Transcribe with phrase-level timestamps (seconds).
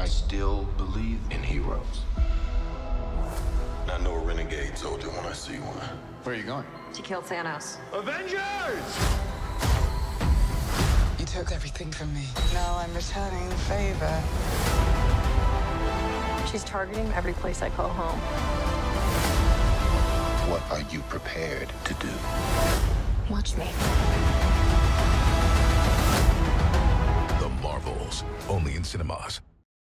[0.00, 2.00] I still believe in heroes.
[3.86, 5.76] I know a renegade soldier when I see one.
[6.22, 6.64] Where are you going?
[6.94, 7.76] To kill Thanos.
[7.92, 8.40] Avengers!
[11.18, 12.24] You took everything from me.
[12.54, 14.22] Now I'm returning the favor.
[16.50, 18.18] She's targeting every place I call home.
[20.48, 22.08] What are you prepared to do?
[23.28, 23.68] Watch me.
[27.38, 29.42] The Marvels, only in cinemas.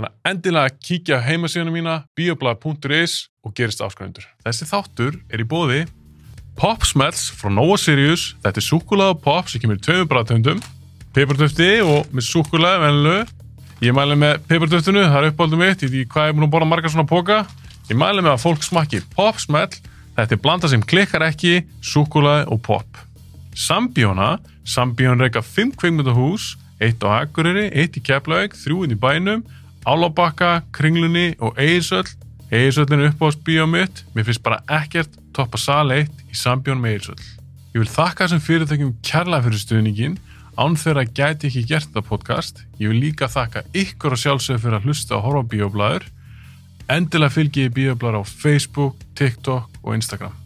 [0.00, 3.14] Þannig að endilega kíkja á heimasíðuna mína bioblæður.is
[3.44, 4.24] og gerist áskrifundur.
[4.46, 5.80] Þessi þáttur er í bóði
[6.56, 8.30] Pop Smells frá Nova Sirius.
[8.40, 10.62] Þetta er súkulega pop sem kemur í tveimur bræðtöndum.
[11.12, 13.18] Peppartöfti og með súkulega venlu.
[13.84, 15.84] Ég mæli með peppartöftinu, það er uppáldum mitt.
[15.84, 17.42] Ég veit hvað ég er búin að borða margar svona póka.
[17.92, 19.68] Ég mæli með að fólk smakki Pop Smell.
[20.16, 23.04] Þetta er blanda sem klikkar ekki, súkulega og pop.
[23.52, 24.38] Sambjóna.
[24.64, 26.54] Sambjón reyka 5 kveikmyndahús.
[26.80, 29.42] Eitt á Akureyri, eitt í Keflavík, þrjúinn í bænum,
[29.86, 32.08] Álabakka, Kringlunni og Eirsöll.
[32.52, 34.02] Eirsöllin er uppáðs bíómitt.
[34.14, 37.22] Mér finnst bara ekkert toppa sal 1 í sambjón með Eirsöll.
[37.72, 40.18] Ég vil þakka þessum fyrirtækjum kærlega fyrir stuðningin.
[40.60, 42.64] Án þeirra gæti ekki gert þetta podcast.
[42.76, 46.06] Ég vil líka þakka ykkur og sjálfsögur fyrir að hlusta og horfa á bíóblæður.
[46.90, 50.36] Endilega fylgjið bíóblæður á Facebook, TikTok og Instagram.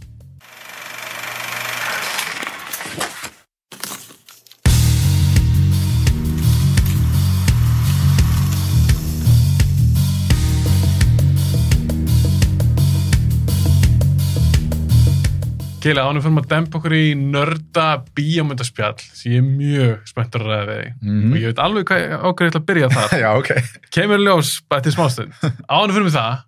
[15.85, 20.53] Keila, ánum fyrir að dempa okkur í nörda bíómyndaspjall sem ég er mjög spenntur að
[20.55, 21.33] ræða við Mhm.
[21.33, 23.51] og ég veit alveg hvað ákveð ég ætla að byrja þar Já, ok.
[23.93, 25.33] kemur ljós bara til smástund
[25.69, 26.39] ánum fyrir mig það,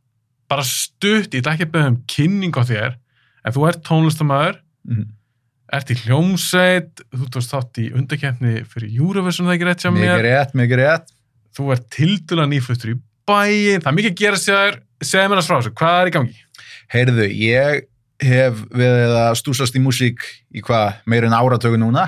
[0.48, 2.94] bara stutt ég ætla ekki að beða um kynning á þér
[3.44, 4.56] en þú ert tónlistamæður
[4.88, 5.04] Mhm.
[5.76, 10.24] ert í hljómsveit þú tókst þátt í undakefni fyrir Eurovision það ekki rétt Mikið mér
[10.24, 11.12] rétt, mikið rétt.
[11.58, 12.96] þú ert tildulega nýfluttur í
[13.28, 16.14] bæin það er mikið að gera sér segja mér að frá þessu, hvað er í
[16.16, 16.36] gangi?
[16.94, 17.84] Heyrðu, ég
[18.22, 20.22] hef verið að stúsast í músík
[20.56, 22.06] í hvað, meira en áratöku núna.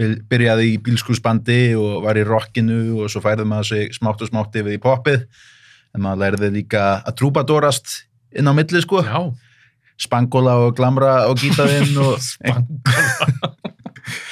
[0.00, 4.30] By- Byrjaði í bílskúsbandi og var í rockinu og svo færði maður sig smátt og
[4.30, 5.26] smátt yfir í poppið.
[5.94, 8.00] En maður lærði líka að trúbadorast
[8.32, 9.02] inn á milli, sko.
[9.04, 9.20] Já,
[10.00, 12.16] Spangóla og glamra og gítaðinn og...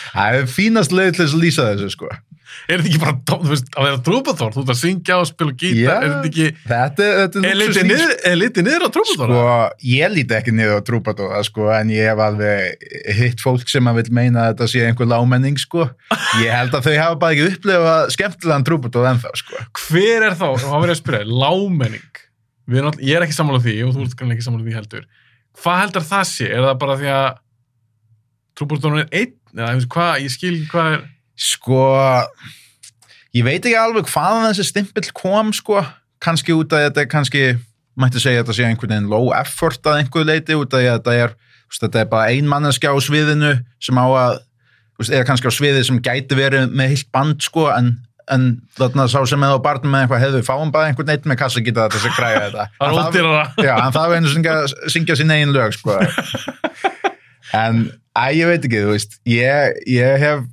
[0.08, 2.08] Það er fínast leið til þess að lýsa þessu, sko.
[2.68, 5.54] Er þetta ekki bara, þú veist, að vera trúbaþór þú ert að syngja og spila
[5.54, 5.92] gítar, Já.
[5.96, 9.38] er þetta ekki Þetta, þetta er litið niður, er litið niður á trúbaþóra?
[9.38, 12.88] Sko, ég líti ekki niður á trúbadóða, sko, en ég hef alveg
[13.18, 15.88] hitt fólk sem að vil meina að þetta sé einhver lámenning, sko.
[16.42, 19.66] Ég held að þau hafa bara ekki upplifað skemmtilegan trúbadóð ennþá, sko.
[19.84, 22.24] hver er þá, það verður að spyrja, lámenning
[22.68, 25.06] ég er ekki sammála því og þú ert ekki sammála því heldur
[25.58, 27.28] hvað heldur það sé, er það bara því að
[28.58, 31.06] trúbúrtónun er einn eða hvað, ég skil hvað er
[31.38, 31.82] Sko,
[33.36, 35.84] ég veit ekki alveg hvaðan þessi stimpill kom, sko.
[36.24, 37.44] Kanski út af þetta kannski,
[37.98, 41.14] mætti segja að þetta sé einhvern veginn low effort að einhver leiti, út af þetta
[41.14, 41.36] er,
[41.78, 44.40] þetta er bara ein manneskja á sviðinu sem á að,
[45.06, 47.94] eða kannski á sviði sem gæti verið með heilt band, sko, en
[48.28, 48.42] en
[48.76, 51.62] þarna sá sem eða á barnum með eitthvað hefðu fáum bara einhvern eitt með kassa
[51.64, 53.44] geta þetta sem græða þetta Það En ódýrara.
[53.64, 54.56] já, en það var einu syngja,
[54.92, 55.96] syngja sín eigin lög sko.
[57.62, 57.78] en
[58.18, 60.44] að ég veit ekki, veist ég, ég hef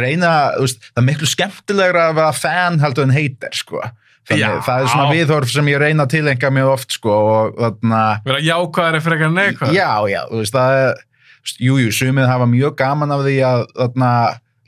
[0.00, 3.82] reyna veist, það er miklu skemmtilegra að vera fan heldur en heitir sko.
[4.26, 4.62] Þannig, Já.
[4.66, 8.40] það er svona viðhorf sem ég reyna að tilenga mjög oft sko, og þarna vera
[8.42, 11.04] jákvæðari fyrir eitthvað neikvæð Já, já, þú veist, það er,
[11.46, 14.10] veist, jú, sumið hafa mjög gaman af því að þarna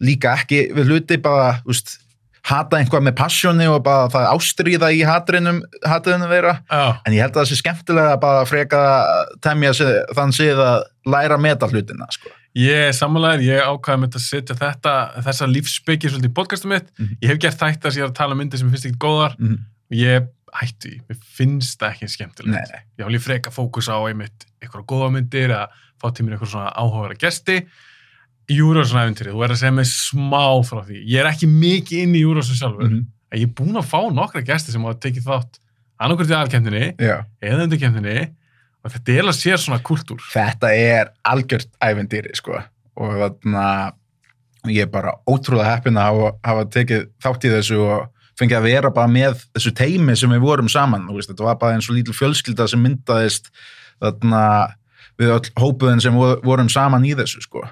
[0.06, 1.97] líka ekki við hluti bara, þú veist,
[2.49, 7.17] hata einhvað með passjóni og bara það er ástríða í hatrinum, hatriðinu þeirra, já, en
[7.19, 8.83] ég held að það sé skemmtilega að bara freka
[9.44, 10.87] temja sig, þann síð að
[11.17, 12.31] læra meta hlutina, sko.
[12.58, 14.94] Ég er sammálaður, ég ákvaði með að setja þetta,
[15.26, 17.19] þessa lífsbyggir svolítið í podcastum mitt, Mhm.
[17.22, 19.37] ég hef gert þætt að ég er að tala um myndir sem finnst ekki góðar
[19.38, 19.58] Mhm.
[19.90, 20.28] og ég
[20.58, 25.12] hætti, mér finnst það ekki skemmtilegt Nei, ég vil freka fókus á einmitt eitthvað góða
[25.12, 25.69] myndir eða
[26.02, 27.66] fá til mér eitthvað svona áhugaverða gesti
[28.50, 32.14] Júrósson æfintýri, þú er að segja mig smá frá því, ég er ekki mikið inn
[32.16, 33.06] í Júrósson sjálfur, Mhm.
[33.32, 35.58] en ég er búin að fá nokkra gesti sem hafa tekið þátt
[36.00, 37.25] annarkvært í aðalkendinni Já.
[37.43, 38.31] eða undirkendinni
[38.85, 42.61] og þetta er að sér svona kultúr Þetta er algjört ævendýri, sko,
[42.99, 43.65] og þarna
[44.69, 48.09] ég er bara ótrúlega heppin að hafa, hafa tekið þátt í þessu og
[48.39, 51.79] fengið að vera bara með þessu teimi sem við vorum saman, veist, þetta var bara
[51.79, 53.49] eins og lítil fjölskylda sem myndaðist
[54.03, 54.43] þarna
[55.19, 57.65] við öll hópuðin sem vor- vorum saman í þessu sko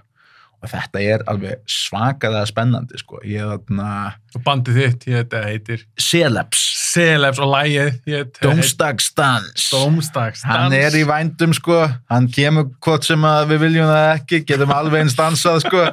[0.70, 3.20] þetta er alveg svakalega spennandi sko.
[3.26, 3.90] Ég er þarna
[4.36, 11.04] og bandið þitt hét, eða heitir Celebs, Celebs og lægið Dómstagsdans Dómstags hann er í
[11.08, 11.82] vændum sko.
[12.12, 15.86] Hann kemur hvort sem að við viljum það ekki getum alveg eins dansað sko.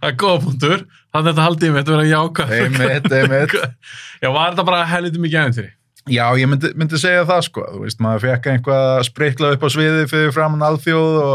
[0.00, 0.82] Það er góða punktur.
[1.10, 3.54] Þannig að þetta haldið mitt að vera jáka einmitt, einmitt.
[4.22, 5.70] Já, var þetta bara helviti mikið aðeins þér
[6.08, 9.64] Já, ég myndi, myndi segja það sko, þú veist, maður fekk einhvað að sprikla upp
[9.64, 11.34] á sviði fyrir framann alþjóð og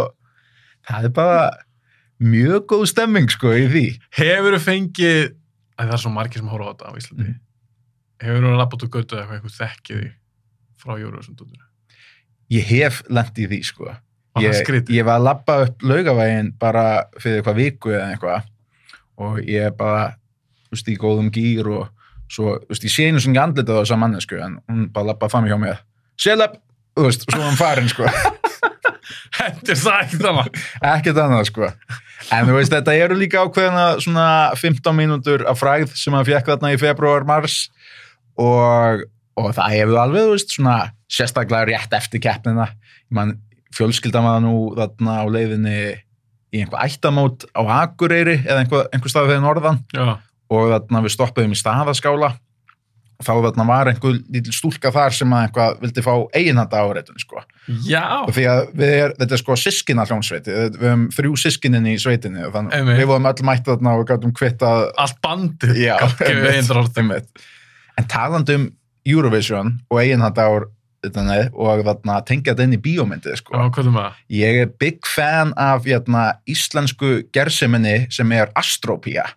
[0.89, 1.37] það er bara
[2.23, 3.85] mjög góð stemming sko í því.
[4.19, 5.33] hefur þú fengið
[5.75, 7.39] að það er svo margir sem horfa á þetta á Íslandi Mhm.
[8.23, 10.11] hefur þú rappað út götu eða eitthvað þekkið því
[10.79, 11.63] frá Júruvísum dútur
[12.51, 13.85] Ég hef í því sko.
[14.35, 18.43] Var Ég, ég var að labba upp laugavegin bara fyrir eitthvað viku eða eitthvað
[19.17, 20.15] og ég er bara,
[20.71, 21.89] veist, í góðum gýr og
[22.29, 25.29] svo, veist, ég sé einu sem ég andlitað á þessa mannesku en hún bara labba
[25.29, 25.79] fram hjá.
[26.19, 26.59] Seleb,
[26.95, 28.05] þú veist, svo er hann farin sko.
[29.39, 31.69] hendur það ekki þannig ekkert annað sko
[32.33, 34.27] en þú veist þetta eru líka ákveðina svona
[34.59, 37.65] 15 mínútur af fræð sem hann fekk þarna í februar, mars.
[38.41, 39.05] Og,
[39.39, 40.77] og það hefur alveg þú veist svona
[41.11, 42.69] sérstaklega rétt eftir keppnina.
[43.13, 43.37] Man,
[43.75, 45.77] fjölskyldan var nú þarna á leiðinni
[46.55, 49.81] í einhver ættamót á Akureyri eða einhver, einhver stað fyrir norðan.
[49.95, 50.17] Já,
[50.53, 52.35] og þarna við stoppuðum í staðaskála
[53.23, 53.31] þá
[53.69, 57.41] var einhver lítil stúlka þar sem að einhvað vildi fá eiginhanda áreitun sko
[57.87, 61.89] já, því að við er, þetta er sko sískina hljónsveiti, við við höfum þrjú sískinin
[61.91, 62.99] í sveitinni og þannig Einmitt.
[62.99, 67.03] við vorum öll mætt þarna og gætum kvittað allt bandið já, einmitt, eindrarti.
[67.03, 67.45] einmitt.
[67.95, 68.67] en talandi um
[69.05, 70.67] Eurovision og eiginhanda ár
[71.05, 73.55] og þarna tengja þetta inn í bíómyndið já, sko.
[73.61, 79.29] er maður ég er big fan af jæna, íslensku gerseminni sem er Astropía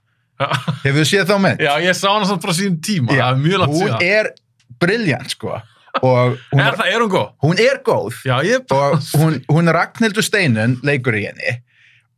[0.85, 1.65] hefur þið séð þá mynd?
[1.67, 3.15] já, ég sá hana samt frá sínum tíma.
[3.15, 4.07] Það er mjög langt hún síðan.
[4.09, 4.31] er
[4.79, 5.57] briljant sko.
[5.99, 7.31] Hún er er, það, er hún góð?
[7.43, 8.21] hún er góð.
[8.29, 11.57] Já, ég og hún, hún Ragnhildur Steinun leikur í henni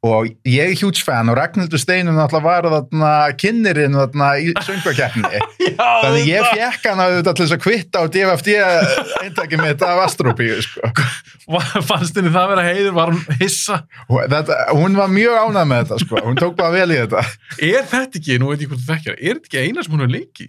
[0.07, 3.11] og ég er huge fan og Ragnhildur Steinun náttúrulega var þarna
[3.41, 5.43] kynnirinn þarna í söngvakeppni
[5.77, 8.55] þannig ég fekk hann auðvitað til þess að kvitta á DFFD
[9.27, 10.93] eintakið mitt af Astropíu sko.
[11.91, 13.83] Fannst henni það vera heiður, var hún hissa?
[14.09, 16.25] Og þetta, hún var mjög ánægð með þetta sko.
[16.31, 17.27] hún tók bara vel í þetta.
[17.59, 20.07] Er þetta ekki, nú veit ég hvort þú þekkjar er þetta ekki eina sem hún
[20.07, 20.49] er leiki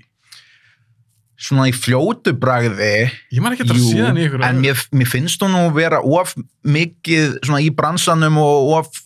[1.41, 4.83] svona í fljótu bragði ég man ekki að það Jú, síðan í ykkur en mér,
[4.93, 8.99] mér finnst hún nú vera of mikið svona í bransanum og of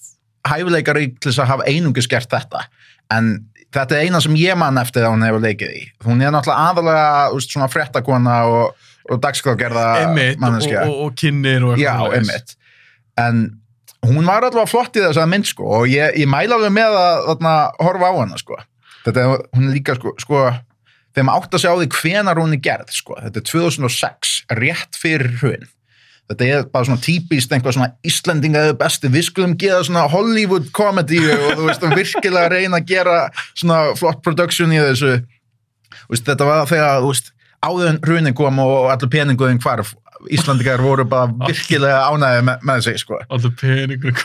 [0.49, 2.65] hæfileikari til þess að hafa einungis gert þetta.
[3.13, 3.33] En
[3.75, 5.83] þetta er eina sem ég man eftir að hún hefur leikið í.
[6.05, 11.65] Hún er náttúrulega aðalega veist, svona frettakona og, og dagskrágerða einmitt, og, og, og kynnir
[11.67, 12.55] og einmitt.
[13.21, 13.45] En
[14.05, 16.97] hún var allavega flott í þess að mynd sko og ég, ég mæla alveg með
[16.99, 18.61] að þarna, horfa á hana sko.
[19.05, 20.41] Þetta er, hún er líka sko, sko
[21.15, 24.99] þegar maður átt að sjá því hvenar hún er gerð sko, þetta er 2006 rétt
[24.99, 25.69] fyrir hrun
[26.29, 31.19] þetta er bara svona típist einhvað svona Íslendingaðu besti, við skulum gera svona Hollywood comedy
[31.21, 33.17] og þú veist, og virkilega reyna að gera
[33.53, 35.11] svona flott production í þessu
[36.09, 37.31] veist, þetta var þegar, þú veist,
[37.65, 39.93] áður en hrunin kom og allir peninguðin hvarf
[40.31, 43.17] Íslandingar voru bara virkilega ánæði með, með sig, sko.
[43.29, 44.21] alltaf peningur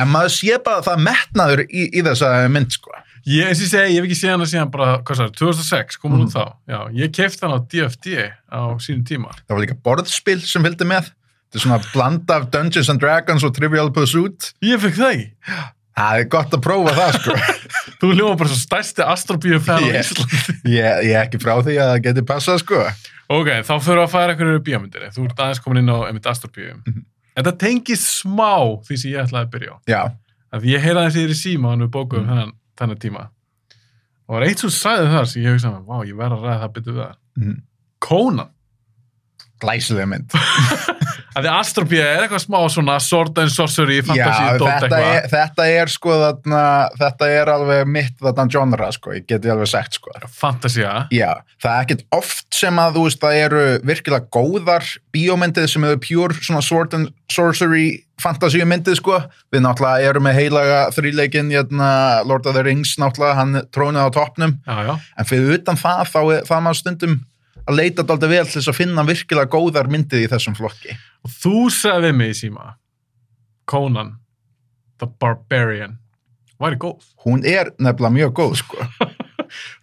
[0.00, 2.90] En maður sé bara að það metnaður í, í þessa mynd, sko.
[3.28, 6.00] ég, eins og ég segi, ég hef ekki séð hana síðan bara, hvað sagði, 2006
[6.02, 6.26] kom hún Mhm.
[6.26, 8.16] út þá já, ég kefti hana á DFD
[8.50, 11.12] á sínum tíma Það var líka borðspil sem fylgdi með.
[11.56, 14.50] Þetta er svona bland af Dungeons and Dragons og Trivial Pursuit.
[14.60, 15.26] ég fekk það ekki.
[15.96, 17.36] Það er gott að prófa það, sko.
[18.02, 20.40] þú hljóma bara svo stærsti astrobíu fan á Íslandi.
[20.68, 22.82] ég, ég er ekki frá því að það geti passað, sko.
[23.32, 25.06] ok, þá fyrir að færa einhverju bíómyndir.
[25.16, 26.74] Þú ert aðeins komin inn á einmitt astrobíu.
[26.84, 27.06] Mhm.
[27.36, 28.52] þetta tengist smá
[28.84, 29.76] því sem ég ætlaði að byrja á.
[29.88, 30.02] Já,
[30.52, 32.30] að ég heyrði aðeins yfir í síma hann við bókuðum Mm.
[32.34, 33.24] þennan, þennan tíma.
[34.28, 36.72] Og var eitt svo sæði þar sem ég hugsaði, vá, ég verð að ræða það
[41.44, 45.66] því Astrobía er eitthvað smá svona sword and sorcery, fantasy, dót þetta er, eitthvað þetta
[45.74, 46.62] er, sko, þarna,
[47.02, 49.12] þetta er alveg mitt þarna genre, sko.
[49.16, 50.14] Ég geti alveg sagt, sko.
[50.40, 51.30] fantasía Já,
[51.62, 56.00] það er ekkert oft sem að þú veist það eru virkilega góðar bíómyndið sem eru
[56.02, 57.86] pure svona sword and sorcery
[58.22, 59.18] fantasíumyndið sko
[59.52, 61.88] við náttúrulega erum með heilaga þríleikin hérna,
[62.28, 66.46] Lord of the Rings náttúrulega hann trónið á toppnum en fyrir utan það þá er
[66.48, 67.18] það maður stundum
[67.66, 70.96] að leita dálítið vel til þess að finna virkilega góðar myndið í þessum flokki.
[71.26, 72.74] Og þú sagði mig síma
[73.66, 74.14] Conan
[75.00, 75.98] the Barbarian.
[76.62, 77.02] Væri góð.
[77.26, 78.78] Hún er nefnilega mjög góð sko.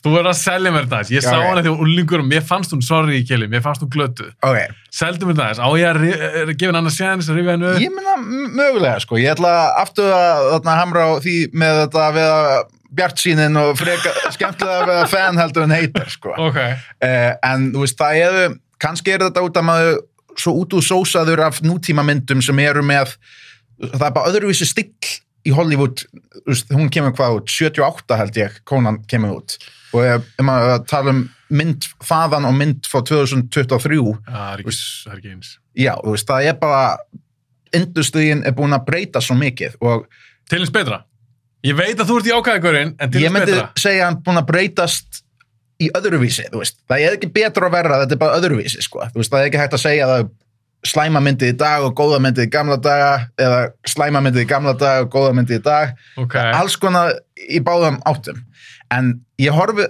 [0.03, 1.11] Þú verður að selja mér þetta aðeins.
[1.13, 3.83] ég Já, sá hana því að úlingur mér fannst hún sorry í keli, mér fannst
[3.85, 4.57] hún glötu ok,
[4.91, 7.69] seldu mér þetta aðeins, á ég að gefa henni annars séðan þess að rifja henni
[7.69, 7.79] upp?
[7.85, 12.27] Ég meina m- mögulega sko, ég ætla aftur að hamra á því með þetta við
[12.33, 12.51] að
[12.95, 16.33] bjart sínin og freka skemmtilega að vera fan heldur en heitar sko.
[16.37, 16.59] ok,
[17.03, 18.45] Eh, en þú veist, það eru,
[18.83, 19.97] kannski er þetta út að maður
[20.37, 23.15] svo út úr sósaður af nútíma myndum sem eru með
[23.83, 24.89] það er bara öðruvísi still
[25.43, 26.05] í Hollywood.
[26.47, 29.57] Veist, hún kemur hvað út, 78 held ég konan kemur út.
[29.93, 31.23] Og ef maður að tala um
[31.53, 35.51] mynd þaðan og mynd frá 2023 það er ekki, eins.
[35.77, 36.97] Já, veist, það er bara
[37.73, 40.07] industríin er búin að breyta svo mikið og
[40.49, 41.03] til eins betra
[41.63, 43.83] ég veit að þú ert í ákæðagörinn en til ég eins myndi betra.
[43.83, 45.23] segja hann búin að breytast
[45.81, 49.03] í öðruvísi, þú veist, það er ekki betra að verra, þetta er bara öðruvísi, sko.
[49.11, 50.29] Þú veist, það er ekki hægt að segja að
[50.83, 54.73] slæma myndið í dag og góða myndið í gamla daga eða slæma myndið í gamla
[54.79, 57.13] daga og góða myndið í dag, ok, alls konar
[57.47, 58.41] í báðum áttum,
[58.91, 59.87] en ég horfi,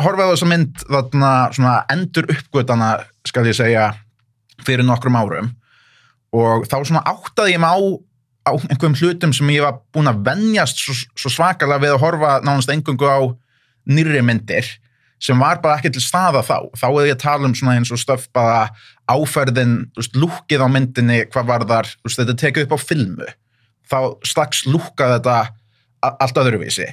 [0.00, 2.92] horfi á þessa mynd þarna svona endur uppgötana
[3.28, 3.90] skal ég segja,
[4.64, 5.52] fyrir nokkrum árum.
[6.36, 7.80] Og þá svona áttaði ég mig á
[8.46, 12.30] á einhverjum hlutum sem ég var búin að venjast svo, svo svakalega við að horfa
[12.46, 13.20] nánast engungu á
[13.90, 14.66] nýrri myndir
[15.20, 16.56] sem var bara ekki til staða þá.
[16.80, 18.70] Þá er ég að tala um svona eins og stöf bara
[19.12, 19.74] áferðin,
[20.16, 23.28] lúkið á myndinni hvað var þar, þetta tekið upp á filmu.
[23.90, 25.36] Þá strax lúkað þetta
[26.24, 26.86] allt öðruvísi.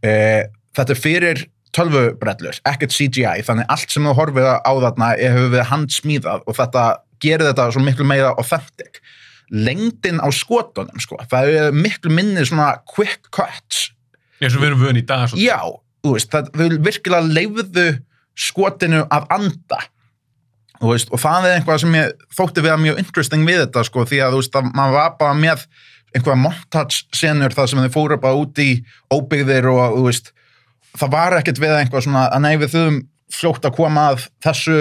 [0.00, 1.44] Eh, þetta er fyrir
[1.76, 6.56] tölvubrellur, ekkert CGI þannig allt sem þú horfið á þarna er- hefur við handsmíðað og
[6.56, 6.84] þetta
[7.20, 9.02] gerir þetta svo miklu meira authentic
[9.50, 11.18] lengdin á skotunum sko.
[11.30, 13.90] það er miklu minni svona quick cuts
[14.40, 15.40] eins og við erum vön í dag svo.
[15.40, 15.60] já,
[16.06, 17.86] veist, það þau virkilega leifðu
[18.36, 19.80] skotinu að anda
[20.82, 24.06] veist, og það er eitthvað sem ég þótti við að mjög interesting við þetta sko,
[24.08, 25.66] því að þú veist, að maður var bara með
[26.16, 28.70] einhverja montage senur þar sem þau fóru bara út í
[29.12, 30.32] óbyggðir og veist,
[30.96, 33.00] það var ekkert við einhvað svona að nei við þurfum
[33.36, 34.78] fljótt að koma að þessu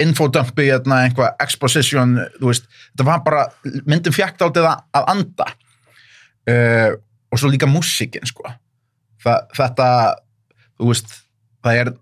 [0.00, 3.44] infodumpi, hérna, einhvað exposition, þú veist, þetta var bara
[3.88, 5.48] myndin fjækt aldrei að, að anda.
[6.50, 6.88] Uh,
[7.30, 8.48] og svo líka músíkin, sko.
[9.20, 9.90] Þa, þetta,
[10.80, 11.12] þú veist
[11.64, 11.92] það er,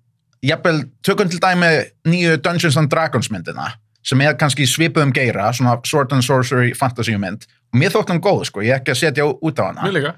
[0.46, 1.70] jafnvel, tökum til dæmi
[2.08, 3.72] nýju Dungeons and Dragons myndina
[4.06, 7.42] sem er kannski svipuðum geira svona Sword and Sorcery fantasy mynd.
[7.74, 10.14] Og mér þótt hann góð, sko, ég er ekki að setja út á hana.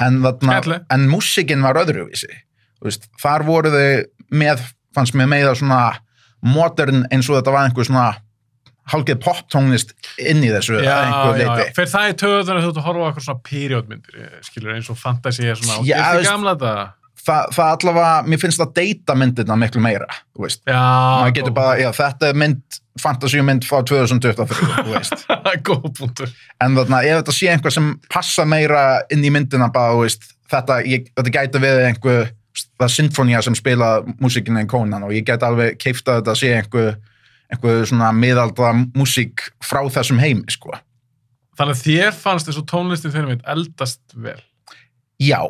[0.00, 2.30] En, þarna, en músikin var öðruvísi.
[2.78, 4.62] Þú veist, þar voru þau með,
[4.96, 5.80] fannst mér meða svona
[6.44, 8.08] modern eins og þetta var einhver svona
[8.86, 12.68] hálfgeð poptónlist inn í þessu já, að einhver já, já, fyrir það í töðunar þú
[12.70, 15.98] ert að horfa á eitthvað svona periodmyndir eh, skilur eins og fantasy er svona, Já,
[16.12, 16.76] er gamla þetta
[17.26, 20.60] Þa, það allavega, mér finnst það deyta myndirna miklu meira, þú veist.
[20.62, 25.24] Já, maður getur góð- bara, þetta er mynd fantasíumynd frá 2023, þú veist.
[25.66, 26.30] Góð punktur.
[26.62, 30.28] En þarna, ef þetta sé einhver sem passa meira inn í myndina bara, þú veist
[30.52, 32.30] þetta, ég, þetta gæti við einhver
[32.80, 33.90] það sinfonía sem spila
[34.22, 36.96] músikinu í kónan og ég gæti alveg keifta þetta að sé einhver,
[37.52, 40.74] einhver svona miðaldra músík frá þessum heimi, sko.
[41.56, 44.40] Þannig að þér fannst þessu tónlistin þeirra mynd eldast vel?
[45.22, 45.40] Já,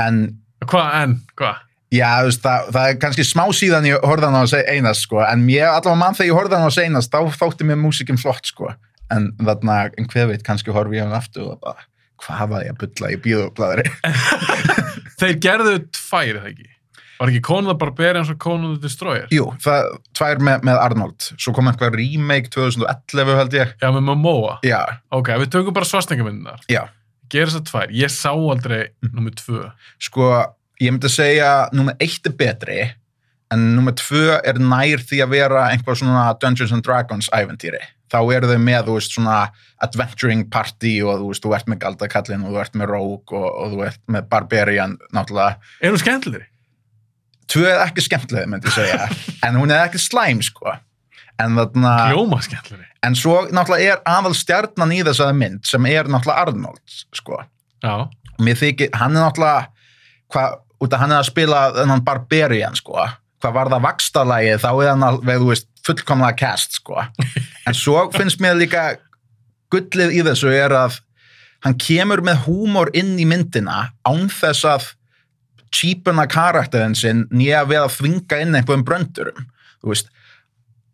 [0.00, 0.22] en
[0.64, 1.66] hvað en, hvað?
[1.90, 5.04] Já, veist, það, það er kannski smá síðan ég horfði hann á að segja einast,
[5.08, 7.66] sko, en ég allavega mann þegar ég horfði hann á að segja einast, þá þótti
[7.66, 8.70] mér músikin flott, sko,
[9.10, 11.88] en þarna, en hver veit, kannski horfi ég hann aftur og bara,
[12.22, 13.90] hvað var ég að bulla í bíðublaðri?
[15.20, 16.68] þeir gerðu tvær, eða ekki?
[17.20, 19.26] Var ekki Conan the Barbarian og Conan the Destroyer?
[19.34, 23.74] Jú, það, tvær með, með Arnold, svo kom eitthvað remake 2011, held ég.
[23.82, 24.54] já, með Momoa.
[24.64, 24.80] Já,
[25.12, 26.86] ok, við tökum bara svarsningamyndinar já,
[27.30, 29.66] gera þessar tvær, ég sá aldrei nummið tvö.
[30.00, 30.30] Sko,
[30.80, 32.80] ég myndi segja, nummer eitt er betri,
[33.52, 37.82] en nummer tvö er nær því að vera einhvað svona Dungeons and Dragons æventýri.
[38.10, 39.38] Þá eru þau með, þú veist, svona
[39.86, 43.48] adventuring party og þú veist, þú ert með Galdakallin og þú ert með Rogue og,
[43.48, 45.72] og þú ert með Barbarian, náttúrulega.
[45.80, 46.46] er hún skemmtilegri?
[47.50, 49.08] Tvö er ekki skemmtileg, myndi ég segja,
[49.46, 50.74] en hún er ekki slæm, sko.
[51.40, 56.08] En þarna, Hljóma skemmtilegri en svo náttúrulega er aðal stjarnan í þessari mynd sem er
[56.10, 56.82] náttúrulega Arnold,
[57.16, 57.40] sko.
[57.82, 57.94] já,
[58.40, 59.70] mér þykir, hann er náttúrulega
[60.34, 62.98] hvað, út af hann er að spila þennan Barbarian, sko,
[63.40, 67.00] hvað var það vakstarlægi, þá er hann alveg, þú veist fullkomlega cast, sko.
[67.66, 68.84] En svo finnst mér líka
[69.72, 70.98] gullið í þessu er að
[71.64, 74.88] hann kemur með húmor inn í myndina án þess að
[75.70, 79.44] cheapuna karakterinn sinn nýja við að þvinga inn einhverjum bröndurum.
[79.80, 80.08] Þú veist,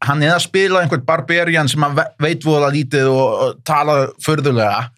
[0.04, 3.94] hann er að spila einhvern barbarian sem hann ve- veit voða lítið og, og tala
[4.26, 4.90] förðulega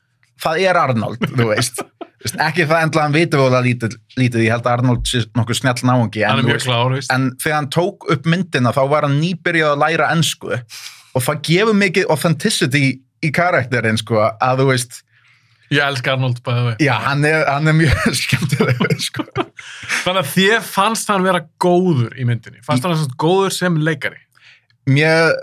[0.42, 1.80] það er Arnold, Þú veist,
[2.26, 5.82] ekki það endla hann veitur voða lítið, lítið ég held að Arnold sé nokkuð snjall
[5.86, 10.08] náungi en, klár en þegar hann tók upp myndina þá var hann nýbyrjað að læra
[10.16, 10.56] ensku.
[11.14, 12.82] Og það gefur mikið authenticity
[13.22, 15.00] í karakterinn sko að þú veist,
[15.74, 19.26] ég elska Arnold bæði við já hann er, hann er mjög skemmtileg sko.
[20.04, 22.64] þannig að þér fannst hann vera góður í myndinni.
[22.66, 24.20] Fannst hann svona góður sem leikari?
[24.88, 25.36] Mér,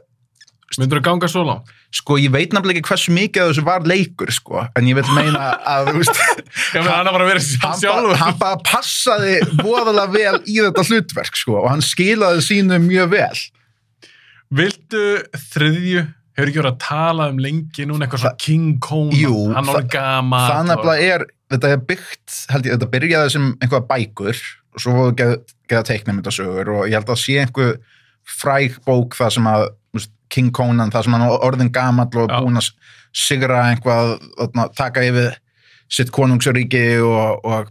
[0.79, 1.74] myndur þú ganga svo langt?
[1.95, 5.53] Sko ég veit nefnilega ekki hversu mikið þessu var leikur sko, en ég vil meina
[5.63, 6.19] að veist
[6.73, 11.85] hann að hann, bara, hann bara passaði voðalega vel í þetta hlutverk sko, og hann
[11.85, 13.39] skilaði sínu mjög vel.
[14.55, 15.05] Viltu
[15.53, 16.05] þriðju?
[16.35, 20.41] Hefur ekki verið að tala um lengi núna eitthvað svona King Conan, hann orðið gama.
[20.51, 21.23] það nefnilega er,
[21.53, 24.41] þetta er byggt held ég, þetta byrjaði sem einhverja bækur
[24.75, 25.37] og svo geða,
[25.71, 27.77] geða teiknumyndasögur og ég held að sé einhver
[28.27, 29.65] fræg bók það sem að
[30.35, 32.71] King Conan, það sem hann orðin gamall og búin að
[33.15, 34.17] sigra einhvað,
[34.75, 35.37] taka yfir
[35.91, 37.69] sitt konungsuríki og, og,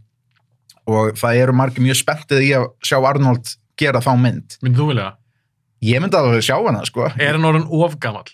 [0.88, 4.56] og það eru margir mjög spenntið í að sjá Arnold gera þá mynd.
[4.62, 5.20] Myndið þú vilja það?
[5.84, 7.10] Ég myndi alveg sjá hana, sko.
[7.20, 8.30] Er hann orðin ofgamall?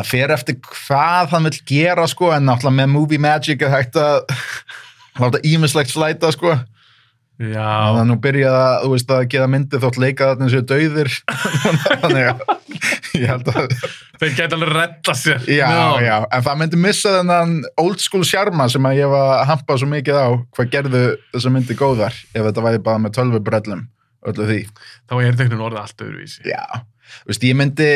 [0.00, 3.98] það fer eftir hvað hann vil gera sko en náttúrulega með Movie Magic er hægt
[4.00, 4.20] að
[5.20, 6.54] láta ímislegt slæta sko
[7.40, 10.64] þannig Já, að nú byrja það, þú veist að geða myndi þótt leika þarna séu
[10.68, 11.10] dauðir
[12.02, 12.42] þannig að
[13.16, 13.70] ég held að
[14.20, 15.40] þeir geta alveg retta sér.
[15.48, 16.04] já, honum.
[16.04, 19.78] já, en það myndi missa þennan old school sjarma sem að ég var að hampa
[19.80, 20.28] svo mikið á
[20.58, 23.82] hvað gerðu þessa myndi góðar ef þetta væri bara með tölvubrellum
[24.28, 24.60] öllu því
[25.08, 26.42] Þá er teiknun orðið allt öðruvísi.
[26.44, 26.64] Já,
[27.22, 27.90] þú veist, ég myndi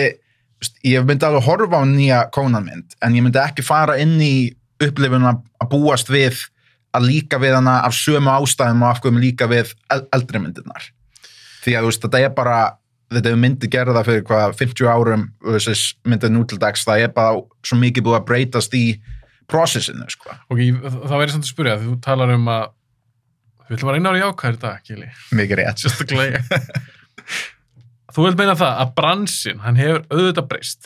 [0.88, 4.34] ég myndi alveg horfa á nýja Conan mynd, en ég myndi ekki fara inn í
[4.82, 6.40] upplifun að að búast við
[6.94, 10.82] að líka við hana af sömu ástæðum og af hverjum líka við el- eldri myndirnar.
[11.64, 12.58] Því að veist, þetta er bara
[13.14, 17.32] þetta er myndi gerða fyrir hvað 50 árum myndið nú til dags það er bara
[17.64, 18.84] svo mikið búið að breytast í
[19.50, 22.64] processinu, sko, Ok, þá verður samt að spyrja, þú talar um að
[23.68, 24.78] við ætlum að reyna á jákvæður dag,
[25.36, 25.78] mikið rétt.
[28.14, 30.82] Þú vilt meina það að bransin, hann hefur auðvitað breyst.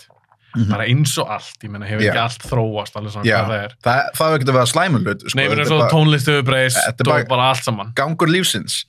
[0.70, 2.16] Bara eins og allt, ég meina, hefur ekki Mhm.
[2.16, 2.22] Já.
[2.24, 3.74] allt þróast alveg svona Já, hvað það er.
[3.84, 6.76] það, það hefur ekkert að vera slæmullut sko, þetta eins og bara tónlist hefur breyst
[6.86, 7.92] Þetta er og bara- bara allt saman.
[7.94, 8.84] gangur lífsins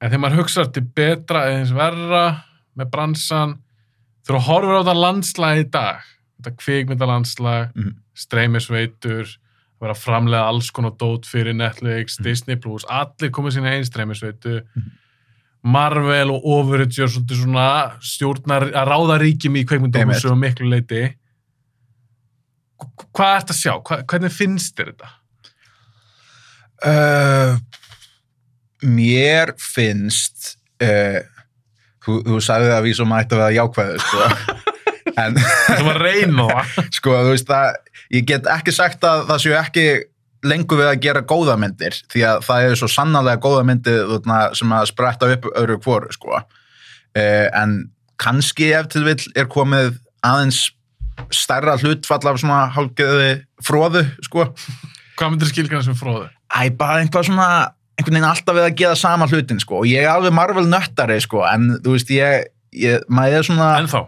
[0.00, 2.42] En þegar maður hugsar til betra eða eins verra
[2.78, 3.58] með bransan,
[4.28, 5.96] þú horfur á þetta landslag í dag,
[6.42, 7.94] þetta kvikmyndalandslag, Mhm.
[8.14, 12.24] streymisveitur, að vera að framlega alls konar dót fyrir Netflix, Mhm.
[12.24, 14.62] Disney+, allir komið sína einn streymisveitu,
[15.66, 17.68] Marvel og Overture svona
[18.04, 21.08] stjórnar að ráða ríkjum í kveikmyndahúsu og miklu leiti.
[23.16, 23.72] Hvað ert að sjá?
[23.80, 25.12] Hva, hvernig finnst þér þetta?
[26.86, 27.56] Uh,
[28.84, 30.52] mér finnst
[30.84, 31.22] uh,
[32.04, 34.28] þú, þú sagði það að við svo mætti að vera jákvæðu sko.
[35.16, 35.40] en
[35.78, 36.76] Þú var reyna það.
[36.98, 37.70] sko, þú veist að
[38.18, 39.86] ég get ekki sagt að það séu ekki
[40.44, 44.02] lengur við að gera góða myndir því að það er svo sannarlega góða myndir
[44.58, 46.40] sem að spretta upp öðru hvoru sko.
[46.40, 50.70] uh, en kannski ef til vill er komið aðeins
[51.32, 53.30] stærra hlutfall af svona hálfgeði
[53.64, 54.50] fróðu sko
[55.16, 56.28] Hvað myndir skilgjana sem fróður?
[56.52, 57.46] Æ, bara einhvað svona
[57.96, 59.78] einhvern veginn alltaf við að gera sama hlutin sko.
[59.80, 61.40] og ég er alveg Marvel nöttari sko.
[61.48, 64.02] en þú veist, ég, ég maður er svona, En þá?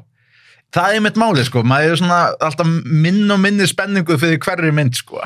[0.76, 1.62] það er mitt máli sko.
[1.64, 5.22] maður er svona alltaf minn og minni spenningu fyrir hverri mynd sko.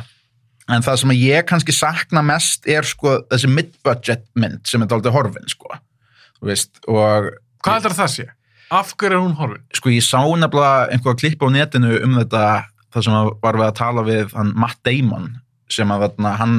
[0.70, 5.16] En það sem ég kannski sakna mest er sko þessi mid-budget mynd sem er dálítið
[5.16, 5.72] horfin sko.
[6.42, 8.28] Veist, og Hvað heldur það sé?
[8.72, 9.64] Af hverju er hún horfin?
[9.74, 12.44] sko ég sá nefnilega einhvað klipp á netinu um þetta
[12.92, 15.28] það sem var við að tala við hann Matt Damon
[15.72, 16.56] sem að þarna, hann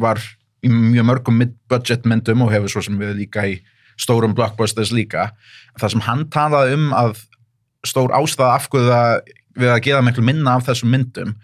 [0.00, 0.20] var
[0.64, 3.58] í mjög mörgum mid-budget myndum og hefur svo sem við líka í
[4.00, 5.30] stórum blockbusters líka
[5.80, 7.18] það sem hann talaði um að
[7.86, 11.34] stór ástæða af hverju það við að geða miklu minna af þessum myndum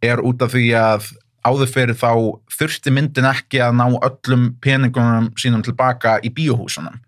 [0.00, 1.10] er út af því að
[1.46, 2.10] áður fyrir þá
[2.52, 6.98] þurfti myndin ekki að ná öllum peningunum sínum tilbaka í bíóhúsunum.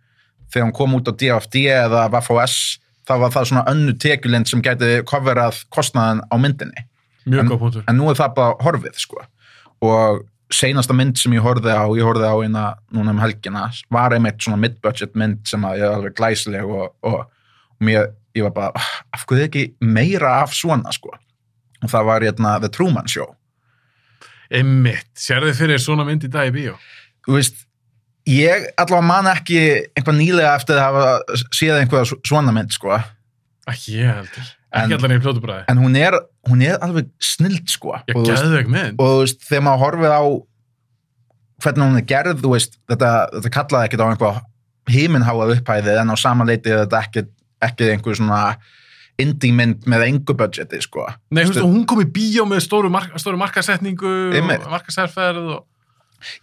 [0.53, 2.57] Þegar hann kom út á DFD eða VFOS
[3.09, 6.87] þá var það svona önnu tekjulind sem gæti coverað kostnaðan á myndinni.
[7.27, 7.85] Mjög góð punktur.
[7.88, 9.23] en nú er það bara horfið sko.
[9.83, 14.12] Og seinasta mynd sem ég horfði á ég horfði á eina núna um helgina var
[14.12, 18.45] einmitt svona mid-budget mynd sem að ég er alveg glæsileg og, og, og mér, ég
[18.49, 21.14] var bara, "Ah, af hverju ekki meira af svona sko?
[21.83, 23.35] Og það var hérna The Truman Show
[24.52, 25.08] Einmitt.
[25.18, 26.74] Sérðu fyrir svona mynd í dag í bíó?
[27.26, 27.60] þú veist,
[28.26, 29.60] ég allavega man ekki
[29.96, 32.96] einhvað nýlega eftir að hafa séð einhverja svona mynd sko
[33.70, 34.48] Ekki ég heldur.
[34.72, 35.64] Ekki allar í plótubræði.
[35.70, 36.16] en hún er,
[36.50, 38.96] hún er alveg snild sko Ég gæðu ekki mynd.
[38.98, 40.22] og þú veist, þegar maður horfið á
[41.62, 44.40] hvernig hún er gerð, þú veist þetta, þetta kallaði ekkert á einhvað
[44.90, 47.22] himinháað upphæði en á sama leiti er þetta ekki,
[47.62, 48.40] ekki einhver svona
[49.20, 53.12] indie mynd með engu budgeti sko Nei, og hún kom í bíó með stóru, mark,
[53.20, 55.61] stóru markasetningu og markasærferð og...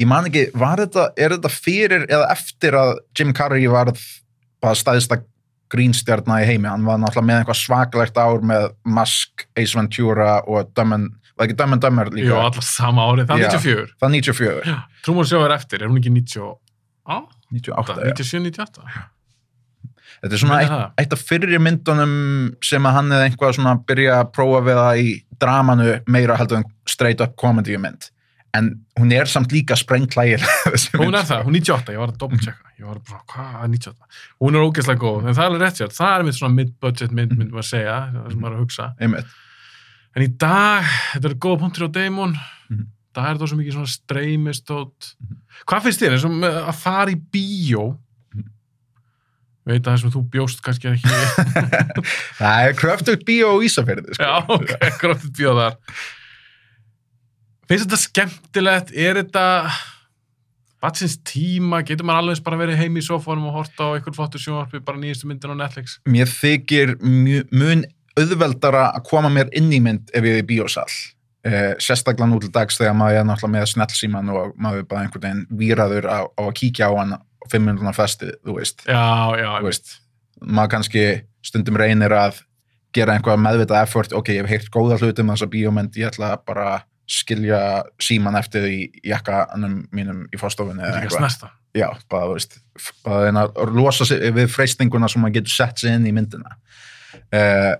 [0.01, 5.21] ég man ekki, var þetta, er þetta fyrir eða eftir að Jim Carrey bara staðista
[5.69, 10.71] grínstjarna í heimi, hann var náttúrulega með eitthvað svakalegt ár með Mask, Ace Ventura og
[10.77, 12.31] Dumb and, var Dumber líka?
[12.31, 13.29] Jú, allar sama árið.
[13.29, 13.51] Það er Já.
[13.53, 13.93] 94.
[13.99, 14.73] Það er 94,
[15.05, 16.57] Trúmur sjó er eftir, er hún ekki 98?
[17.53, 18.15] 98 já.
[18.17, 19.05] 97, 98?
[20.19, 22.13] Þetta er svona eitt, eitt af fyrri myndunum
[22.65, 26.59] sem að hann eða einhvað svona byrja að prófa við það í dramanu meira heldur
[26.59, 28.09] en straight up comedy mynd.
[28.57, 30.41] en hún er samt líka sprengklægir.
[30.97, 33.69] Hún er það, hún er 98, ég var að doppelchecka ég var bara, hvað er
[33.75, 37.13] 98 hún er ógeðslega góð, en það er rétt sér það er mitt svona mid-budget
[37.13, 39.35] mynd, mynd maður að segja það sem maður er að hugsa, einmitt,
[40.15, 42.33] en í dag þetta er góða punktur á Damon.
[42.69, 42.87] Mhm.
[43.19, 45.11] það er það svo mikið svona streymistót
[45.69, 47.85] hvað finnst þér, eins og að fara í bíó.
[49.69, 51.13] Veit að það sem þú bjóst kannski ekki
[52.39, 54.25] það er kröftugt bíó og Ísafjörði sko.
[54.25, 55.77] Já, ok, gróttið bíó þar.
[57.69, 58.93] Finnst þetta skemmtilegt?
[58.97, 59.45] Er þetta
[60.81, 61.83] batsins tíma?
[61.85, 65.01] Getur maður alveg bara verið heim í sofánum og horta á einhver flottur sjónvarpi, bara
[65.01, 65.99] nýjastu myndin á Netflix?
[66.09, 67.85] mér þykir mun
[68.19, 72.39] auðveldara að koma mér inn í mynd ef ég er í bíósal uh, sérstaklega nú
[72.43, 76.09] til dags þegar maður er náttúrulega með snellsíman og maður er bara einhvern veginn víraður
[76.09, 77.17] á, á að kíkja á hann
[77.51, 79.97] fimm minútuna festi, þú veist Já, já, þú veist,
[80.41, 81.07] maður kannski
[81.45, 82.43] stundum reynir að
[82.95, 86.33] gera einhvað meðvitað effort, ok, ég hef heyrt góða hluti um þessa bíómynd, ég ætla
[86.45, 87.59] bara skilja
[88.01, 91.55] síman eftir í jakkanum mínum í fórstofunni eða er eitthvað.
[91.77, 92.57] Já, bara, þú veist,
[93.05, 96.55] bara reyna að losa sig við freystinguna sem maður getur sett sig inn í myndina.
[97.33, 97.75] Uh,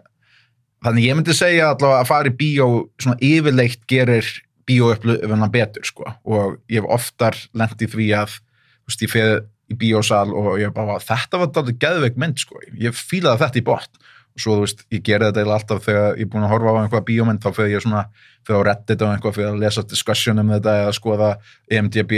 [0.85, 2.67] þannig ég myndi segja allavega að fara í bíó
[3.01, 4.29] svona yfirleitt gerir
[4.69, 9.33] bíóupplöfuna betur, sko, og ég hef oftar lent í því að, þú veist, ég fer
[9.69, 13.65] í bíósal og ég bara, þetta var dálítið geðveik mynd, sko, ég fílaði þetta í
[13.69, 16.73] botn og svo, þú veist, ég geri þetta alltaf þegar ég er búin að horfa
[16.73, 18.03] á einhvað bíómynd þá fyrir ég svona,
[18.47, 21.31] fyrir að reddit og einhvað fyrir að lesa discussion um þetta eða skoða
[21.69, 22.13] EMDB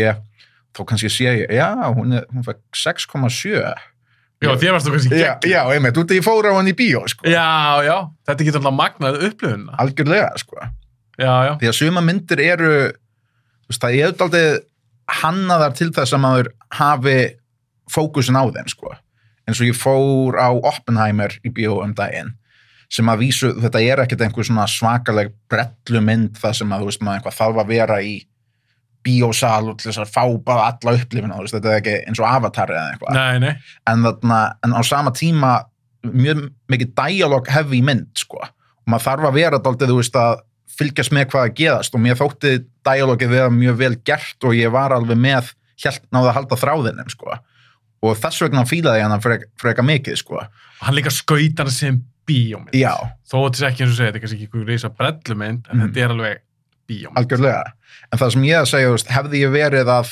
[0.72, 3.56] þá kannski sé ég, já, hún, hún fekk 6,7
[4.42, 5.52] Já, þér varst þú kannski gegn.
[5.52, 7.28] já, einmitt, út af ég fór á hann í bíó sko.
[7.30, 9.76] Já, já, þetta getur alltaf magnað upplöfunna.
[9.84, 10.58] algjörlega, sko
[11.22, 14.56] Já, já, því að suma myndir eru þú veist, það er auðvitað
[15.22, 17.18] hannaðar til þess að maður hafi
[17.92, 18.94] fókusin á þeim, sko
[19.48, 22.36] eins og ég fór á Oppenheimer í bíó um daginn
[22.92, 26.90] sem að vísu, þetta er ekkert einhver svona svakaleg brellu mynd það sem að, þú
[26.90, 28.14] veist, maður einhvað þarf að vera í
[29.02, 32.22] bíósal og til þess að fá bara alla upplifina, þú veist, þetta er ekki eins
[32.22, 33.54] og avatar eða eitthvað nei, nei.
[33.90, 35.54] en, þarna, en á sama tíma
[36.04, 38.42] mjög mikið dialog heavy mynd sko.
[38.44, 42.04] og maður þarf að vera daldið þú veist að fylgjast með hvað að geðast og
[42.04, 42.54] mér þótti
[42.88, 45.54] dialogið vera mjög vel gert og ég var alveg með
[46.12, 47.38] náða að halda þráðinum sko.
[48.02, 50.40] Og þess vegna fílaði hann frek, freka mikið sko.
[50.82, 52.74] Hann líka skautar það sem bíómynd.
[52.74, 52.94] já,
[53.32, 55.78] Þó þetta sé ekki eins og segja, þetta er kannski ekki einhver reysa brellumynd, en
[55.78, 55.88] Mhm.
[55.94, 56.38] þetta er alveg
[56.90, 57.16] bíómynd.
[57.18, 57.64] algjörlega
[58.12, 60.12] en það sem ég að segja, veist, hefði ég verið að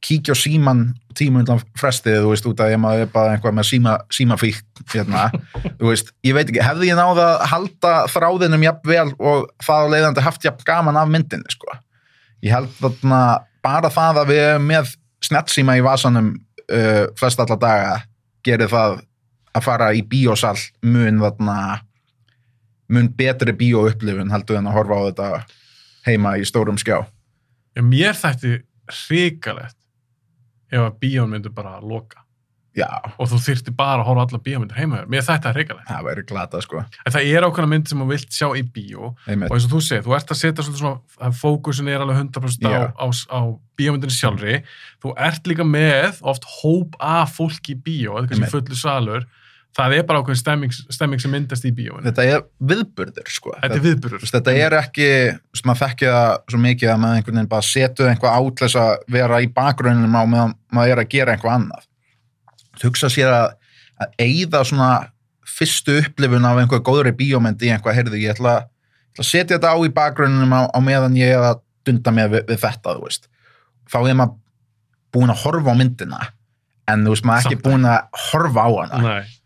[0.00, 3.98] kíkja síman tíma undan frestið, þú veist, út af ég maður bara einhvað með síma,
[4.10, 4.62] símafík
[4.94, 5.30] hérna,
[5.78, 9.90] þú veist, ég veit ekki, hefði ég náða að halda þráðinum jafn vel og það
[9.92, 11.76] leiðandi haft jafn gaman af myndinni, sko
[12.42, 16.30] ég held þarna bara það að við erum með snettsíma í vasanum
[16.70, 17.94] uh, flest alla daga
[18.46, 19.00] gerir það
[19.56, 20.56] að fara í bíósal
[20.86, 21.56] mun þarna
[22.90, 25.28] mun betri bíóupplifun heldur en að horfa á þetta
[26.06, 27.04] heima í stórum skjá.
[27.76, 28.56] Já, mér þætti
[28.90, 29.76] hrikalegt
[30.70, 32.19] ef að bíón myndu bara að loka
[32.80, 35.88] já, og þú þyrfti bara að horfa alla bíómyndir heima mér þætti það hrikalegt.
[35.90, 36.84] það væri glata sko.
[37.04, 39.10] En það er ákveðna mynd sem þú vilt sjá í bíó.
[39.12, 42.66] Og einmitt, eins og þú segir, þú ert að setja svona fókusin er alveg 100%
[42.66, 43.40] á, á, á
[43.80, 44.62] bíómyndinni sjálfri.
[45.02, 49.28] Þú ert líka með oft hóp af fólki í bíó, eða kannski fullu salur.
[49.76, 52.02] Það er bara ákveðin stemming, stemming sem myndast í bíóinu.
[52.08, 52.40] þetta er
[52.72, 53.52] viðburður sko.
[53.54, 54.24] Þetta er viðburður.
[54.26, 55.06] Þetta er ekki,
[55.62, 58.80] maður þekki það svo mikið að maður einhvern veginn bara setu einhvað át til þess
[58.82, 61.86] að vera í bakgrunninum á meðan maður er að gera einhvað annað.
[62.84, 63.56] Hugsa sér að,
[64.00, 64.90] að eigða svona
[65.50, 68.54] fyrstu upplifun af einhver góðri bíómynd í einhvað, heyrðu, ég ætla,
[69.18, 72.44] að setja þetta á í bakgrunninum á, á meðan ég er að dunda með við,
[72.52, 73.26] við þetta, þú veist.
[73.90, 74.36] Þá er maður
[75.10, 76.20] búin að horfa á myndina,
[76.92, 79.02] en þú veist, maður er ekki búin að horfa á hana.
[79.04, 79.36] Nei.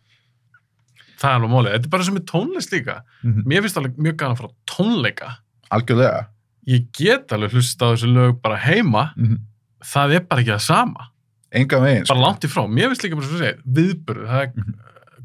[1.15, 1.73] Það er alveg mólið.
[1.75, 2.95] Þetta er bara sem er tónlist líka.
[3.23, 3.45] Mhm.
[3.49, 5.29] Mér finnst alveg mjög gana að fara á tónleika.
[5.73, 6.27] Algjörlega.
[6.69, 9.13] Ég get alveg hlusta á þessu lög bara heima.
[9.17, 9.39] Mhm.
[9.85, 11.09] Það er bara ekki það sama.
[11.55, 12.15] Enga veginn, sko.
[12.15, 12.65] Bara langt í frá.
[12.67, 14.25] Mér finnst líka bara svo að segja, viðburð.
[14.31, 14.75] Það er Mhm.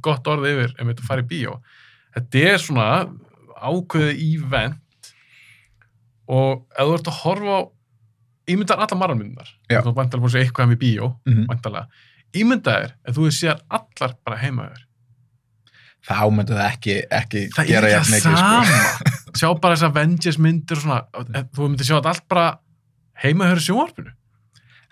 [0.02, 1.56] gott orð yfir ef þetta fara í bíó.
[2.16, 2.86] Þetta er svona
[3.60, 5.14] ákveðið ívent
[6.30, 7.62] og ef þú ert að horfa á
[8.50, 9.50] ímyndar alla margarmyndunar.
[9.70, 11.48] Þú væntalega búin að segja eitthvað um í bíó, Mhm.
[11.50, 11.88] væntalega.
[12.34, 14.86] Ímyndað er að þú sér allar bara heima þér.
[16.10, 18.64] þá myndu það ekki, ekki Það er gera ekki jafn það mikið, sama.
[18.64, 19.04] sko.
[19.40, 21.06] Sjá bara þess Avengers myndir og svona.
[21.54, 22.60] Þú myndir sjá allt bara
[23.22, 24.12] heima þér í sjónvarpinu.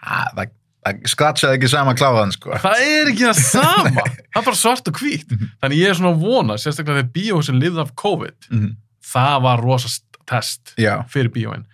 [0.03, 0.51] Ah, það,
[0.87, 2.51] það skratsaði ekki sama kláðan sko.
[2.63, 4.03] Það er ekki það sama.
[4.33, 5.33] það er bara svart og hvít.
[5.61, 8.69] Þannig ég er svona að vona, sérstaklega þegar bíóhusin lifði af COVID, Mhm.
[9.13, 11.65] það var rosa st- test Já, fyrir bíóin.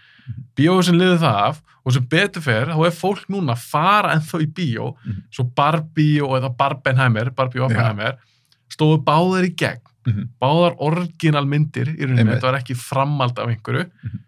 [0.55, 4.39] Bíóhusin lifði það af og sem betur fer, þá er fólk núna að fara ennþá
[4.41, 5.23] í bíó, Mhm.
[5.33, 8.17] svo Barbie og eða Barbenheimer, Barbie og Oppenheimer,
[8.71, 9.81] stóðu báðar í gegn.
[10.07, 10.29] Mhm.
[10.41, 13.85] Báðar orginal myndir í rauninni, þetta var ekki framald af einhverju.
[14.03, 14.19] Mhm.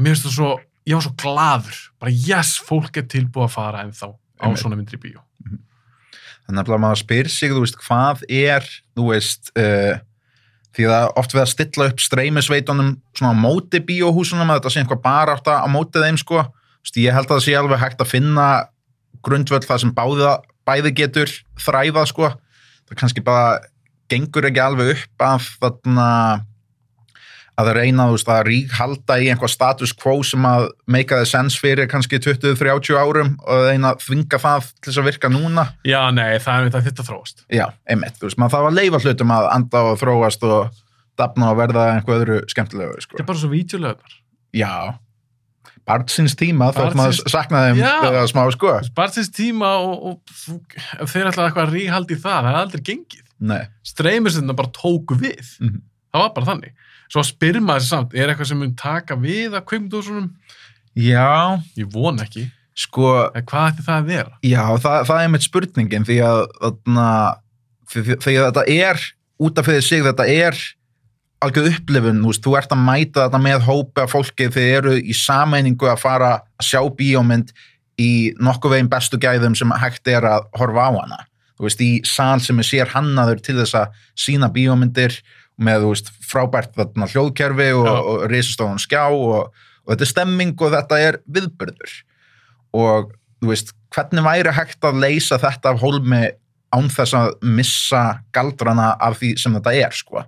[0.00, 3.84] Mér finnst það svo ég var svo glaður, bara yes, fólk er tilbúið að fara
[3.84, 4.62] ennþá á Einmitt.
[4.62, 5.22] svona myndir í bíó.
[6.44, 9.96] þannig að maður spyr sig, þú veist, hvað er, þú veist, uh,
[10.76, 14.82] því að oft við að stilla upp streymisveitunum svona á móti bíóhúsunum að þetta sé
[14.82, 16.42] einhver bara átt að á móti þeim, sko.
[16.44, 18.48] Þú veist, ég held að það sé alveg hægt að finna
[19.24, 20.32] grundvöld það sem báði,
[20.68, 21.32] bæði getur
[21.64, 22.32] þræfað, sko.
[22.84, 23.62] Það kannski bara
[24.12, 26.08] gengur ekki alveg upp að þarna
[27.60, 31.60] að reyna, veist, að rík halda í einhvað status quo sem að make a sense
[31.60, 35.66] fyrir kannski 20-30 árum og reyna að þvinga það til þess að virka núna.
[35.86, 37.44] Já, nei, það er þetta þetta þróast.
[37.54, 40.82] Já, einmitt, þú veist, maður þarf að leifa hlutum að anda og þróast og
[41.20, 43.22] dafna og verða einhver öðru skemmtilegu, Þetta sko.
[43.22, 44.18] er bara svo vítjulegunar.
[44.54, 44.74] Já,
[45.86, 47.94] barnsins tíma þótt maður saknaði þeim Já.
[48.08, 48.74] eða smá, sko.
[48.96, 53.24] Barnsins tíma og, og þeir ætlaði eitthvað að ríhaldi í það, það er aldrei gengið.
[53.44, 55.54] Nei, Streymisinn bara tóku við.
[55.62, 55.82] Mhm.
[56.14, 56.74] Það var bara þannig.
[57.12, 60.30] Svo spyr maður samt, er eitthvað sem mun taka við að kveimdósunum?
[60.94, 62.46] já, Ég von ekki.
[62.74, 64.32] sko, Eða hvað ætti það að vera?
[64.42, 67.08] já, það, það er mitt spurningin því að, þarna,
[67.90, 68.00] því,
[68.38, 69.04] að þetta er,
[69.44, 70.58] út af fyrir sig, þetta er
[71.44, 74.94] algjör upplifun, þú veist, þú ert að mæta þetta með hópi af fólki þið eru
[74.96, 77.52] í sameiningu að fara að sjá bíómynd
[78.00, 78.10] í
[78.42, 81.18] nokkuð veginn bestu gæðum sem hægt er að horfa á hana
[81.58, 85.18] þú veist, í sal sem er sér hannaður til þess að sína bíómyndir
[85.62, 89.52] með, veist, frábært þarna hljóðkerfi og, og risastofan skjá og,
[89.84, 91.94] og þetta er stemming og þetta er viðbyrður
[92.74, 93.12] og
[93.44, 96.24] veist, hvernig væri hægt að leysa þetta af hólmi
[96.74, 98.02] án þess að missa
[98.34, 100.24] galdrana af því sem þetta er, sko?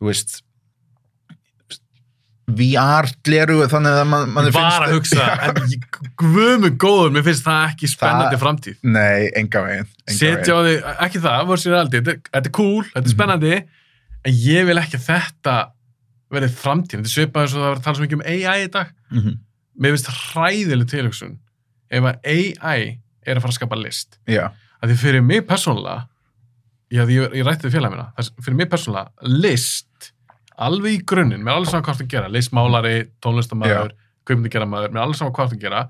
[0.00, 0.40] Þú veist
[2.48, 7.26] VR gleru þannig að man, man Ég var að hugsa, en ég- guðmu góður, mér
[7.26, 8.78] finnst það ekki spennandi Það- framtíð.
[8.88, 10.72] Nei, enga veginn Setja á því,
[11.04, 13.52] ekki það, verður sér aldrei, þetta, þetta er cool, þetta er spennandi,
[14.24, 15.56] en ég vil ekki að þetta
[16.34, 16.98] verið framtíð.
[17.02, 18.94] Þetta svipað eins og það var að tala svo mikið um AI í dag.
[19.14, 19.36] mm
[19.78, 21.34] Mér finnst það hræðileg tilhugsun
[21.94, 22.80] ef að AI
[23.22, 24.16] er að fara að skapa list.
[24.26, 24.48] Já,
[24.82, 26.08] að því fyrir mig persónulega
[26.90, 28.08] já, því ég, ég rætti við félag minna
[28.42, 30.08] fyrir mig persónulega, list
[30.58, 33.94] alveg í grunninn, mér er alveg saman hvað það gera listmálari, tónlistamæður
[34.26, 35.84] kaupmyndi maður, mér er alveg saman hvað það gera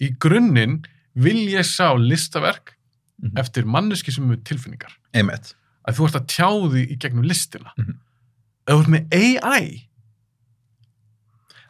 [0.00, 0.76] í grunninn
[1.14, 2.74] vil ég sá listaverk
[3.20, 3.36] Mhm.
[3.36, 5.54] eftir manneski sem er tilfinningar einmitt
[5.88, 7.94] að þú ert að tjá því í gegnum listina Mhm.
[8.68, 9.86] ef þú ert með AI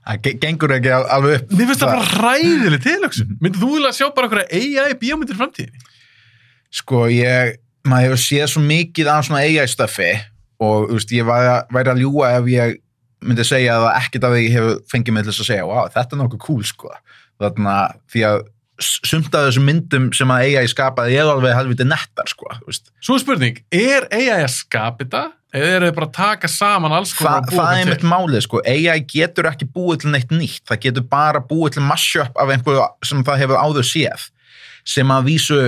[0.00, 3.38] Það ge- gengur ekki al- alveg upp mér finnst það bara hræðileg tilhugsun Mhm.
[3.44, 5.86] myndið þú vilja sjá bara einhverja AI bíómyndir framtíðinni
[6.70, 10.10] Sko, ég, maður hefur séð svo mikið af svona AI-stöffi
[10.60, 12.76] og þú veist, ég væri, væri að ljúga ef ég
[13.22, 16.12] myndi segja að ekkert af því hefur fengið mig til þess að segja, wow, þetta
[16.12, 16.88] er nokkuð cool, sko.
[17.40, 17.74] Þarna,
[18.08, 18.42] því að
[18.84, 22.88] sumt af þessum myndum sem að AI skapaði er alveg helviti nettar, sko, veist.
[23.04, 27.10] Svo spurning, er AI að skapa þetta eða eru þið bara að taka saman alls
[27.16, 28.10] Þa, konar og búa það er mitt til?
[28.12, 28.60] málið, sko.
[28.70, 30.62] AI getur ekki búið til neitt nýtt.
[30.70, 34.28] Það getur bara búið til mashup af einhverju sem það hefur áður séð.
[34.86, 35.58] Sem að vísu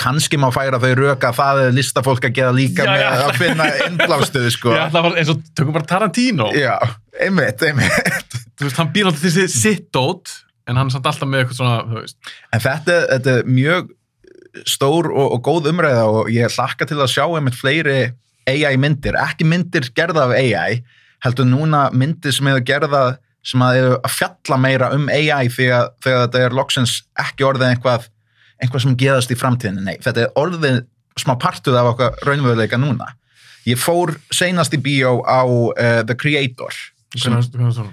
[0.00, 3.08] kannski má færa þau röka að það er listafólk að gera líka Já, með já.
[3.24, 4.76] að finna innblástuði, sko.
[4.76, 6.76] Að fara eins og tökum bara Tarantino Já,
[7.20, 8.38] einmitt, einmitt.
[8.56, 10.32] þú veist, hann býr alltaf til sitt sitt dót
[10.70, 12.04] en hann er samt alltaf með eitthvað svona
[12.54, 13.90] En þetta, þetta er mjög
[14.68, 17.98] stór og, og góð umræða og ég hlakka til að sjá einmitt fleiri
[18.50, 20.80] AI myndir, ekki myndir gerða af AI,
[21.24, 23.02] heldur núna myndir sem eru gerða
[23.46, 27.68] sem að eru að fjalla meira um AI þegar, þegar þetta er loksins ekki orðið
[27.70, 28.08] eitthvað,
[28.60, 30.82] eitthvað sem geðast í framtíðinu, nei, þetta er orðið
[31.20, 33.10] smá partuð af okkar raunveruleika núna.
[33.68, 35.72] Ég fór seinast í bíó á uh,
[36.08, 36.76] The Creator,
[37.16, 37.92] sem hvernig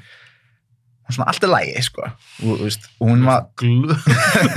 [1.14, 2.06] svona svona allt er lægi, sko,
[2.44, 3.48] og, veist, og hún var,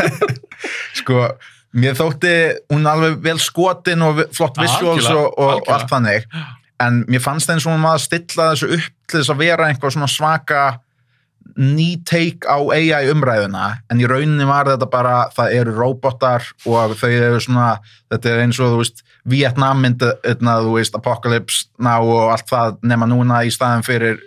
[1.01, 1.27] sko,
[1.73, 2.35] mér þótti
[2.73, 6.29] hún alveg vel skotin og flott visuals Algjörlega, og, og, og allt þannig.
[6.81, 9.69] En mér fannst eins og hún var að stilla þessu upp til þess að vera
[9.69, 10.63] einhver svona svaka
[11.61, 13.83] ný take á AI umræðuna.
[13.91, 17.71] En í rauninni var þetta bara það eru robotar og þau eru svona
[18.13, 22.79] þetta er eins og þú veist Vietnam myndi, þú veist, Apocalypse Now og allt það
[22.89, 24.23] nema núna í staðin fyrir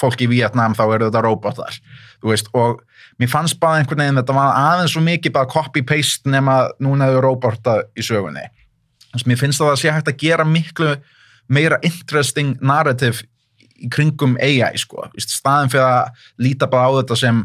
[0.00, 1.76] fólk í Vietnam þá eru þetta robotar
[2.22, 2.82] veist, og
[3.20, 7.22] mér fannst bara einhvern veginn þetta var aðeins svo mikið bara copy-paste nema núna eru
[7.24, 8.44] robota í sögunni.
[9.12, 10.94] Þess, mér finnst það að sé hægt að gera miklu
[11.52, 13.26] meira interesting narrative
[13.82, 17.42] í kringum AI sko, Þú veist, staðin fyrir að líta bara á þetta sem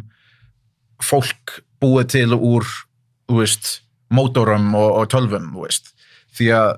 [1.04, 2.67] fólk búið til úr
[3.34, 3.82] veist,
[4.13, 5.50] mótorum og, og tölvum,
[6.38, 6.70] því að,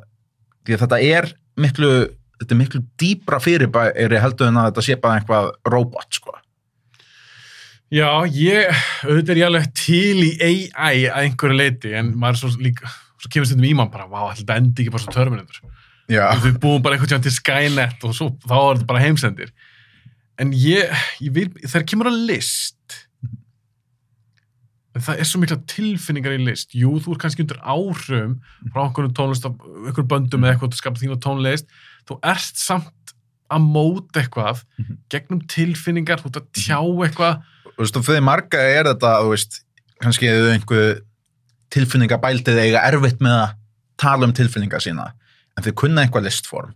[0.65, 1.91] því að þetta er miklu
[2.39, 6.35] þetta er miklu dýbra fyrirbæri heldur en að þetta sé bara einhvað robot sko.
[7.89, 8.69] Já, ég,
[9.01, 12.91] auðvitað er ég alveg til í AI að einhverju leiti, en maður er svo líka,
[13.17, 15.63] svo kemur stundum í mann bara, vá, þetta endi ekki bara svo Terminator.
[16.09, 19.53] Já, Við búum bara einhvern tíðan til Skynet og svo, þá er þetta bara heimsendir.
[20.39, 20.93] En ég,
[21.25, 22.99] ég vil, þegar kemur að list,
[24.93, 28.37] en það er svo mikla tilfinningar í list jú, þú er kannski undir áhrifum
[28.69, 31.69] frá einhverjum tónlist, af einhverjum böndum eða eitthvað til að skapa þína tónlist
[32.09, 33.13] þú ert samt
[33.49, 34.63] að móta eitthvað
[35.09, 37.39] gegnum tilfinningar, þú ert að tjá eitthvað
[37.79, 39.61] Þú veist, og fyrir marga er þetta, veist,
[40.03, 40.97] kannski eða einhver
[41.73, 43.55] tilfinningabældið eiga erfitt með að
[43.99, 45.09] tala um tilfinningar sína,
[45.57, 46.73] en þau kunna einhver listform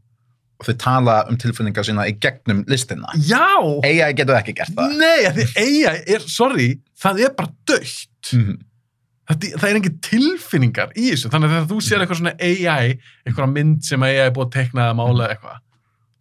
[0.61, 3.09] og þau tala um tilfinningar sína í gegnum listina.
[3.17, 3.41] já,
[3.83, 4.93] AI getur ekki gert það.
[4.99, 6.69] nei, því AI er, sorry
[7.03, 8.53] það er bara dögt Mhm.
[8.57, 8.63] það,
[9.29, 13.85] það er engin tilfinningar í þessu þannig að þú sér eitthvað svona AI eitthvað mynd
[13.87, 15.61] sem AI er búið að teikna eða mála eitthvað,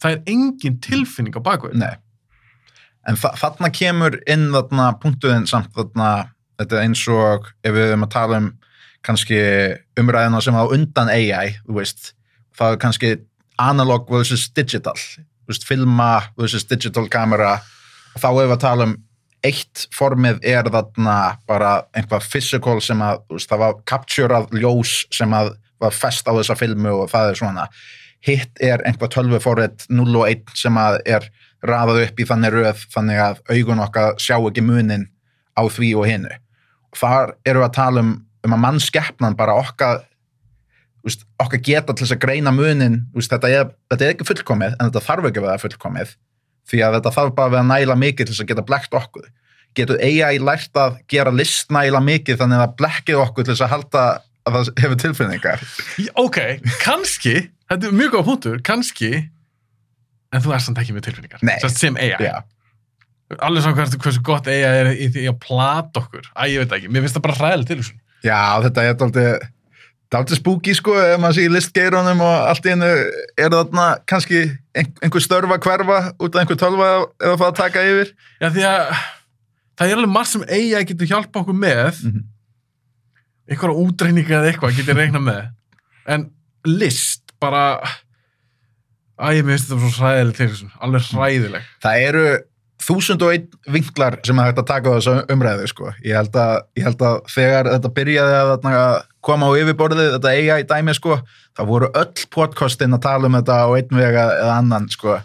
[0.03, 1.87] það er engin tilfinning á bakvið.
[3.11, 6.13] En þa þarna kemur inn þarna punktuðin samt þarna,
[6.61, 8.49] þetta er eins og ef við erum að tala um
[9.03, 9.39] kannski
[9.99, 12.13] umræðina sem á undan AI, veist,
[12.55, 13.13] það er kannski
[13.59, 14.95] analog versus digital,
[15.51, 17.57] veist, filma versus digital kamera
[18.15, 18.95] þá erum við að tala um
[19.47, 21.17] eitt formið er þarna
[21.51, 26.33] bara einhvað physical sem að, veist, það var captureað ljós sem að var fest á
[26.37, 27.67] þessa filmu og það er svona
[28.23, 31.27] hitt er einhvað tölvuforrið 0 og 1 sem að er
[31.67, 35.09] raðað upp í þannig röð þannig að augun okkar sjá ekki munin
[35.59, 36.39] á því og hinnu.
[36.93, 38.15] Og þar eru að tala um,
[38.47, 40.05] um að mannskeppnan bara okkar
[41.03, 44.77] veist, okkar geta til þess að greina munin veist, þetta, er, þetta er ekki fullkomið
[44.77, 46.15] en þetta þarf ekki að vera fullkomið
[46.71, 49.31] því að þetta þarf bara að vera næla mikið til þess að geta blekt okkur.
[49.73, 53.75] Getur AI lært að gera list næla mikið þannig að blekkið okkur til þess að
[53.77, 54.05] halda
[54.43, 55.63] að það hefur tilfinningar.
[56.19, 56.39] ok,
[56.83, 57.35] kannski
[57.71, 59.13] þetta er mjög góða punktur, kannski
[60.33, 61.57] en þú ert samt ekki með tilfinningar Nei.
[61.71, 62.43] Sem AI Já.
[63.39, 66.77] alveg svona hversu, hversu gott AI er í því að plata okkur Æ, ég veit
[66.79, 69.47] ekki, mér finnst það bara hræðileg til þessu Já, þetta er dálítið
[70.13, 74.43] dálítið spooky sko ef maður sé í listgeirunum og allt í hennu er þarna kannski
[74.77, 78.13] ein, einhver störfa hverfa út af einhver tölva eða það að taka yfir.
[78.43, 78.83] Já, því að
[79.81, 82.05] það er alveg margt sem AI getur hjálpa okkur með.
[82.05, 82.29] Mhm.
[83.53, 85.43] einhverja útreininga eða eitthvað getur reikna með.
[86.07, 86.31] En
[86.69, 87.81] list bara
[89.23, 92.23] Æ, mér finnst þetta svo hræðileg til þessu alveg hræðileg Það eru
[92.83, 95.91] þúsund og einn vinklar sem er hægt að taka á þessu umræðu sko.
[96.05, 98.85] ég, held að, ég held að þegar þetta byrjaði að þarna
[99.23, 101.19] koma á yfirborðið þetta AI dæmi sko,
[101.57, 105.19] það voru öll podcastin að tala um þetta á einn vega eða annan sko.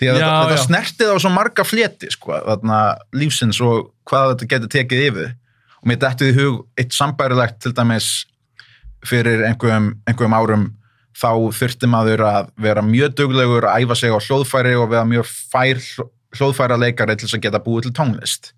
[0.00, 2.80] því að Já, þetta, þetta snertið á svo marga fleti sko, þarna,
[3.16, 5.30] lífsins og hvað þetta getur tekið yfir
[5.80, 8.10] og mér dættið í hug eitt sambærilegt til dæmis
[9.06, 10.66] fyrir einhverjum, einhverjum árum
[11.16, 15.30] þá þurfti maður að vera mjög duglegur að æfa sig á hljóðfæri og vera mjög
[15.52, 15.80] fær
[16.38, 18.52] hljóðfæra leikari til að geta búið til tónlist.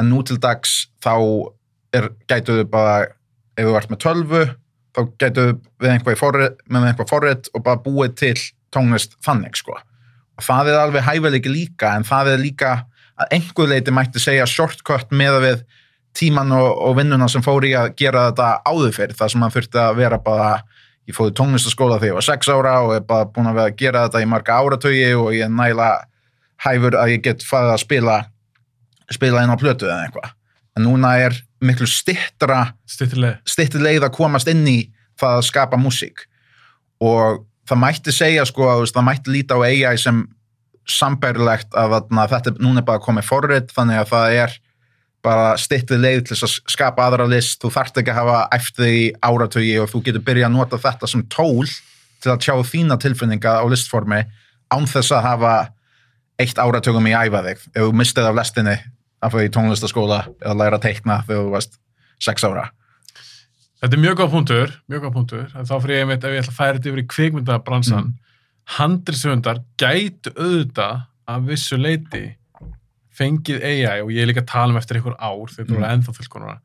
[0.00, 1.16] En nú til dags þá
[1.96, 2.96] er, gætu þau bara
[3.56, 4.42] ef þú ert með tölvu
[4.96, 8.36] þá gætu þau við einhvað forrit, með einhvað forrit og bara búið til
[8.74, 9.78] tónlist þannig sko.
[10.36, 12.72] Og það er alveg hæfileiki líka en það er líka
[13.16, 15.62] að einhver leiti mætti segja shortcut með við
[16.16, 19.54] tíman og, og vinnuna sem fór í að gera þetta áður fyrir það sem hann
[19.54, 20.50] þurfti að vera bara
[21.06, 23.80] ég fóði tónlistaskóla þegar ég var sex ára og er bara búin að vera að
[23.82, 25.90] gera þetta í marga áratögi og ég næla
[26.64, 28.16] hæfur að ég get farið að spila
[29.12, 30.32] spila inn á plötu eða eitthvað.
[30.76, 33.18] En núna er miklu stittra stytti
[33.80, 34.04] leið.
[34.04, 34.78] að komast inn í
[35.18, 36.26] það að skapa músík.
[37.00, 40.24] Og það mætti segja sko að það mætti líta á AI sem
[40.86, 44.56] sambærilegt að þarna, þetta er núna bara komið forrið þannig að það er
[45.26, 47.58] bara styttið leið til að skapa aðra list.
[47.62, 51.10] Þú þarft ekki að hafa eftir í áratögi og þú getur byrjað að nota þetta
[51.10, 51.66] sem tól
[52.22, 54.22] til að tjá þína tilfinninga á listformi
[54.70, 55.54] án þess að hafa
[56.42, 58.76] eitt áratugum í æfa þig ef þú mistið af lestinni
[59.24, 61.78] að fyrir í tónlistaskóla eða læra að teikna þegar þú varst
[62.22, 62.68] sex ára
[63.76, 65.48] Þetta er mjög góð punktur, mjög góð punktur.
[65.52, 68.06] Þá fyrir ég einmitt ef ég ætla að færa þetta yfir í kvikmyndabransan.
[68.06, 68.38] Mm.
[68.76, 72.22] Handriðsöfundar gætu auðvitað af vissu leiti
[73.16, 75.88] fengið AI og ég er líka að tala um eftir einhver ár þegar þú eru
[75.90, 76.56] ennþá fullkonuna.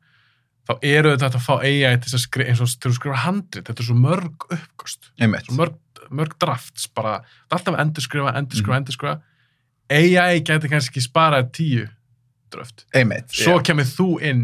[0.68, 3.66] Þá eru þetta að fá AI til að skrifa, eins og til að skrifa handrið.
[3.68, 5.10] Þetta er svo mörg uppgöst.
[5.18, 5.78] Svo mörg,
[6.22, 7.18] mörg drafts bara.
[7.44, 9.16] Það er alltaf að endurskrifa, endurskrifa, endurskrifa.
[9.92, 11.86] AI gæti kannski sparað tíu
[12.52, 12.84] dröft.
[12.94, 14.42] einmitt Svo kemur þú inn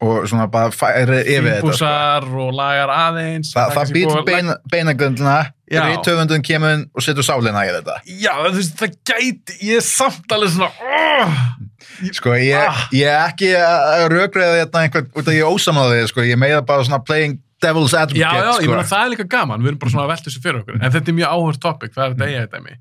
[0.00, 1.70] og svona bara færi yfir þetta sko.
[1.72, 5.38] fínbúsar og lagar aðeins Þa, það að beina, beinagrundina
[5.68, 5.80] Já.
[5.88, 10.36] rítöfundun kemur og setur sálina í þetta Já, þú veist, það gæti, ég er samt
[10.36, 11.42] alveg svona, oh,
[12.14, 12.86] sko ég, Ah.
[12.94, 16.20] ég er ekki að rökriða þetta einhvern út af ég er ósamáðið sko.
[16.30, 18.70] ég meða bara svona playing devil's advocate já, já, ég sko.
[18.70, 20.92] meina það er líka gaman, við erum bara svona að velta þessu fyrir okkur, en
[20.94, 22.78] þetta er mjög áhört topic, það er þetta eiga þetta mig.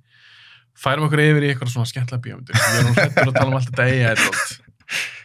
[0.77, 3.55] Færum okkur yfir í eitthvað svona skemmtilega bíómyndir, ég er nú hrettur að tala um
[3.57, 4.75] allt þetta eiga þetta.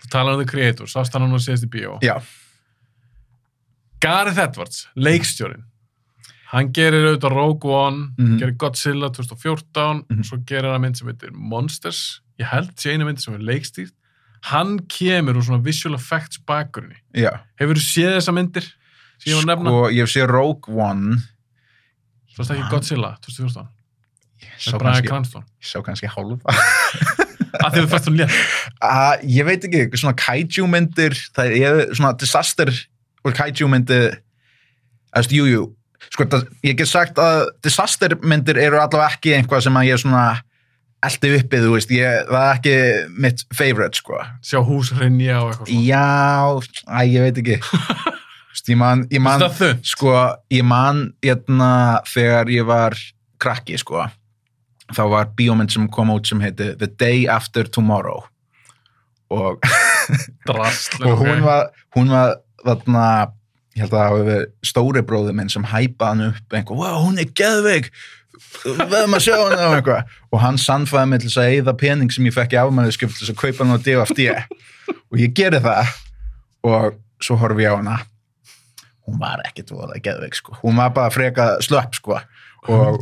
[0.03, 1.98] Þú talar um The Creator, sást hann nú síðast í bíó.
[2.03, 2.16] já,
[4.03, 5.62] Gareth Edwards, leikstjórin,
[6.53, 8.38] hann gerir auðvitað Rogue One, Mhm.
[8.40, 10.22] gerir Godzilla 2014, Mhm.
[10.24, 13.92] svo gerir hann mynd sem heitir Monsters, ég held sé einu mynd sem er leikstýrt,
[14.42, 16.96] hann kemur úr svona visual effects bakgrunni.
[17.14, 18.66] Já, hefur þú séð þessa myndir?
[19.24, 21.16] Nefna, sko, ég sé Rogue One.
[22.34, 23.82] Svo það ekki Godzilla 2014, ég með
[24.59, 26.57] sá kannski, ég sá kannski hálfa.
[27.61, 28.36] Að þið hún létt.
[28.80, 32.72] Uh, ég veit ekki, svona kaiju myndir það er svona disaster
[33.22, 34.16] og kaiju myndir
[35.12, 35.66] eða, jú, jú,
[36.09, 40.03] sko, það, ég get sagt að disaster myndir eru allavega ekki einhvað sem að ég
[40.03, 40.24] svona
[41.03, 42.74] eldi uppið, þú veist, ég, það er ekki
[43.24, 44.20] mitt favorite, sko.
[44.47, 46.07] Sjá hús hrinja og eitthvað já,
[46.86, 47.61] æ, ég veit ekki.
[48.53, 49.43] Þú veist, ég man, ég man
[49.88, 50.12] sko,
[50.53, 51.70] ég man hérna,
[52.07, 52.99] þegar ég var
[53.43, 54.05] krakki, sko
[54.97, 58.24] þá var bíómynd sem kom út sem heiti The Day After Tomorrow.
[59.32, 59.62] Og
[60.49, 63.05] drasl og hún var, hún var þarna,
[63.76, 66.99] ég held að það hafi verið stóri bróður minn sem hæpaði hann upp einhver, wow,
[67.07, 67.88] hún er geðveik
[68.62, 70.14] við erum að sjá hana og eitthvað.
[70.32, 73.38] Og hann sannfæði mig til að eyða pening sem ég fekk í afmæliðskjöf til að
[73.40, 74.26] kaupa hann á DFD
[74.93, 75.93] og ég geri það.
[76.68, 77.99] Og svo horfi ég á hana.
[79.09, 82.20] Hún var ekkit voða geðveik sko, hún var bara freka slöpp sko
[82.70, 82.98] og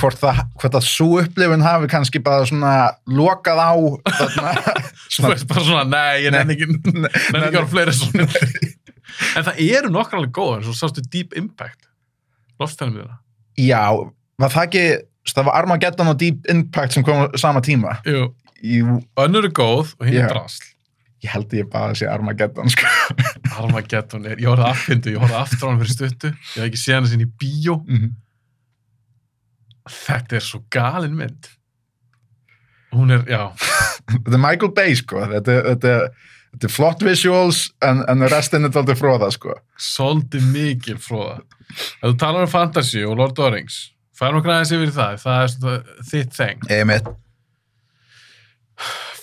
[0.00, 2.72] hvort það, hvort að svo upplifun hafi kannski bara svona
[3.06, 3.72] lokað á
[4.18, 4.54] þarna,
[5.14, 8.26] Svo er bara svona, nei, ég nenni ekki nenni ekki vera fleiri svona.
[9.38, 11.86] en það eru nokkar alveg góðar svo sástu Deep Impact
[12.58, 13.22] lofstælum við það
[13.62, 13.84] Já,
[14.42, 14.86] var það ekki
[15.32, 18.00] það var Armageddon og Deep Impact sem kom sama tíma?
[18.06, 18.26] Jú,
[18.66, 20.64] Jú, önnur er góð og hinn er drasl.
[21.24, 22.88] Ég held ég bara að sé Armageddon sko.
[23.60, 26.30] Armageddon er, ég horfði affindu, ég horfði aftur á hann fyrir stuttu.
[26.32, 27.78] Ég hef ekki séð hann sinni í bíó
[29.90, 31.50] þetta er svo galin mynd
[32.96, 33.42] hún er, já
[34.06, 35.20] Þetta er Michael Bay sko.
[35.26, 35.92] þetta, þetta,
[36.54, 39.56] þetta er flott visuals en, en restin er aldrei fróða sko.
[39.76, 43.78] svolítið mikil fróða ef þú talar um fantasy og Lord of the Rings
[44.16, 47.08] færum okkur aðeins yfir það það er svona þitt þeng Einmitt.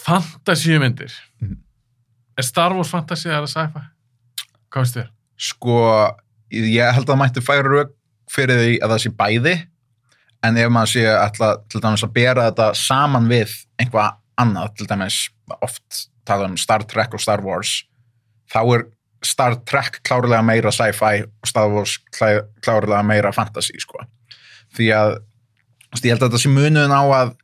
[0.03, 1.11] fantasy myndir
[1.41, 1.57] Mhm.
[2.37, 3.81] er Star Wars fantasy eða sci-fi?
[4.71, 5.09] hvað veist þér?
[5.37, 5.77] sko,
[6.51, 7.91] ég held að það mætti færa rauk
[8.31, 9.55] fyrir því að það sé bæði
[10.43, 14.87] en ef maður sé ætla til dæmis að bera þetta saman við einhvað annað, til
[14.89, 15.19] dæmis
[15.61, 17.83] oft tala um Star Trek og Star Wars
[18.51, 18.85] þá er
[19.23, 24.03] Star Trek klárlega meira sci-fi og Star Wars klá- klárlega meira fantasy sko.
[24.75, 25.19] því að
[26.03, 27.35] ég held að þetta sé munuðin á að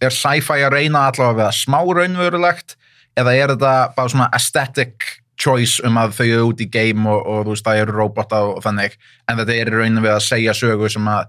[0.00, 2.76] er sci-fi að reyna allavega að vera smá raunverulegt
[3.20, 7.20] eða er þetta bara svona aesthetic choice um að þau eru út í game og,
[7.26, 8.94] og þú veist það eru robota og þannig
[9.28, 11.26] en þetta er í rauninu við að segja sögu sem að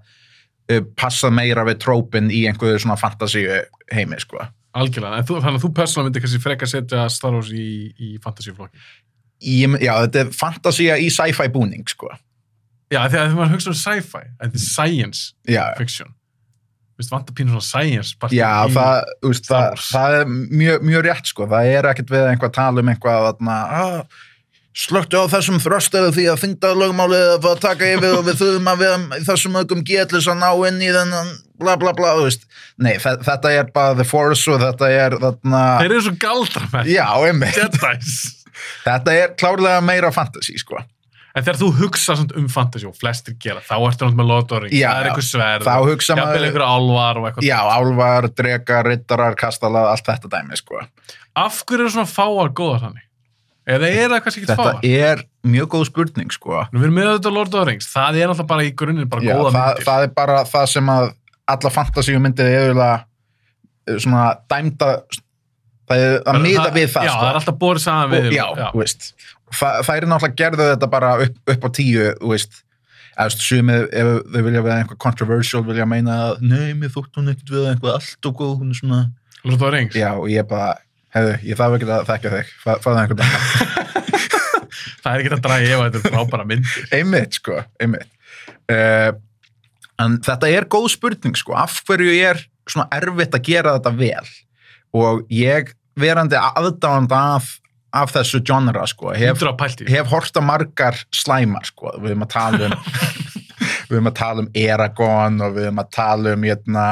[0.72, 3.46] uh, passa meira við trópin í einhverju svona fantasy
[3.92, 4.44] heimi sko.
[4.76, 8.14] algjörlega, en þú, þannig að þú persónulega myndir kannski frekar setja Star Wars í, í
[8.24, 8.80] fantasy-flokki
[9.36, 12.08] Í, já, þetta er fantasía í sci-fi búning sko.
[12.88, 16.14] já, þegar maður hugsa um sci-fi þetta er science já, fiction
[17.10, 21.48] vantar pínu svona science já það, Star það, það er mjög, mjög rétt sko.
[21.50, 24.24] það er ekkert við einhvað að tala um einhvað þarna, ah,
[24.76, 28.66] slöktu á þessum þröstöðu því að þingdarlögmálið að fara að taka yfir og við þurfum
[28.72, 31.30] að vera í þessum ögum getlis að ná inn í þennan
[31.62, 32.44] bla bla bla, þú veist.
[32.76, 36.68] Nei, þe- þetta er bara The Force og þetta er þarna, þeir eru svo galdra
[36.74, 37.62] með já, einmitt.
[38.86, 40.78] Þetta er klárlega meira fantasy sko.
[41.36, 45.00] en þegar þú hugsa um fantasy og flestir gera, þá ertu náttúrulega með Já, það
[45.02, 45.66] er eitthvað sverð
[46.08, 50.80] jafnvel einhverja álvar og eitthvað já, álvar, drekar, rittarar, kastalar allt þetta dæmi, sko.
[51.36, 53.05] Af hverju eru svona fáar góðar þannig
[53.66, 56.62] eða er það kannski ekki þetta fáar er mjög góð spurning, sko.
[56.70, 59.10] Nú, við erum með þetta Lord of the Rings, það er alltaf bara í grunninn
[59.10, 59.86] bara Já, góða það, myndir.
[59.88, 61.06] það er bara það sem að
[61.56, 62.98] alla fantasíu myndir er eiginlega
[63.86, 64.90] eh, svona dæmda
[65.86, 67.18] það er að miða við það já, sko.
[67.22, 69.10] það er alltaf borið saman og, við já, þú veist.
[69.46, 72.62] Þa, það er náttúrulega gerðu þetta bara upp, upp á tíu veist.
[73.16, 77.30] Eða sumið, ef þau vilja vera einhver controversial vilja meina að, nei, mér þótt hún
[77.32, 78.98] ekkert við einhvað allt og góð, hún er svona
[79.46, 79.96] Lord of the Rings?
[79.96, 80.74] Já, og ég bara,
[81.16, 82.52] hefðu, ég þarf ekki að þekka þig.
[82.62, 83.84] Fa- farðu einhvern veginn.
[85.02, 88.10] Það er ekki að draga ef þetta er frábæra myndir einmitt sko, einmitt.
[88.70, 89.12] Uh,
[90.02, 94.32] en þetta er góð spurning sko, af hverju er svona erfitt að gera þetta vel?
[94.96, 97.48] Og ég verandi aðdáðand af,
[97.96, 99.44] af þessu genre sko, hef,
[99.88, 102.76] hef hort á margar slæmar sko, við höfum að tala um
[103.86, 106.88] við höfum að tala um Eragon og við höfum að tala um jötna,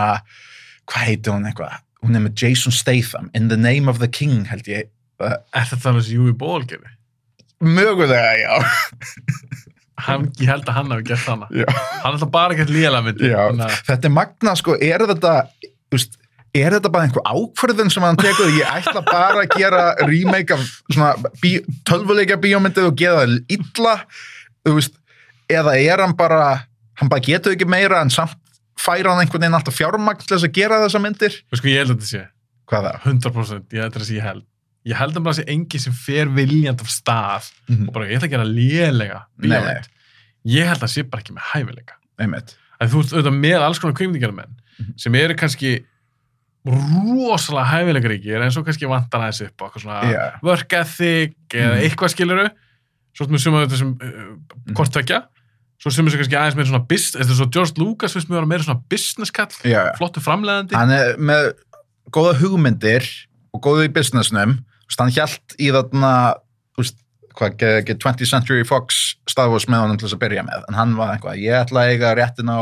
[0.89, 4.45] hvað heitir hún eitthvað hún er með Jason Statham, In the Name of the King
[4.51, 4.91] held ég,
[5.21, 6.93] uh, Er þetta þannig sem Júi Ból gerði?
[7.65, 8.55] mögulega já.
[10.05, 11.47] Hann, ég held að hann hafi gert hana.
[11.55, 11.65] Já.
[11.71, 12.57] Hann er alltaf bara
[13.31, 15.35] Já, Þannig að- þetta er magna sko, er þetta
[15.95, 16.19] veist,
[16.55, 20.65] er þetta bara einhver ákvörðun sem hann tekur, ég ætla bara að gera remake af
[20.93, 21.55] svona bí,
[21.89, 23.95] tölvuleika bíómyndið og gera það illa,
[24.67, 24.99] þú veist
[25.49, 26.43] eða er hann bara,
[27.01, 28.37] hann bara getur ekki meira en samt
[28.81, 31.91] færa hann einhvern veginn alltaf fjármagn til þess að gera þessa myndir Sko, ég held
[31.91, 32.23] að þetta sé
[32.71, 32.99] hvað það?
[33.05, 34.45] 100% ég, þess að ég held
[34.85, 37.89] ég held að bara sé engi sem fer viljand af stað Mhm.
[37.89, 39.89] og bara ég ætla að gera lélega bíómynd
[40.45, 41.95] ég held að sé bara ekki með hæfileika
[42.85, 44.93] þú ert auðvitað með alls konar kvikmyndagerðamenn Mhm.
[44.99, 45.85] sem eru kannski
[46.67, 49.67] rosalega hæfileikaríkir en svo kannski vantar aðeins upp á
[50.11, 50.41] Já.
[50.43, 51.83] work ethic eða Mhm.
[51.85, 52.49] eitthvað skiluru
[53.15, 55.27] svo ertu með suma þetta sem uh, hvort tvekja
[55.83, 58.41] svo sem þessu kannski aðeins með svona business eða svo George Lucas finnst mér að
[58.45, 60.75] vera meira svona business kall Já, flottu framleiðandi.
[60.79, 61.51] Hann er með
[62.15, 63.07] góða hugmyndir
[63.55, 64.59] og góðu í businessnum.
[64.85, 66.13] Þú veist, hann hjælt í þarna
[66.75, 66.97] þú veist,
[67.35, 70.65] hvað, ge- ge- 20th Century Fox Star Wars með honum til þess að byrja með.
[70.71, 72.61] En hann var eitthvað, ég ætla að eiga réttin á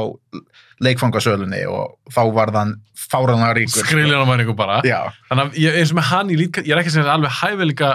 [0.83, 3.85] leikfangasölunni og þá var þann fáranlega ríkur.
[3.87, 4.81] Skriljan á mæringu bara.
[4.87, 7.07] Já, þannig að ég, eins og með hann ég, líka, ég er ekki að segja
[7.09, 7.93] það alveg hæfileika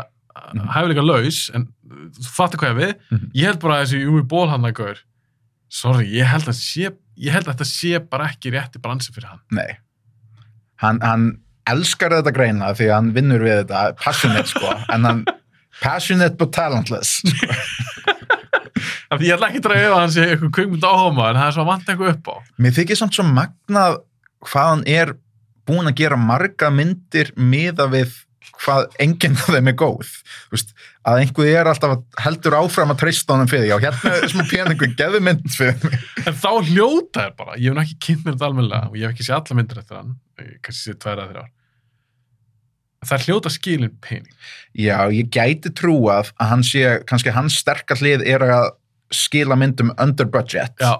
[0.53, 0.67] Mhm.
[0.69, 1.63] hæfileika laus en
[2.15, 2.93] þú fattar hvað ég við.
[3.11, 3.27] Mhm.
[3.33, 5.03] ég held bara að þessi Júmi Ból hann að gaur
[5.69, 9.31] sorry, ég held að sé ég held að þetta sé bara ekki rétti bransi fyrir
[9.31, 9.41] hann.
[9.51, 9.77] Nei.
[10.83, 11.25] Hann, hann
[11.67, 15.23] elskar þetta greina því að hann vinnur við þetta passionate sko, en hann
[15.81, 17.19] passionate but talentless
[19.17, 21.47] því ég ætla ekki að draga ef að hann sé eitthvað kveikmynd áhuga en það
[21.47, 22.35] er svo að vanta eitthvað upp á.
[22.61, 23.99] Mér þykir samt svo magnað
[24.47, 25.13] hvað hann er
[25.67, 28.13] búin að gera marga myndir miða við
[28.57, 30.11] hvað enginn af þeim er góð.
[30.47, 30.73] Þú Veist,
[31.07, 33.69] að einhver er alltaf heldur áfram að treysta honum fyrir því.
[33.71, 36.07] Já, hérna er smá peningu, geðu mynd fyrir mig.
[36.23, 39.05] en þá hljóta er bara, ég hef nú ekki kynnt mér þetta almennilega og ég
[39.07, 41.53] hef ekki séð alla myndir eftir hann eh, kannski séð tværa þrjár.
[43.07, 44.37] Það er hljóta skilin pening.
[44.75, 48.71] Já, ég gæti trúað að hann sé, kannski hans sterkar hlið er að
[49.13, 50.75] skila myndum under budget.
[50.81, 50.97] Já,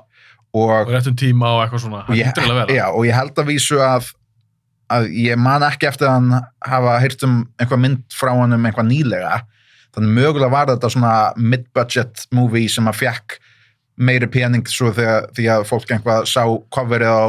[0.55, 2.05] og og, réttum tíma og eitthvað svona.
[2.05, 2.77] Og, það getur alveg að vera.
[2.77, 4.13] Já, og ég held að vísu að
[4.87, 8.67] að ég man ekki eftir að hann hafa heyrt um einhvað mynd frá hann um
[8.69, 9.33] einhvað nýlega
[9.97, 13.37] þannig mögulega var þetta svona mid-budget movie sem að fekk
[13.97, 16.43] meiri pening svo þegar, því að fólk einhvað sá
[16.77, 17.27] coverið á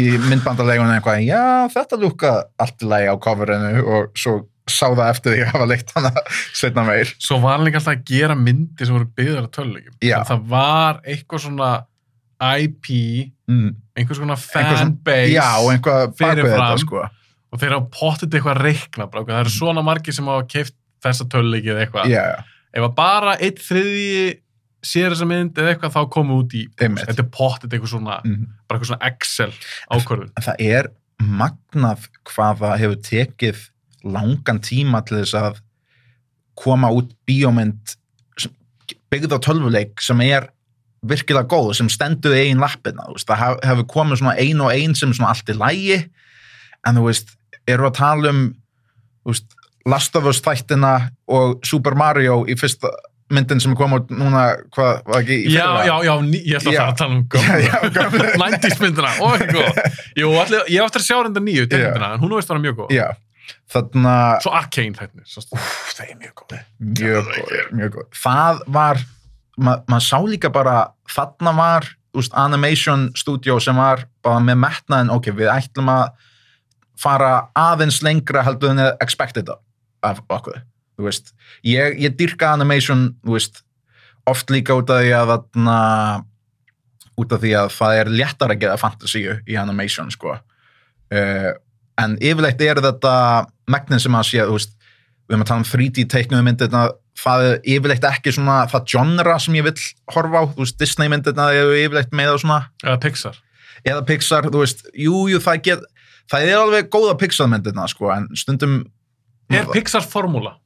[0.00, 5.10] í myndbandalegunum eitthvað, já þetta lúka allt í lagi á coverinu og svo sá það
[5.12, 6.10] eftir því að hafa leikt hana
[6.60, 7.10] setna meir.
[7.20, 9.98] svo var líka alltaf að gera myndir sem voru byggðar að tölulegjum
[10.30, 11.72] það var eitthvað svona
[12.40, 12.88] IP
[13.44, 13.74] Mm.
[13.92, 16.62] einhvers konar fanbase Já, einhvað bakvið fyrirfram.
[16.64, 17.02] þetta sko.
[17.52, 20.72] og þeir hafa pottit eitthvað að reikna það eru svona margir sem hafa keift
[21.04, 22.10] þessa töluleiki eða eitthvað.
[22.12, 22.24] Já,
[22.74, 24.24] ef að bara einn þriðji
[24.84, 27.06] sér þessa mynd eða eitthvað þá komu út í Einmitt.
[27.08, 28.40] þetta er pottit eitthvað svona mm.
[28.68, 29.52] bara eitthvað svona Excel
[29.88, 30.32] ákvörðun.
[30.44, 30.90] það er
[31.24, 33.62] magnað hvað það hefur tekið
[34.04, 35.60] langan tíma til þess að
[36.60, 37.94] koma út bíómynd
[39.14, 40.50] byggð á tölvuleik sem er
[41.04, 44.94] virkilega góð, sem stendur í einn lappina, það hef- hefur komið svona ein og ein
[44.96, 45.98] sem er svona allt í lægi
[46.84, 47.34] en þú veist,
[47.68, 48.42] eru að tala um
[49.28, 49.56] veist,
[49.88, 50.94] Last of Us þættina
[51.28, 52.88] og Super Mario í fyrsta
[53.34, 54.42] myndin sem er komið út núna,
[54.74, 55.84] hvað, var ekki í já, fyrra?
[55.88, 56.80] já, já, ný, ég ætla að Já.
[56.80, 58.26] fara að tala um Já, já, gömlu.
[58.44, 59.78] 90s myndina, ó, ekki góð
[60.20, 61.78] Jú, allir, ég eftir að sjá reynda nýju Já.
[61.80, 63.06] myndina, en hún veist vera mjög góð Já,
[63.74, 64.14] þarna
[64.44, 65.44] Svo Arcane þættinir, svo
[65.96, 66.54] það er mjög góð
[67.00, 69.02] mjög góð, mjög góð það var,
[69.58, 70.76] ma maður sá líka bara
[71.16, 76.12] þarna var úst, animation studio sem var bara með metnaðin, ok, við ætlum að
[77.00, 79.48] fara aðeins lengra heldur en expected
[80.04, 80.62] af okkur
[80.94, 81.32] þú veist,
[81.66, 83.62] ég, ég dyrka animation, þú veist
[84.30, 85.78] oft líka út af því að þarna
[87.20, 90.38] út af því að það er léttar að gera fantasíu í animation sko.
[91.14, 91.52] Uh,
[92.00, 93.14] en yfirleitt er þetta
[93.70, 96.84] megnin sem að sé, þú veist við erum að tala um 3D teiknuðu myndirna
[97.18, 101.10] það er yfirleitt ekki svona það genre sem ég vill horfa á, þú veist Disney
[101.12, 103.38] myndirna eru yfirleitt með á svona Eða Pixar.
[103.84, 105.86] Eða Pixar, þú veist, jú, jú, það get
[106.32, 108.82] það er alveg góða Pixar myndirna sko, en stundum
[109.52, 110.56] Er Pixar formúla?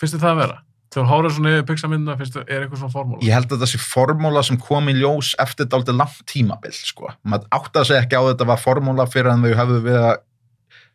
[0.00, 0.60] Þið það að vera?
[0.94, 3.22] Þegar hóra svona yfir Pixar myndina, þið, er eitthvað svona formúla?
[3.26, 7.10] ég held að þessi formúla sem kom í ljós eftir dálítið langt tímabil sko.
[7.22, 10.14] maður átti að segja ekki á þetta var formúla fyrir en þau hefðu við að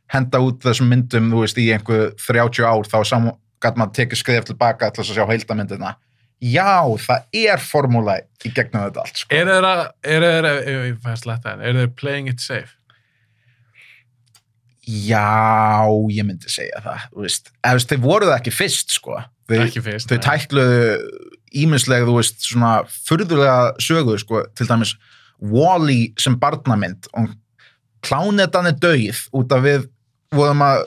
[0.09, 3.31] henda út þessum myndum, þú veist, í einhver 30 ár, þá sam,
[3.61, 5.97] gæt maður tekið skrif tilbaka til þess að sjá heildamyndina
[6.39, 9.35] já, það er formúla í gegnum þetta allt sko.
[9.35, 12.43] Er þeir að, er þeir, ef ef ég fæst letta henni, er þeir playing it
[12.43, 12.78] safe?
[14.89, 19.19] Já, ég myndi segja það þú veist, eða þeir voru það ekki fyrst sko.
[19.49, 20.21] þau, Ekki fyrst, nei.
[20.25, 20.79] tækluðu
[21.63, 22.71] ímislega, þú veist, svona
[23.07, 24.95] furðulega sögu, sko, til dæmis
[25.39, 27.29] Wall-E sem barnamynd og
[28.05, 29.85] klánetan er döið út af við
[30.35, 30.83] vorum að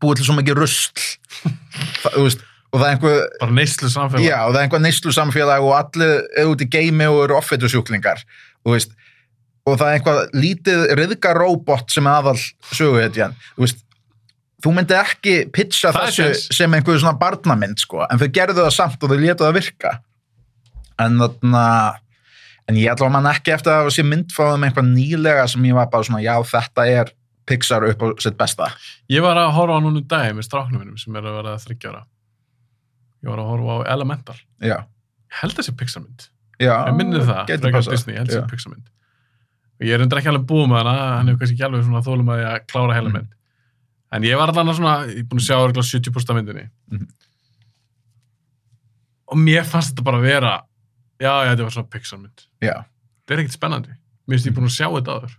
[0.00, 1.04] búið til svo mikið rusl
[2.02, 4.26] það, þú veist, og það er einhver Bara neyslu samfélag?
[4.26, 7.38] já, og það er einhver neyslu samfélag og allir eru út í geimi og eru
[7.38, 8.22] offetusjúklingar
[8.64, 8.96] þú veist,
[9.66, 12.36] og það er einhver lítið riðgaróbot sem aðal
[12.72, 13.82] söguhetjan, þú veist
[14.60, 16.46] þú myndi ekki pitcha Það þessu séns.
[16.56, 19.92] sem einhver svona barnamynd sko, en þau gerðu það samt og þau létu það virka
[21.00, 21.64] en þarna
[22.70, 25.88] en ég ætla að mann ekki eftir að sé myndfáðum einhvað nýlega sem ég var
[25.90, 27.14] bara svona, já þetta er
[27.50, 28.68] Pixar upp á sitt besta
[29.10, 32.02] Ég var að horfa á núna daginn með stráknum minnum sem er að vera þryggjára.
[33.24, 34.36] Ég var að horfa á Elemental.
[34.62, 34.76] já,
[35.40, 36.28] held þessi Pixar mynd.
[36.60, 37.90] já Ég minnir það, passað.
[37.96, 38.36] Disney, held Já.
[38.36, 38.86] þessi Pixar mynd.
[39.80, 42.02] Og ég er endur ekki alveg búið með hana, hann hefur kannski ekki alveg svona
[42.04, 43.14] þólum að ég að klára heila Mhm.
[43.16, 43.30] mynd.
[44.12, 46.68] En ég var allan að svona, ég er búin að sjá örgulega 70% af myndinni.
[46.90, 47.06] Mhm.
[49.30, 50.52] Og mér fannst þetta bara að vera,
[51.22, 52.46] já, já, þetta var svona Pixar mynd.
[52.62, 52.84] já,
[53.30, 53.92] Þetta er ekkert spennandi.
[54.26, 55.34] Mér finnst ég búin að sjá þetta áður.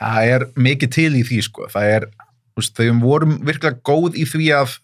[0.00, 4.14] það er mikið til í því sko, það er þú veist, þau vorum virkilega góð
[4.16, 4.78] í því að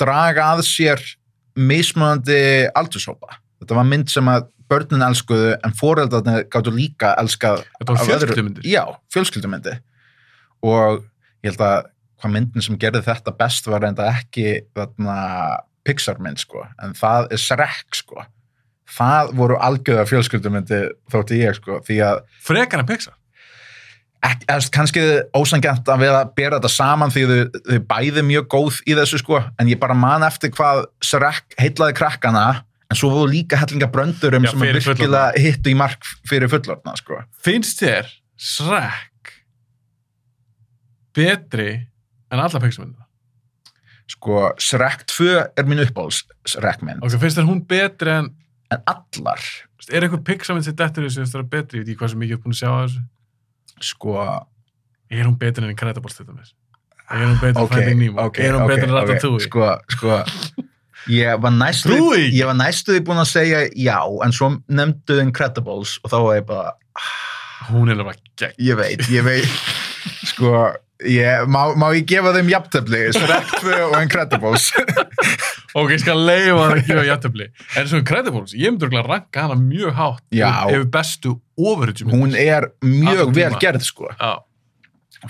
[0.00, 1.02] draga að sér
[1.54, 2.38] mismunandi
[2.74, 8.04] aldurshópa þetta var mynd sem að börnin elskuðu en foreldarnir gáttu líka elskað Þetta var
[8.08, 8.66] fjölskyldumyndir.
[8.72, 9.76] já, fjölskyldumyndi
[10.64, 11.02] og
[11.44, 11.88] ég held að
[12.22, 15.16] hvað myndin sem gerði þetta best var enda ekki þarna
[15.82, 18.22] Pixar mynd sko, en það er Shrek sko,
[18.86, 20.78] það voru algjörða fjölskyldumyndi
[21.10, 23.16] þótti ég sko, því að Frekar en Pixar.
[24.22, 25.02] ekki, eða, kannski
[25.34, 29.18] ósangjant að vera að bera þetta saman því þau, þau bæði mjög góð í þessu
[29.24, 32.44] sko, en ég bara man eftir hvað Shrek heitlaði krakkana
[32.92, 36.94] en svo voru líka hellinga bröndurum Já, sem fyrir virkilega hittu í mark fyrir fullorna
[37.00, 37.22] sko.
[37.44, 38.10] Finnst þér
[38.42, 39.32] Shrek
[41.16, 41.70] betri
[42.32, 43.06] en alla Pixar myndina?
[44.12, 48.30] sko, Shrek 2 er mín uppáhalds Shrek mynd, Ok, finnst þér hún betri en
[48.72, 49.40] en allar
[49.92, 51.78] er eitthvað Pixar mynd sem dettur þessu finnst þér að betri?
[51.80, 53.02] Ég veit ekki hvað sem mikið er búin að sjá að þessu.
[53.92, 54.16] sko,
[55.12, 56.52] Er hún betri en Incredibles þetta með?
[57.12, 58.28] Er hún betri en Finding Nemo?
[58.32, 59.44] er hún betri en Ratatouille?
[59.44, 60.22] sko, sko
[61.10, 61.98] ég var næstu
[62.58, 66.76] næstuði búin að segja já, en svo nefndu Incredibles og þá var ég bara
[67.70, 68.56] Hún er alveg gegn.
[68.58, 69.46] Ég veit, ég veit.
[70.26, 70.50] Sko,
[71.06, 74.70] ég, má, má ég gefa þeim jafntöfli, Shrek 2 og Incredibles?
[75.72, 77.44] Ok, ég skal leifa það að gefa jættöfli.
[77.80, 82.66] En svo Incredibles, ég myndi örgulega ranka hana mjög hátt ef bestu overhugju hún er
[82.84, 84.34] mjög Allan vel gerð sko, Já,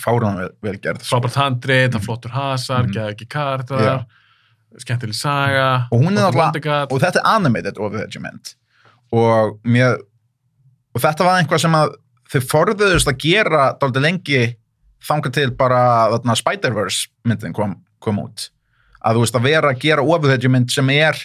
[0.03, 1.13] fáran vel, vel gerð sko.
[1.13, 2.99] frábært handrið, það flottur hasar, mm.
[3.13, 4.03] ekki kartar,
[4.81, 6.93] skemmtileg saga, og er vondigat.
[6.93, 8.55] og þetta er animated overregiment
[9.13, 9.99] og mér
[10.93, 11.95] og þetta var einhvað sem að
[12.33, 14.43] þau forðuðust að gera dálítið lengi
[15.03, 18.49] þangað til bara Spider-Verse myndin kom, kom út
[19.03, 21.19] að þú veist að vera að gera overregiment sem er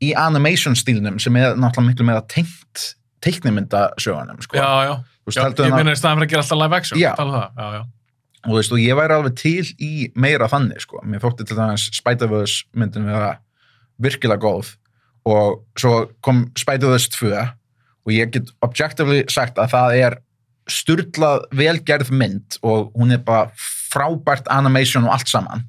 [0.00, 4.56] í animation stílnum sem er náttúrulega miklu meira tengt teiknimyndasögunum sko.
[4.56, 4.94] Já, já.
[5.30, 6.98] Já ég meina í staðan fyrir að gera alltaf live action.
[6.98, 7.12] Já.
[7.20, 7.34] Um.
[7.36, 7.82] Já, já.
[8.40, 11.02] Og, þú veist, og ég væri alveg til í meira þannig sko.
[11.04, 13.34] mér þótti til dæmis Spider-Verse myndin vera
[14.00, 14.74] virkilega góð
[15.28, 17.32] og svo kom Spider-Verse 2
[18.06, 20.18] og ég get objectively sagt að það er
[20.70, 23.50] styrlað velgerð mynd og hún er bara
[23.90, 25.66] frábært animation og allt saman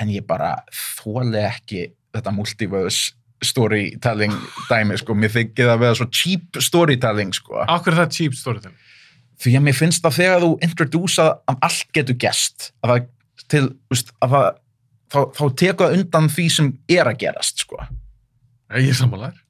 [0.00, 4.34] en ég bara þóli ekki þetta multiverse storytelling
[4.68, 8.78] dæmi sko, mér þykir það að vera svo cheap storytelling sko Akkur það cheap storytelling?
[9.42, 13.08] Því að mér finnst að þegar þú introdusa að allt getur gest að það
[13.52, 14.46] til, úst, að það
[15.12, 17.80] þá, þá tekur það undan því sem er að gerast sko.
[18.72, 19.40] Ég er sammálaður.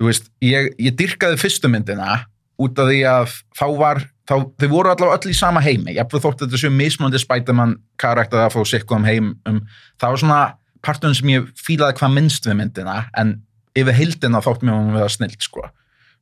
[0.00, 2.24] þú veist, ég, ég dyrkaði fyrstu myndina
[2.60, 6.10] út af því að þá var þá, þau voru allavega öll í sama heimi ég
[6.10, 9.60] þótt þetta séu mismunandi Spiderman karakter að fá sikkuðum heim um,
[10.00, 10.40] það var svona
[10.84, 13.36] parturinn sem ég fílaði hvað minnst við myndina en
[13.78, 15.66] yfir heildina þótt mér hún vera snilt sko.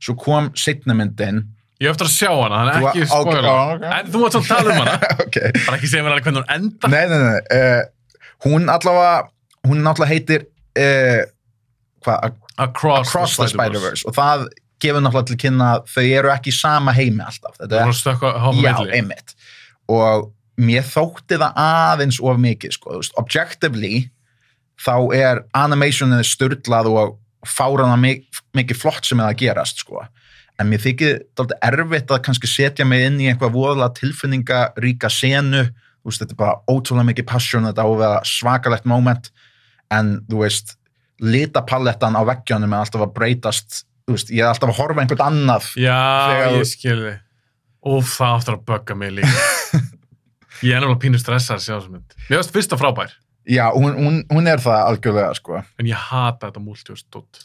[0.03, 1.45] svo kom setni myndin
[1.83, 3.53] Ég hef eftir að sjá hana, Þú- þannig ekki ok, spoila.
[3.75, 3.85] ok.
[3.99, 4.97] En þú mátt samt tala um hana.
[5.27, 6.91] ok Bara ekki segja mér alveg hvernig hún enda.
[6.93, 7.41] Nei, nei, nei.
[7.59, 9.15] Uh, hún allavega,
[9.67, 10.45] hún náttúrulega heitir
[10.79, 11.23] uh,
[12.07, 12.39] hvað?
[12.63, 14.47] Across, Across the Spider-Verse og það
[14.83, 17.55] gefur náttúrulega til kynna að þau eru ekki í sama heimi alltaf.
[17.57, 19.35] Það Þetta voru er, stökka á hófum já, einmitt.
[19.91, 20.27] Og
[20.63, 22.93] mér þótti það aðeins of mikið, sko.
[22.93, 24.03] þú veist, Objectively,
[24.83, 27.17] þá er animationið styrlað og
[27.49, 30.05] fárana mik mikið flott sem er að gerast, sko.
[30.61, 35.65] En mér þykir þetta erfitt að kannski setja mig inn í einhvað voðalega tilfinningaríka senu,
[36.03, 39.31] þú veist, þetta er bara ótrúlega mikið passion, þetta á að vera svakalegt moment,
[39.91, 40.77] en þú veist,
[41.23, 45.25] litapalettan á veggjónum er alltaf að breytast, þú veist, ég er alltaf að horfa einhvern
[45.31, 45.69] annað.
[45.81, 45.99] Já,
[46.33, 47.15] Þegar- ég skilði.
[47.83, 49.81] Úf, það áttur að bögga mig líka.
[50.63, 52.17] ég er náttúrulega pínu stressað að sjá þessum mynd.
[52.29, 53.17] Mér varst fyrst að frábær,
[53.51, 55.57] Já, hún, hún, hún er það algjörlega, sko.
[55.83, 57.41] en ég hata þetta multiverse-dótt.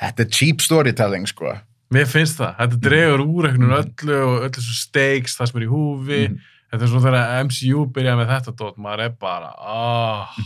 [0.00, 1.52] Þetta er cheap storytelling, sko.
[1.94, 2.56] Mér finnst það.
[2.58, 6.20] Þetta dregur úr veginn öllu og öllu svo stakes, það sem er í húfi.
[6.28, 6.50] Mhm.
[6.74, 10.38] Þetta er svona þegar MCU byrjaði með þetta dótt, maður er bara, ah.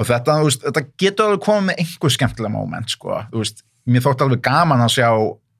[0.00, 3.18] Og þetta, þú veist, þetta getur alveg komið með einhver skemmtilega moment, sko.
[3.32, 5.08] Þú veist, mér þótti alveg gaman að sjá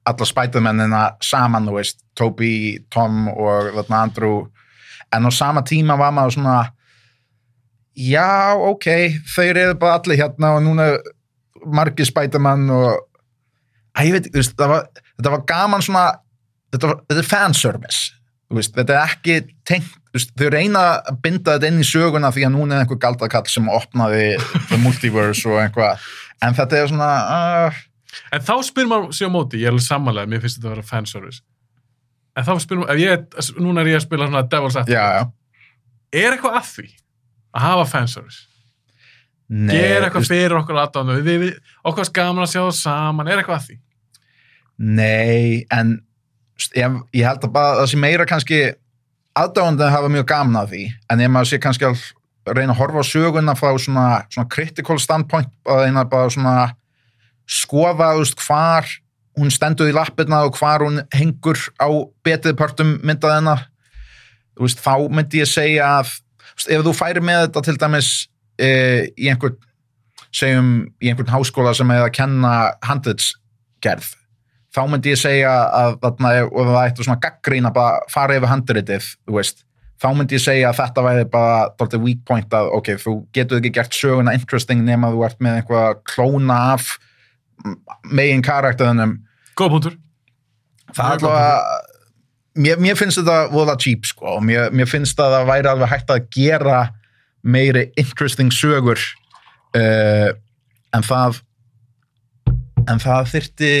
[0.09, 2.53] alla Spider-Mannina saman, þú veist, Toby,
[2.89, 4.47] Tom og þarna Andrew.
[5.13, 6.57] En á sama tíma var maður svona,
[7.93, 8.89] já, ok,
[9.35, 10.89] þeir eru bara allir hérna og núna
[11.69, 13.05] margir Spider-Man og,
[13.93, 14.87] að ég veit, þú veist, var,
[15.17, 16.05] þetta var gaman svona,
[16.73, 18.03] þetta, var, þetta er fanservice,
[18.49, 19.39] þú veist, þetta er ekki
[19.69, 22.83] tengt þú veist, þau reyna að binda þetta inn í söguna því að núna er
[22.83, 24.35] einhver galdakall sem opnaði
[24.69, 26.05] the multiverse og einhvað
[26.43, 27.81] en þetta er svona uh,
[28.33, 30.75] En þá spyrir maður sig á móti, ég er alveg samanlega, mér finnst þetta að
[30.75, 31.43] vera fanservice.
[32.37, 35.23] En þá spyrir maður, ef ég, núna er ég að spila svona Devil's Advocate,
[36.13, 36.87] er eitthvað að því
[37.53, 38.43] að hafa fanservice?
[39.53, 43.41] Nei Gera eitthvað fyrir okkur aðdáðan, við, við, okkur gaman að sjá það saman, er
[43.41, 43.79] eitthvað að því?
[44.83, 45.99] nei, en
[46.73, 48.61] ég, ég held að bara það sé meira kannski
[49.37, 50.83] aðdáðandi hafa mjög gaman að því
[51.13, 52.03] en ef maður sé kannski að
[52.53, 56.57] reyna að horfa á söguna frá svona, svona critical standpoint að reyna bara svona
[57.49, 58.89] skoða, veist, hvar
[59.39, 61.89] hún stendur í lappirna og hvar hún hengur á
[62.25, 63.63] betið pörtum myndað hennar
[64.57, 66.11] þá myndi ég segja að
[66.53, 68.11] veist, ef þú færi með þetta til dæmis
[68.57, 68.71] e,
[69.17, 69.57] í einhvern
[70.33, 72.53] segjum í einhvern háskóla sem er að kenna
[72.85, 74.13] handritsgerð
[74.73, 79.09] þá myndi ég segja að þarna, og það ættu svona gaggrína bara fara yfir handritið,
[79.27, 79.63] þú veist
[80.01, 83.61] þá myndi ég segja að þetta væri bara dálítið weak point að, ok, þú getur
[83.61, 86.95] ekki gert söguna interesting nema þú ert með einhvað klóna af
[88.11, 89.19] megin karakterunum.
[89.55, 89.97] Góða punktur.
[90.91, 91.93] það er gott allavega
[92.65, 96.13] mér, mér finnst þetta voða cheap sko mér, mér finnst að það væri alveg hægt
[96.13, 96.81] að gera
[97.43, 98.99] meiri interesting sögur
[99.77, 100.31] uh,
[100.93, 101.41] en það
[102.89, 103.73] en það þyrfti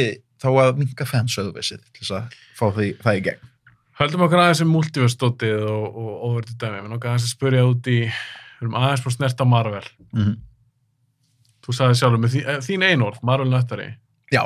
[0.43, 3.49] þá að minka fansöðvisið til þess að fá því, það í gegn
[3.93, 6.79] Höldum okkur aðeins um multiverse dótið og, og overtið dæmi.
[6.81, 9.85] Við nokkað aðeins að spyrja út í, við erum aðeins bara snert á Marvel.
[10.17, 10.33] mm
[11.63, 13.85] Þú sagði sjálfur með þín, eh, þín einorð, Marvel nöttari.
[14.33, 14.41] já,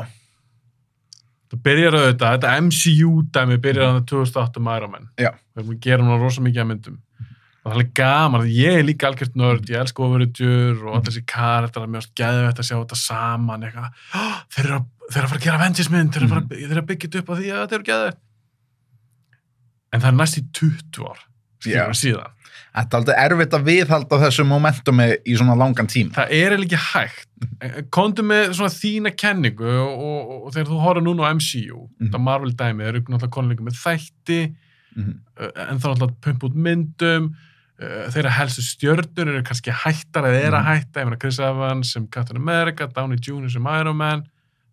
[1.48, 5.08] Það byrjar auðvitað, þetta MCU dæmi byrjar að 2008 með Iron Man.
[5.16, 5.30] Já.
[5.56, 6.98] Við erum að gera núna rosa mikið að myndum.
[7.68, 11.24] Það er alveg gaman, ég er líka algjört nörd, ég elska overutjur og allir þessi
[11.28, 13.90] karakter að mjög skæðvett að sjá þetta saman, eitthvað.
[14.16, 16.42] "Ah, Þeir eru að, þeir eru að fara að gera Avengers mynd, þeir að, fara,
[16.54, 18.18] þeir eru að byggja þetta upp á því að þetta eru gæðvett.
[19.94, 21.20] En það er næst í 20 ár,
[21.66, 22.34] við síðan.
[22.78, 26.78] þetta er aldrei erfitt að viðhalda þessu momentumi í svona langan tíma Það er eiginlega
[26.78, 27.90] ekki hægt.
[27.92, 32.08] Kondu með svona þína kenningu og, og, og þegar þú horfður núna á MCU, Mhm.
[32.12, 34.56] þetta Marvel dæmi, þeir eru náttúrulega konleikum með þætti,
[34.98, 35.14] Mhm.
[35.40, 37.36] uh, en þá náttúrulega pump út myndum,
[37.80, 40.72] þeirra helstu stjörnur eru kannski hættar eða er að Mhm.
[40.74, 43.50] hætta, ég meina Chris Evans sem Captain America, Downey Jr.
[43.50, 44.28] sem Iron Man,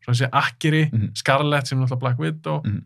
[0.06, 1.10] svona sé Akiri, Mhm.
[1.16, 2.62] Scarlett sem náttúrulega Black Widow.
[2.64, 2.82] Mhm.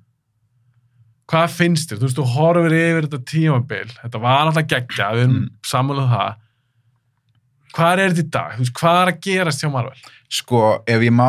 [1.28, 1.98] Hvað finnst þér?
[1.98, 5.48] Þú veist, þú horfir yfir þetta tímabil, þetta var náttúrulega geggja, við erum Mhm.
[5.62, 6.36] sammáluð það.
[7.74, 8.52] Hvað er þetta í dag?
[8.52, 9.92] Þú veist, hvað er að gerast hjá Marvel?
[10.30, 11.28] sko, ef ég má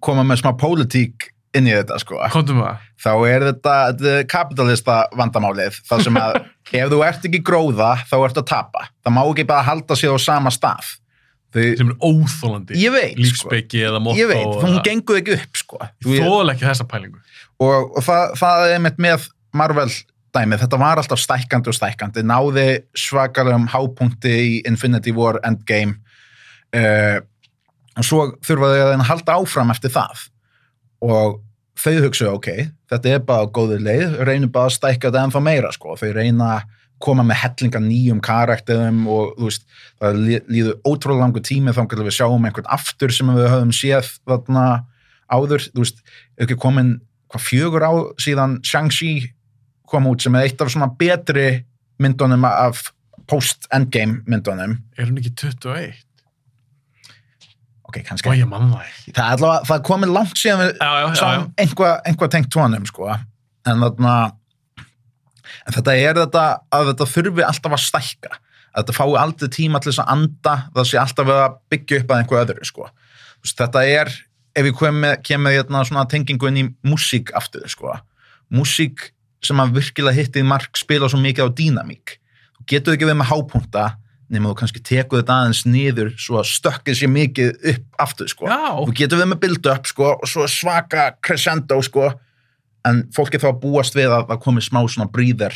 [0.00, 2.20] koma með smá pólitík inn í þetta sko.
[3.02, 5.80] Þá er þetta, þetta er kapitalista vandamálið.
[5.88, 6.38] Þar sem að
[6.80, 8.86] ef þú ert ekki gróða þá ert að tapa.
[9.04, 10.94] Það má ekki bara halda sér á sama stað.
[11.56, 12.76] Þau, Sem er óþólandi.
[12.92, 14.18] veit sko, Lífsbyggi eða motto.
[14.20, 15.78] ég veit, hún gengur ekki upp sko.
[16.10, 17.22] Ég þóla ekki þessa pælingu.
[17.62, 19.88] og, og það, það er mitt með Marvel
[20.36, 22.66] dæmið, þetta var alltaf stækkandi og stækkandi, náði
[22.98, 25.96] svakalegum hápunkti í Infinity War Endgame
[26.76, 27.22] uh,
[27.96, 30.26] og svo þurfa þau að reyna að halda áfram eftir það.
[31.06, 31.38] Og
[31.76, 32.48] þau hugsa, ok,
[32.90, 36.50] þetta er bara góðið leið, reynum bara að stækka þetta ennþá meira, sko, þau reyna
[36.56, 36.74] að
[37.04, 39.66] koma með hellinga nýjum karakterum og þú veist,
[40.00, 43.74] það lí- líður ótrúlega langur tími þá til við sjáum einhvern aftur sem við höfum
[43.76, 44.62] séð þarna
[45.28, 46.00] áður, þú veist,
[46.40, 46.94] ekki komin
[47.28, 49.12] hvað fjögur á síðan Shang-Chi
[49.86, 51.64] kom út sem er eitt af svona betri
[52.00, 52.92] myndunum af
[53.28, 54.78] post-endgame myndunum.
[54.96, 55.92] Er hún ekki 21?
[57.86, 61.46] Ok, kannski mann það er allavega, það er komið langt síðan við Já, já, sáum
[61.62, 63.12] einhvað, einhvað tengt tónum sko.
[63.66, 64.16] en þarna
[65.66, 68.32] en þetta er þetta að þetta þurfi alltaf að stækka
[68.76, 72.10] að þetta fái aldrei tíma til þess að anda það sé alltaf að byggja upp
[72.12, 72.88] að einhver öðru sko.
[73.46, 74.10] Þetta er
[74.56, 77.94] ef ég kem með, kem með hérna, svona tengingu inn í músík aftur sko.
[78.52, 79.10] músík
[79.42, 82.16] sem að virkilega hittið mark spila svo mikið á dýnamík
[82.56, 83.86] þú getur ekki við með hápunta
[84.32, 88.50] nema þú kannski tekur þetta aðeins niður svo að stökkið sér mikið upp aftur sko.
[88.50, 92.12] Þú getur við með build-up sko, og svo svaka crescendo sko.
[92.86, 95.54] en fólk er þá að búast við að það komi smá svona breather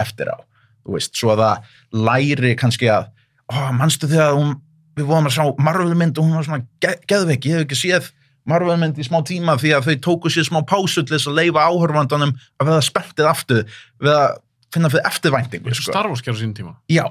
[0.00, 0.40] eftir á
[0.84, 3.10] þú veist, svo að það læri kannski að,
[3.50, 4.54] ó, manstu þegar hún,
[4.98, 8.10] við vorum að sjá Marvel-mynd og hún var svona ge geðveik, ég hef ekki séð
[8.50, 11.66] Marvel-mynd í smá tíma því að þau tóku sér smá pásu til þess að leifa
[11.68, 13.66] áhörfandunum að verða spenntið aftur
[14.00, 14.38] við að
[14.74, 15.90] finna fyrir eftirvæntingu sko.
[15.90, 16.76] Star Wars gerur sín tíma.
[16.90, 17.04] Já,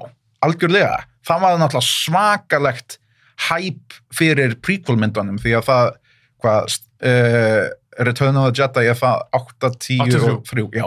[0.46, 0.96] algjörlega.
[1.26, 2.98] Það var náttúrulega svakalegt
[3.48, 5.90] hæp fyrir prequel-myndunum því að það,
[6.42, 6.76] hvað,
[7.10, 7.64] uh,
[8.00, 10.30] Return of the Jedi er það 8, 10 83.
[10.34, 10.86] og 3, já.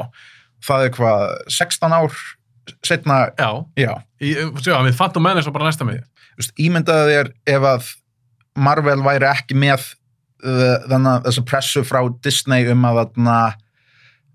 [0.64, 1.26] Það er hvað,
[1.58, 2.22] 16 ár
[2.88, 3.50] setna, Já.
[3.76, 3.92] já.
[4.24, 4.30] Í,
[4.64, 6.00] sjá, við Phantom Menace var bara næsta með.
[6.40, 7.90] Just, ímyndaðu þér ef að
[8.56, 9.84] Marvel væri ekki með
[10.44, 13.36] að þessa pressu frá Disney um að þarna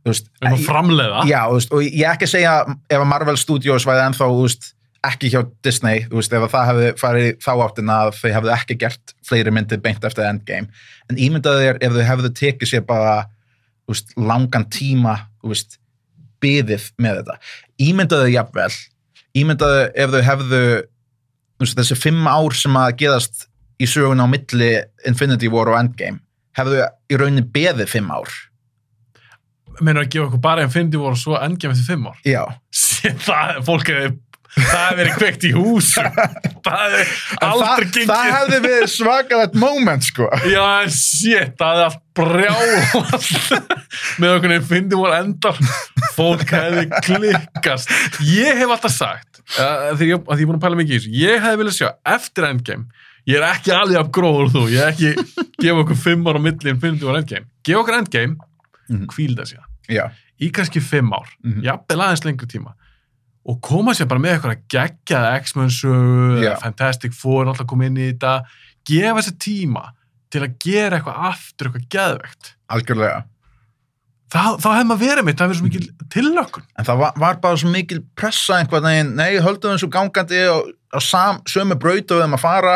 [0.08, 1.22] erum að framleiða.
[1.28, 2.52] já, og ég er ekki að segja
[2.88, 4.70] ef að Marvel Studios væri ennþá veist,
[5.08, 8.54] ekki hjá Disney, þú veist, ef að það hefði farið þá áttina að þau hefðu
[8.54, 10.70] ekki gert fleiri myndir beint eftir Endgame.
[11.10, 13.16] En ímyndaðu þér ef þau hefðu tekið sér bara
[13.88, 15.80] veist, langan tíma veist,
[16.42, 17.38] byðið með þetta.
[17.88, 18.72] Ímyndaðu jafnvel
[19.36, 20.62] ímyndaðu ef þau hefðu
[21.60, 23.46] veist, þessi fimm ár sem að geðast
[23.78, 24.70] í sögun á milli
[25.08, 26.22] Infinity War og Endgame
[26.58, 28.30] hefðu í rauninni beðið fimm ár.
[29.78, 32.16] Meina að gefa okkur bara Infinity War og svo endgame eftir fimm ár.
[32.26, 32.42] já,
[33.28, 34.16] það, fólk hefði,
[34.58, 36.02] það hefði verið kveikt í húsu.
[36.64, 37.06] það hefði
[37.48, 38.10] aldrei það, gengið.
[38.12, 43.52] það hefði verið svakalegt moment sko Já, en shit, það hefði allt brjálast
[44.22, 45.58] með okkur Infinity War endar.
[46.16, 47.92] Fólk hefði klikkast.
[48.26, 51.44] Ég hef alltaf sagt, uh, þegar ég, er búin að pæla mikið í þessu, ég
[51.44, 52.88] hefði viljað sjá eftir endgame,
[53.28, 56.46] ég er ekki alveg af gróður þú, ég er ekki gefa okkur fimm ára á
[56.48, 57.46] milli Infinity War endgame.
[57.66, 58.36] Gefa okkur endgame,
[58.88, 59.04] Mhm.
[59.12, 59.62] kvílda sér.
[59.88, 60.06] já,
[60.40, 61.62] í kannski fimm ár, Mhm.
[61.62, 62.72] jafnvel aðeins lengri tíma
[63.48, 66.50] og koma sér bara með eitthvað að gegja X-Men sögu, Já.
[66.52, 68.34] eða Fantastic Four alltaf koma inn í þetta
[68.88, 69.86] gefa sér tíma
[70.32, 73.22] til að gera eitthvað aftur, eitthvað geðvegt algjörlega
[74.28, 77.18] þá, þá hefði maður verið mitt, það hefði verið svo mikil tillökun en það var,
[77.24, 81.40] var bara svo mikil pressa einhvern veginn, nei, höldum við svo gangandi og á sam,
[81.48, 82.74] sömu brautu við þeim að fara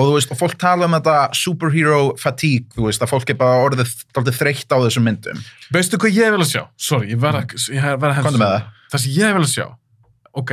[0.00, 3.38] og þú veist, og fólk tala um þetta superhero fatigue, þú veist, að fólk er
[3.40, 5.42] bara orðið þreytt á þessum myndum
[5.74, 6.62] veistu hvað ég vil að sjá?
[6.80, 8.68] sorry, ég verða ég verð að Komdu með það.
[8.94, 9.66] það sem ég vil að sjá
[10.34, 10.50] ok,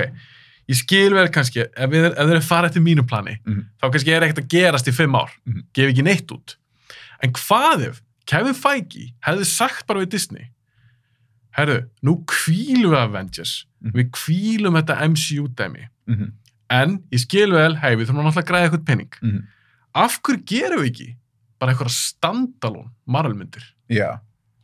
[0.70, 3.66] ég skil vel kannski ef, við, ef þeir eru farið eftir mínu plani Mhm.
[3.82, 5.64] þá kannski er ekkert að gerast í fimm ár Mhm.
[5.74, 6.56] gef ekki neitt út
[7.24, 10.50] en hvað ef Kevin Feige hefði sagt bara við Disney
[11.58, 13.92] herru, nú kvílum við Avengers Mhm.
[13.94, 16.32] við kvílum þetta MCU dæmi mm -hmm.
[16.70, 19.44] en ég skil vel, hei, við þurfum náttúrulega að græða eitthvað penning Mhm.
[19.96, 21.16] af hverju gerum við ekki
[21.60, 24.20] bara eitthvað standalón Marvel-myndir já,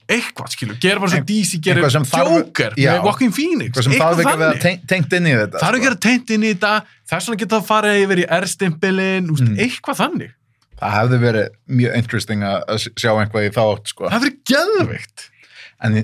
[0.10, 1.60] eitthvað, skilur, gera bara svo DC
[2.06, 2.94] þarf- Joker Já.
[2.98, 5.92] með Walking Phoenix eitthvað sem þarf ekki að vera tengt, inn í þetta er ekki
[5.94, 6.74] að tengt inn í þetta
[7.10, 9.56] þess vegna geta það farið yfir í R-stimpilin Mm.
[9.64, 10.32] eitthvað þannig,
[10.82, 11.48] það hefði verið
[11.80, 14.10] mjög interesting að sjá einhvað í þátt sko.
[14.10, 15.30] það verið geðveikt
[15.84, 15.98] en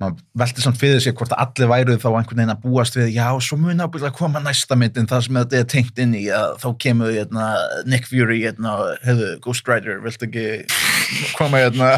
[0.00, 3.26] maður velti samt fyrir sig hvort allir væru þá einhvern veginn að búast við já,
[3.44, 6.68] svo mun ábyggilega koma næsta myndin það sem þetta er tengt inn í að þá
[6.84, 7.50] kemur hérna,
[7.90, 8.74] Nick Fury hérna,
[9.04, 10.46] hefðu, Ghost Rider, viltu ekki
[11.38, 11.92] koma hérna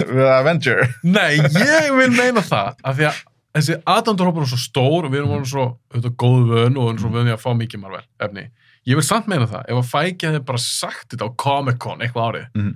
[0.00, 3.20] við Avenger nei, ég vil meina það af því að
[3.56, 5.50] þessi aðdándarhópar er svo stór og við erum mm.
[5.50, 8.48] svo auðvitað góðu vön og erum svo vöðum að fá mikið marvel efni
[8.86, 12.28] ég vil samt meina það, ef að Feige hefði bara sagt þetta á Comic-Con eitthvað
[12.30, 12.74] árið Mhm.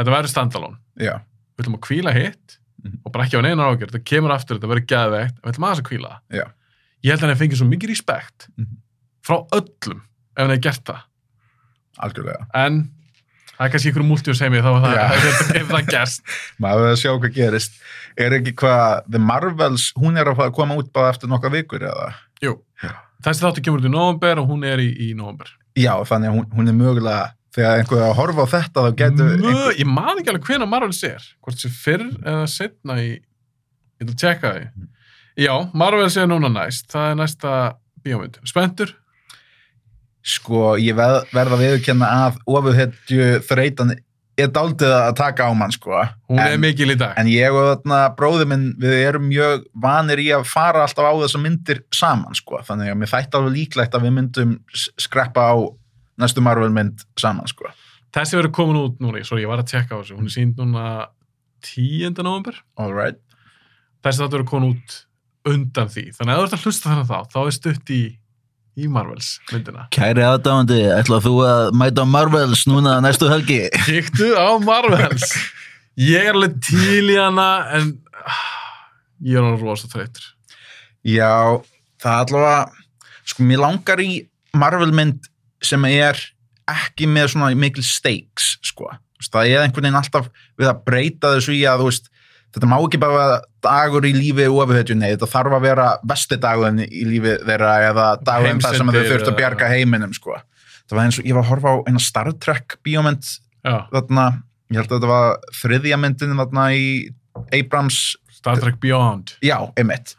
[0.00, 3.00] þetta verður standalone við ætlum að kvíla hitt Mhm.
[3.04, 5.66] og bara ekki á neina ágjör, þetta kemur aftur, þetta verður geðveikt en við ætlum
[5.68, 6.20] aðeins að kvíla það.
[6.40, 6.46] Já.
[7.04, 8.76] Ég held að hann fengið svo mikið respekt Mhm.
[9.24, 11.00] frá öllum ef hann hefði gert það.
[12.00, 12.90] algjörlega En
[13.58, 15.04] það er kannski ykkur múltjós heimi þá er það, Já.
[15.30, 16.22] ef, ef það gerst.
[16.62, 17.72] maður verður að sjá hvað gerist
[18.16, 21.84] er ekki hvað, The Marvels hún er að að koma út bara eftir nokkra vikur
[21.84, 22.14] eða?
[22.42, 22.54] Jú,
[23.22, 25.46] þessi þáttu kemur út í november og hún er í, í november.
[25.76, 28.90] já, þannig að hún, hún er mögulega þegar einhver er að horfa á þetta þá
[29.02, 32.98] getur Mö, einhver, ég man ekki alveg hvena Marvels er, hvort sem fyrr eða setna
[33.02, 33.10] í,
[34.00, 34.64] ég að tjekka því.
[34.70, 34.88] Mhm.
[35.40, 37.52] Já, Marvels er núna næst, það er næsta
[38.04, 38.40] bíómynd.
[38.48, 38.94] Spendur?
[40.26, 43.94] sko, ég veð, verð að viðurkenna að ofurhetju þreytan
[44.40, 45.96] er daldið að taka á mann sko.
[46.30, 47.12] Hún en, er mikil í dag.
[47.20, 51.14] en ég og þarna bróði minn við erum mjög vanir í að fara alltaf á
[51.24, 52.60] þessar myndir saman sko.
[52.64, 54.54] þannig að mér þætti alveg líklegt að við myndum
[55.00, 55.56] skreppa á
[56.20, 57.70] næstu Marvel mynd saman sko.
[58.14, 60.58] Þessi verður komin út núna, svo ég var að tjekka á þessu, hún er sínd
[60.58, 60.86] núna
[61.66, 62.16] 10.
[62.24, 62.56] november.
[62.76, 63.20] all right
[64.00, 64.96] Þessi þáttu verður komin út
[65.50, 66.06] undan því.
[66.16, 68.00] Þannig að ef þú ert að hlusta þannig þá, þá er stutt í,
[68.80, 69.86] í Marvels myndina.
[69.94, 73.60] Kæri aðdáðandi, ætlaðu þú að mæta á Marvels núna næstu helgi?
[73.86, 75.26] Kíktu á Marvels.
[76.00, 77.92] Ég er alveg til í hana, en
[78.24, 78.44] ah,
[79.20, 80.30] ég er alveg rosa þreytur.
[81.04, 81.60] Já,
[82.00, 84.10] það er allavega, sko, mér langar í
[84.56, 85.29] Marvel mynd
[85.64, 86.18] sem er
[86.70, 88.90] ekki með svona mikil stakes, sko.
[89.20, 92.08] Það er einhvern veginn alltaf við að breyta þessu í að, veist,
[92.54, 96.84] þetta má ekki bara dagur í lífi ofurhetju, nei, þetta þarf að vera besti dagurinn
[96.86, 100.38] í lífi þeirra eða dagurinn þar sem þau þurft að bjarga heiminum, sko.
[100.88, 103.34] Það var eins og, ég var að horfa á eina Star Trek bíómynd
[103.66, 104.26] þarna,
[104.72, 106.88] ég held að þetta var þriðja myndin þarna í
[107.54, 108.00] Abrams
[108.40, 109.36] Star Trek Beyond.
[109.44, 110.14] Já, einmitt.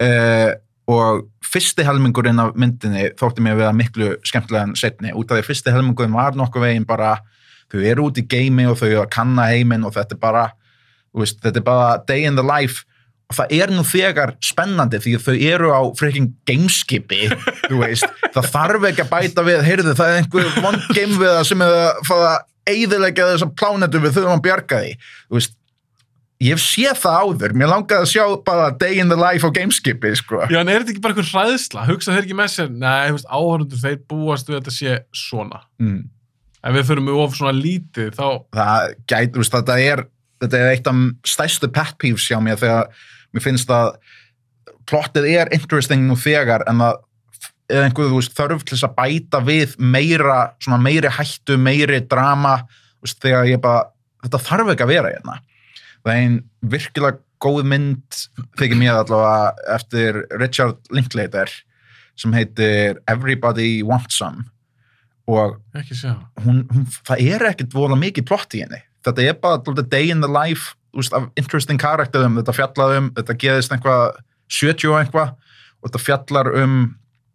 [0.00, 0.56] Uh,
[0.88, 5.38] og fyrsti helmingurinn af myndinni þótti mér að vera miklu skemmtilega en setni, út af
[5.38, 7.18] því fyrsti helmingurinn var nokkuð veginn bara,
[7.68, 10.44] þau eru út í geimi og þau eru að kanna heiminn og þetta er bara
[11.16, 12.84] veist, þetta er bara day in the life.
[13.28, 17.26] Og það er nú þegar spennandi því þau eru á freaking gameskipi
[17.68, 21.64] það þarf ekki að bæta við heyrðu, það er einhver vond game við það sem
[21.66, 24.94] er að fara að eyðilegja þessar plánetum við þurfum að bjarga því.
[25.36, 25.54] Veist,
[26.42, 29.50] ég hef séð það áður, mér langaði að sjá bara day in the life á
[29.54, 30.44] gameskipi, sko.
[30.46, 31.86] Já, en er þetta ekki bara einhver hræðsla?
[31.88, 32.70] Hugsa þeir ekki með sér?
[32.70, 34.94] Nei, áhörundur, þeir búast við að þetta sé
[35.26, 35.64] svona.
[35.82, 36.04] Mm.
[36.68, 38.28] Ef við förum við of svona lítið, þá...
[38.54, 40.04] Það gæti, þú veist, þetta er,
[40.44, 41.02] þetta er eitt af
[41.34, 43.92] stærstu pet peeves hjá mér þegar mér finnst að
[44.88, 47.04] plottið er interesting nú þegar en það
[47.68, 52.00] er einhverju, þú veist, þörf til þess að bæta við meira, svona meiri hættu, meiri
[52.08, 52.54] drama,
[53.04, 53.88] veist, þegar ég bara,
[54.24, 55.38] þetta þarf ekki að vera hérna.
[56.08, 56.38] Það er einn
[56.72, 58.20] virkilega góð mynd,
[58.58, 61.52] þykir mér allavega, eftir Richard Linklater,
[62.18, 64.48] sem heitir Everybody Wants Some
[65.28, 65.58] og
[66.40, 68.80] hún, hún, það er ekkert vola mikið plott í henni.
[69.04, 73.36] Þetta er bara day in the life veist, af interesting karakterum, þetta fjallar um, þetta
[73.42, 74.16] geðist einhvað
[74.48, 76.78] 70 og einhvað og þetta fjallar um,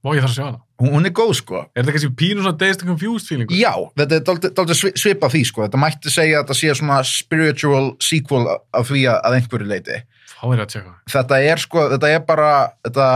[0.03, 0.59] Vá, ég þarf að sjá hana.
[0.83, 1.59] hún, er góð sko.
[1.71, 3.55] Er þetta kannski pínu svona Dazed and Confused feelingu?
[3.55, 6.73] Já, þetta er dálítið, dálítið svi- svipað því sko, þetta mætti segja að þetta sé
[6.75, 9.99] svona spiritual sequel af því að, einhverju leiti.
[10.33, 10.93] Fá þér að tjekka.
[11.15, 12.49] Þetta er sko, þetta er bara
[12.83, 13.07] þetta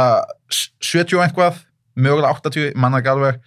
[0.55, 1.59] s- 70 og einhvað,
[1.97, 3.41] mögulega 80, manna ekki alveg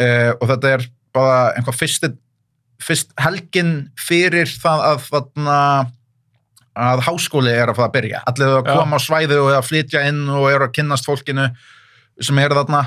[0.00, 2.10] uh, og þetta er bara einhvað fyrst,
[2.82, 5.58] fyrst helgin fyrir það að þarna
[6.80, 8.74] að háskóli er að fara að byrja allir að Já.
[8.78, 11.48] koma á svæði og að flytja inn og eru að kynnast fólkinu
[12.20, 12.84] sem er þarna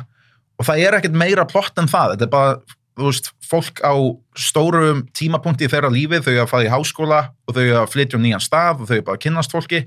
[0.60, 2.16] og það er ekkert meira plott en það.
[2.16, 2.56] Þetta er bara,
[3.00, 3.94] þú veist, fólk á
[4.38, 7.94] stórum tímapunkti í þeirra lífi þau eru að fara í háskóla og þau eru að
[7.94, 9.86] flytja um nýjan stað og þau eru bara að kynnast fólki.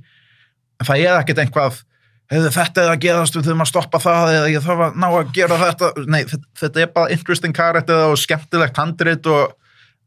[0.76, 1.84] En það er ekkert einhvað
[2.26, 5.28] þetta er að gerast, við þurfum að stoppa það eða ég þarf að ná að
[5.36, 5.90] gera þetta.
[6.10, 6.22] Nei,
[6.58, 9.54] þetta, er bara interesting karakter og skemmtilegt handrit og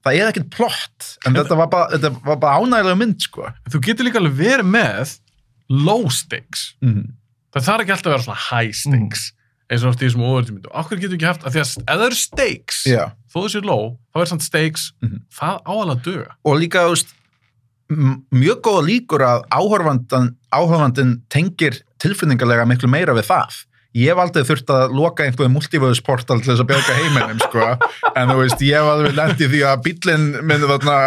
[0.03, 1.13] það er ekkert plott.
[1.25, 3.47] En þetta var bara, þetta var bara ánægilega mynd sko.
[3.71, 5.15] Þú getur líka alveg verið með
[5.69, 6.73] low stakes.
[6.83, 7.07] mm.
[7.53, 9.31] Það þarf ekki alltaf að vera svona high stakes.
[9.69, 10.69] eins og oft í þessum óverðtímyndu.
[10.73, 13.03] Akkur getur ekki haft, af því að ef það eru stakes, Já.
[13.29, 13.83] þó þessi low,
[14.15, 15.19] þá er samt stakes, Mhm.
[15.29, 16.27] það áalega að duga.
[16.43, 16.79] og líka
[18.33, 19.45] mjög góða líkur að
[20.53, 23.65] áhorfandin tengir tilfinningarlega miklu meira við það
[23.97, 27.65] ég hef aldrei þurft að loka einhverju multivöðusportal til þess að björga heiminum sko.
[28.15, 30.97] en þú veist, ég hef alveg lent í því að bíllinn minn þarna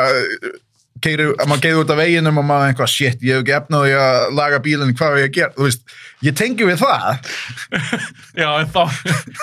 [1.05, 3.96] keiri, að maður geður út af veginum og maður einhvað, shit, ég hef ekki efnaði
[3.98, 5.94] að laga bílinn, hvað er ég að gera, þú veist
[6.26, 7.28] ég tengi við það
[8.42, 8.80] Já, en þá,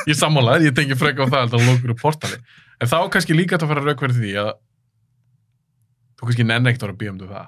[0.10, 2.42] ég sammálaði, ég tengi freka á það að það lókur úr portali.
[2.80, 4.52] En þá kannski líka þetta að fara raukverð því að
[6.20, 7.48] þú kannski nenni ekkert að vera að býja um það.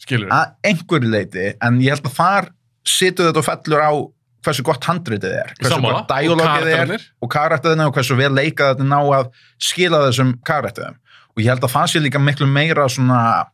[0.00, 2.50] Skilur að einhverju leiti, en ég held að þar
[2.88, 3.92] situr þetta og fellur á
[4.40, 6.00] hversu gott handritið er, hversu Sammála.
[6.00, 9.26] gott dialogið Og er og karakterina og hversu vel leikað þetta ná að
[9.60, 10.96] skila þessum karakterum
[11.40, 13.48] og ég held að það sé líka miklu meira svona,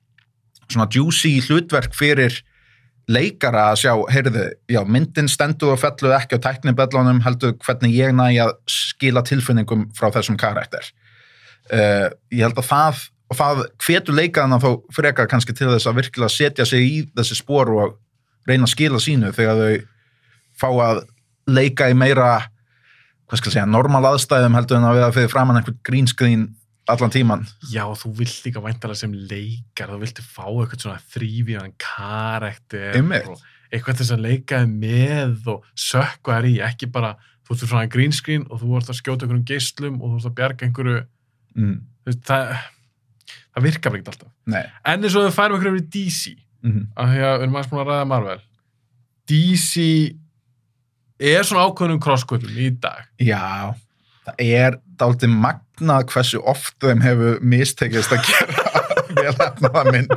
[0.66, 2.40] svona juicy hlutverk fyrir
[3.06, 8.14] leikara að sjá, heyrðu, já, myndin stendur og fellur ekki á tæknibellunum heldur hvernig ég
[8.16, 10.88] næ að skila tilfinningum frá þessum karakter.
[11.70, 16.00] Uh, ég held að það og það hvetur leikaðana þá frekar kannski til þess að
[16.00, 17.96] virkilega setja sig í þessi spór og
[18.46, 19.80] reyna að skila sínu þegar þau
[20.58, 21.00] fá að
[21.50, 22.36] leika í meira
[23.26, 26.46] hvað skal ég segja, normal aðstæðum heldur en að vera fyrir framann einhvern green screen
[26.92, 31.76] allan tíman Já, þú vilt líka væntalega sem leikar, þú viltu fá eitthvað svona þrývíðan
[31.82, 37.16] karakter og eitthvað þess að leika þér með og sökka þær í, ekki bara
[37.46, 40.30] þú ert svona green screen og þú ert að skjóta einhverjum geislum og þú ert
[40.30, 41.04] að bjarga einhverju.
[41.56, 41.76] Mm.
[42.26, 42.50] það,
[43.54, 44.32] það virkar ekki alltaf.
[44.50, 44.62] nei.
[44.84, 47.72] En eins og við færum einhverju við DC, mm af því að við erum aðeins
[47.72, 48.38] búin að ræða Marvel,
[49.30, 49.84] DC
[51.32, 53.06] er svona ákveðnum crossköpum í dag.
[53.22, 53.74] já,
[54.26, 58.84] það er dálítið magnað hversu oft þeim hefur mistekist að gera
[59.16, 60.14] vel efnaða mynd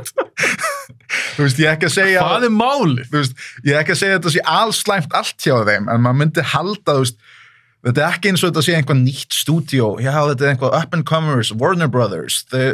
[1.34, 3.04] þú veist, ég er ekki að segja Hvað er málið?
[3.10, 3.36] þú veist,
[3.66, 6.96] ég er ekki að segja þetta sé allslæmt allt hjá þeim, en maður myndi halda
[6.96, 7.20] þú veist,
[7.86, 10.96] þetta er ekki eins og þetta sé einhvað nýtt stúdíó, já þetta er einhvað up
[10.98, 12.64] and comers, Warner Brothers þau,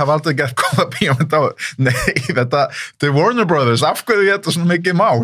[0.00, 1.40] hafa aldrei gert góða bíómynd á
[1.84, 2.62] nei, þetta,
[3.00, 5.20] þau er Warner Brothers af hverju er þetta svona mikið mál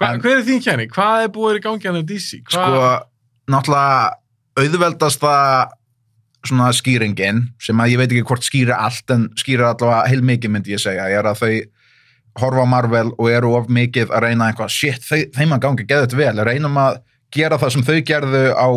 [0.00, 0.88] Hva, En- hver er þín kenning?
[0.94, 2.38] Hvað er búið í gangi hann í DC?
[2.48, 2.84] Hva, sko,
[3.52, 4.14] náttúrulega
[4.60, 5.34] auðveldasta
[6.46, 10.54] svona skýringin, sem að ég veit ekki hvort skýra allt, en skýra allavega heil mikið
[10.54, 11.52] myndi ég segja, er að þau
[12.40, 15.04] horfa Marvel og eru of mikið að reyna eitthvað, shit,
[15.36, 17.02] þeim að gangi geða þetta vel, reynum að
[17.34, 18.68] gera það sem þau gerðu á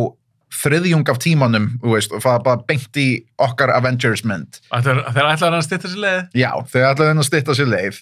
[0.53, 3.07] þriðjung af tímanum, veist, og það bara beint í
[3.41, 4.59] okkar Avengers mynd.
[4.69, 6.21] Þeir, þeir ætlaði að styrta sér leið?
[6.38, 8.01] Já, þau ætlaði að styrta sér leið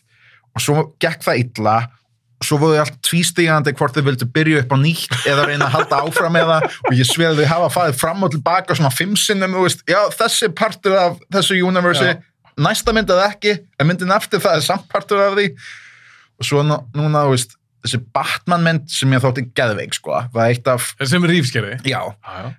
[0.52, 2.01] og svo gekk það illa og
[2.44, 5.76] svo voru þau allt tvístígandi hvort þau vildu byrja upp á nýtt eða reyna að
[5.76, 9.16] halda áfram með það og ég sveið þau hafa farið fram og tilbaka svona fimm
[9.20, 12.22] sinnum, þú veist, já, þessi partur af þessu universi, Já.
[12.58, 15.52] næsta mynd eða ekki, en myndin eftir það er samt partur af því
[16.42, 17.54] og svo nú- núna, veist,
[17.86, 21.80] þessi Batman mynd sem ég þótti geðveik, sko, var eitt af Sem er rífskerði?
[21.86, 22.02] já,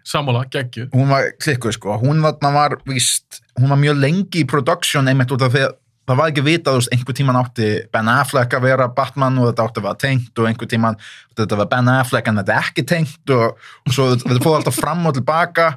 [0.07, 0.89] Sammála, geggju.
[0.95, 5.31] hún var klikkuð sko, hún þarna var víst, hún var mjög lengi í production einmitt
[5.35, 5.77] út af því að
[6.09, 9.51] það var ekki vitað, þú veist, einhver tíman átti Ben Affleck að vera Batman og
[9.51, 10.99] þetta átti að vera tengt og einhver tíman
[11.39, 14.79] þetta var Ben Affleck en þetta er ekki tengt og, og svo þetta fóð alltaf
[14.79, 15.69] fram og tilbaka.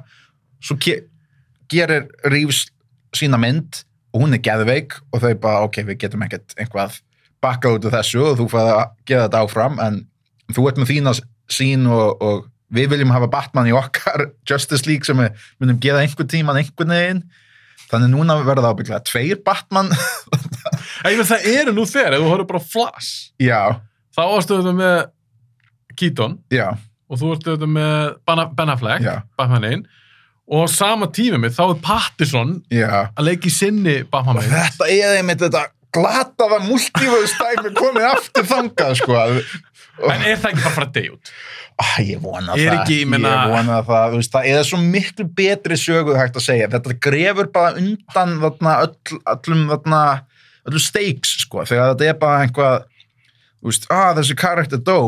[0.65, 1.03] Svo ge
[1.71, 2.65] gerir Reeves
[3.15, 3.83] sína mynd
[4.15, 6.99] og hún er geðveik og þau bara, ok, við getum ekkert einhvað
[7.43, 10.03] bakka út af þessu og þú fæði að geða þetta áfram en
[10.55, 11.15] þú ert með þína
[11.51, 12.45] sín og, og
[12.75, 16.95] við viljum hafa Batman í okkar Justice League sem við myndum geða einhver tíman einhvern
[16.95, 17.25] veginn
[17.95, 19.91] þannig núna verða það ábygglega tveir Batman.
[21.05, 23.11] Veit það eru nú þegar, þú horfður bara Flash.
[23.41, 23.61] Já,
[24.15, 24.97] þá varstu þetta með
[25.95, 26.39] Keaton.
[26.53, 26.67] Já,
[27.09, 29.15] og þú varstu þetta með Ben- Ben Affleck Já.
[29.37, 29.85] Batmanin
[30.45, 32.89] og á sama tími með þá er Pattinson já.
[33.17, 35.63] að leika í sinni Batman mynd þetta er einmitt þetta
[35.95, 39.15] glataða multíföðustæmi komið aftur þangað sko
[40.03, 41.31] en er það ekki bara að deyja út?
[41.75, 44.63] Ah, ég vona Er það, ekki, ég meina- ég vona það, þú veist, það er
[44.69, 50.01] svo miklu betri söguð hægt að segja, þetta grefur bara undan þarna, öll, öllum þarna,
[50.69, 52.85] öllum stakes, sko, þegar þetta er bara einhvað,
[53.59, 54.99] þú veist, ah, þessi karakter dó,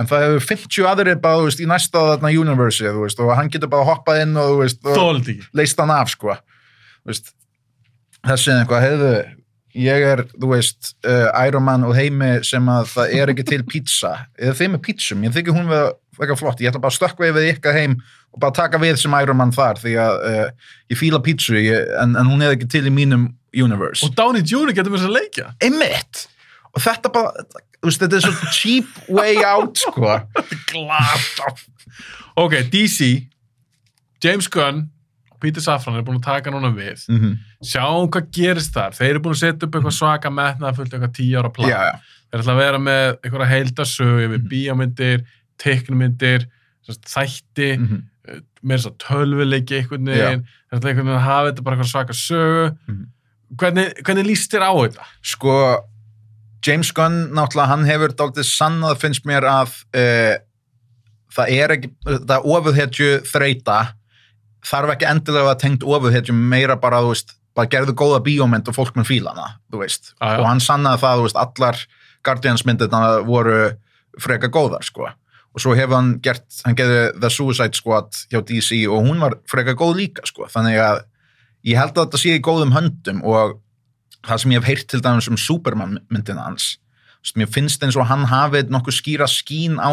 [0.00, 2.32] en það hefur 50 aðrir bara, þú veist, í næsta þarna
[3.04, 4.96] veist, og hann getur bara hoppað inn og, og
[5.54, 6.36] leist hann af, sko,
[8.24, 9.12] þessi eitthvað, heiðu,
[9.74, 13.62] ég er, þú veist, uh, Iron Man og heimi sem að það er ekki til
[13.66, 16.98] pizza, eða þeim með pizzum, ég þykir hún við eitthvað flott, ég ætla bara að
[17.00, 17.96] stökkva yfir ykkar heim
[18.34, 21.90] og bara taka við sem Iron Man þar því að uh, ég fíla pizzu ég,
[22.02, 24.06] en, en hún er ekki til í mínum universe.
[24.06, 24.74] og Downey Jr.
[24.76, 26.26] getur mér að leikja Einmitt!
[26.74, 27.44] Og þetta bara,
[27.86, 30.16] veist, þetta er svo cheap way out, sko.
[30.70, 31.54] glata
[32.38, 33.10] ok, DC
[34.24, 34.88] James Gunn
[35.44, 37.36] Peter Safran er búin að taka núna við Mm -hmm.
[37.64, 41.14] sjáum hvað gerist þar þeir eru búin að setja upp eitthvað svaka metnað fullt eitthvað
[41.20, 41.94] tíu ára plan Já, já.
[42.32, 44.48] þeir ætla að vera með eitthvað heildasögu yfir Mhm.
[44.48, 45.24] bíómyndir,
[45.58, 46.46] teiknumyndir
[46.84, 48.02] sem sagt, þætti Mm -hmm.
[48.64, 51.92] með þess að tölvuleiki einhvern veginn þeir ætla einhvern veginn að hafa þetta bara eitthvað
[51.92, 53.06] svaka sögu Mhm.
[53.56, 55.04] hvernig, hvernig líst þér á þetta?
[55.22, 55.78] Sko,
[56.66, 60.38] James Gunn, náttúrulega, hann hefur dálítið sannað, finnst mér að uh,
[61.36, 63.92] það er ekki, það ofuðhetju þreita
[64.64, 68.76] þarf ekki endilega að tengt ofuðhetju meira bara, þú veist, bara gerðu góða bíómynd og
[68.76, 70.38] fólk með fílana, þú veist já.
[70.38, 71.82] og hann sannaði það, þú veist, allar
[72.24, 73.58] Guardians myndirna voru
[74.22, 75.10] freka góðar, sko
[75.54, 79.36] og svo hefur hann gert, hann gerði The Suicide Squad hjá DC og hún var
[79.50, 81.04] freka góð líka, sko, þannig að
[81.68, 83.60] ég held að þetta sé í góðum höndum og
[84.24, 86.74] það sem ég hef heyrt til dæmis um Superman myndina hans
[87.24, 89.92] veist, mér finnst eins og hann hafið nokkuð skýra skín á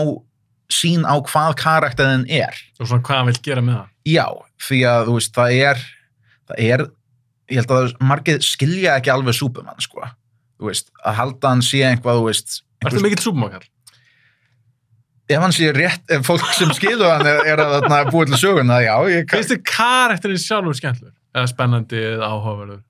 [0.72, 3.91] sín á hvað karakterin er og svona hvað hann vil gera með það?
[4.08, 4.26] Já,
[4.68, 5.84] því að þú veist, það er
[6.52, 6.86] það er,
[7.52, 10.06] ég held að margir skilja ekki alveg Superman sko,
[10.60, 13.66] þú veist, að halda hann sé einhvað, þú veist, Ertu einhver, mikill súpumakall?
[15.32, 18.42] ef hann sé rétt ef fólk sem skilu hann er, er að þarna búið til
[18.42, 21.14] söguna, já, ég Finnst þið karakterinn sjálfur skemmtlur?
[21.32, 22.82] Eða spennandi eða áhugaverður?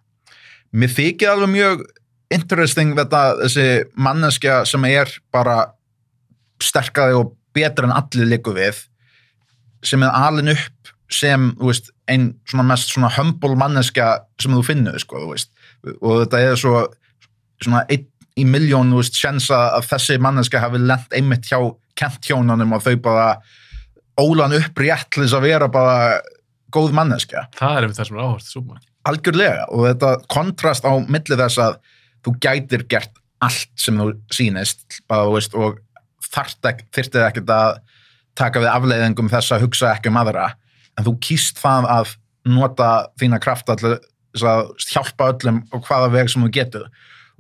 [0.72, 1.84] mér þykir alveg mjög
[2.32, 3.68] interesting þetta, þessi
[3.99, 5.57] manneskja sem er bara
[6.64, 8.86] sterkari og betur en allir líku við
[9.84, 10.81] sem er alin upp
[11.12, 15.51] sem, þú veist, ein svona mest svona humble manneskja sem þú finnur, sko, þú veist,
[15.99, 16.76] og þetta er svo
[17.62, 18.07] svona einn
[18.39, 21.59] í miljón, þú veist, sjensa að þessi manneskja hafi lent einmitt hjá
[21.99, 23.28] kenthjónunum og þau bara
[24.22, 26.22] ólan upp rétt til þess að vera bara
[26.72, 27.45] góð manneskja.
[27.57, 28.88] Það er einmitt það sem er áhugast súpumakall.
[29.09, 29.66] algjörlega.
[29.76, 31.80] Og þetta kontrast á milli þess að
[32.26, 35.82] þú gætir gert allt sem þú sýnist bara, þú veist, og
[36.32, 37.80] þyrftið ekkert að
[38.38, 40.51] taka við afleiðingum þess að hugsa ekki um aðra
[40.98, 42.16] en þú kýst það að
[42.46, 42.89] nota
[43.22, 43.95] þína krafta til
[44.48, 46.88] að hjálpa öllum og hvaða veg sem þú getur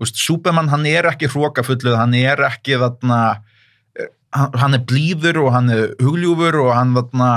[0.01, 3.19] veist, Superman hann er ekki hrókafulluð, hann er ekki þarna
[3.99, 7.31] eh, hann er blíður og hann er hugljúfur og hann þarna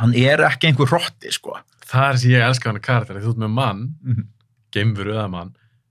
[0.00, 1.58] hann er ekki einhver hrotti sko
[1.92, 3.18] Það er sem ég elska hann karakter.
[3.20, 4.22] Þú ert með mann, Mhm.
[4.72, 5.50] geimveru eða mann,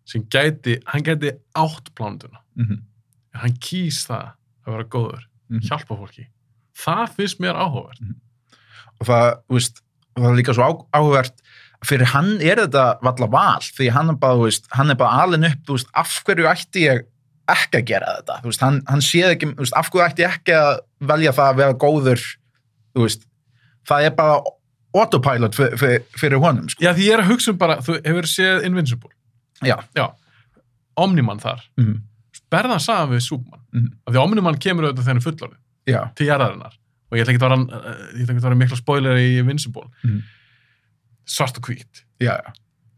[0.09, 2.39] sem gæti, hann gæti átt plánunduna.
[2.57, 2.79] mm -hmm.
[3.35, 4.31] Hann kýs það
[4.65, 5.21] að vera góður,
[5.51, 5.59] Mhm.
[5.61, 6.25] hjálpa fólki.
[6.73, 7.99] Það finnst mér áhugavert.
[9.01, 9.81] Og það, veist,
[10.17, 11.41] það er líka svo á, áhugavert
[11.87, 15.47] fyrir hann er þetta valla val því hann er bara, veist, hann er bara alin
[15.49, 17.07] upp veist, af hverju ætti ég
[17.51, 20.73] ekki að gera þetta, veist, hann, hann séð ekki af hverju ætti ég ekki að
[21.09, 22.25] velja það að vera góður,
[23.89, 24.37] það er bara
[24.91, 26.83] autopilot fyr, fyr, fyrir honum, sko.
[26.83, 29.11] Já, því ég er að hugsa um bara, þú hefur séð Invincible.
[29.63, 29.77] Já.
[29.95, 30.09] Já.
[30.99, 31.63] Omniman þar.
[31.79, 32.01] Mm
[32.51, 33.61] Berðan saman við Superman.
[33.71, 33.91] Mhm.
[34.03, 35.59] Af því Omniman kemur auðvitað fullorðið.
[35.87, 36.73] Já, til jarðarinnar
[37.11, 39.83] og ég ætla ekki að vera, að vera mikla spoiler í Invincible.
[40.03, 40.21] Mhm.
[41.31, 42.01] svart og hvít.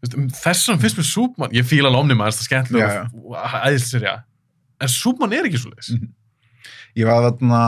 [0.03, 4.13] Þessum finnst mér Superman, ég fíla alveg Omniman það er skemmtilega æðisirja
[4.83, 6.09] en Superman er ekki svo leis Mhm.
[6.97, 7.59] ég var þarna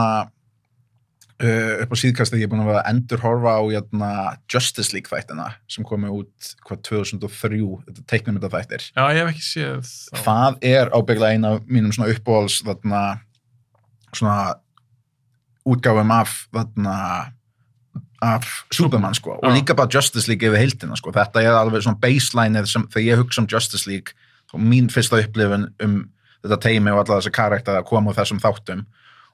[1.40, 4.10] uh, upp á síðkast ég er búin að vera að endur horfa á jæna,
[4.52, 9.32] Justice League þættina sem komi út hvað 2003, þetta teiknum þetta þættir Já, ég hef
[9.32, 9.80] ekki séð
[10.12, 10.22] þá.
[10.24, 13.02] það er ábygglega eina af mínum svona uppbóls þarna
[14.16, 14.54] svona
[15.66, 16.98] útgáfum af þarna
[18.24, 21.12] af Superman sko og líka bara Justice League yfir heildina sko.
[21.12, 24.16] Þetta er alveg svona baselineið sem þegar ég hugsa um Justice League
[24.50, 25.98] þá mín fyrsta upplifun um
[26.44, 28.86] þetta teimi og alla þessa karakter að koma úr þessum þáttum.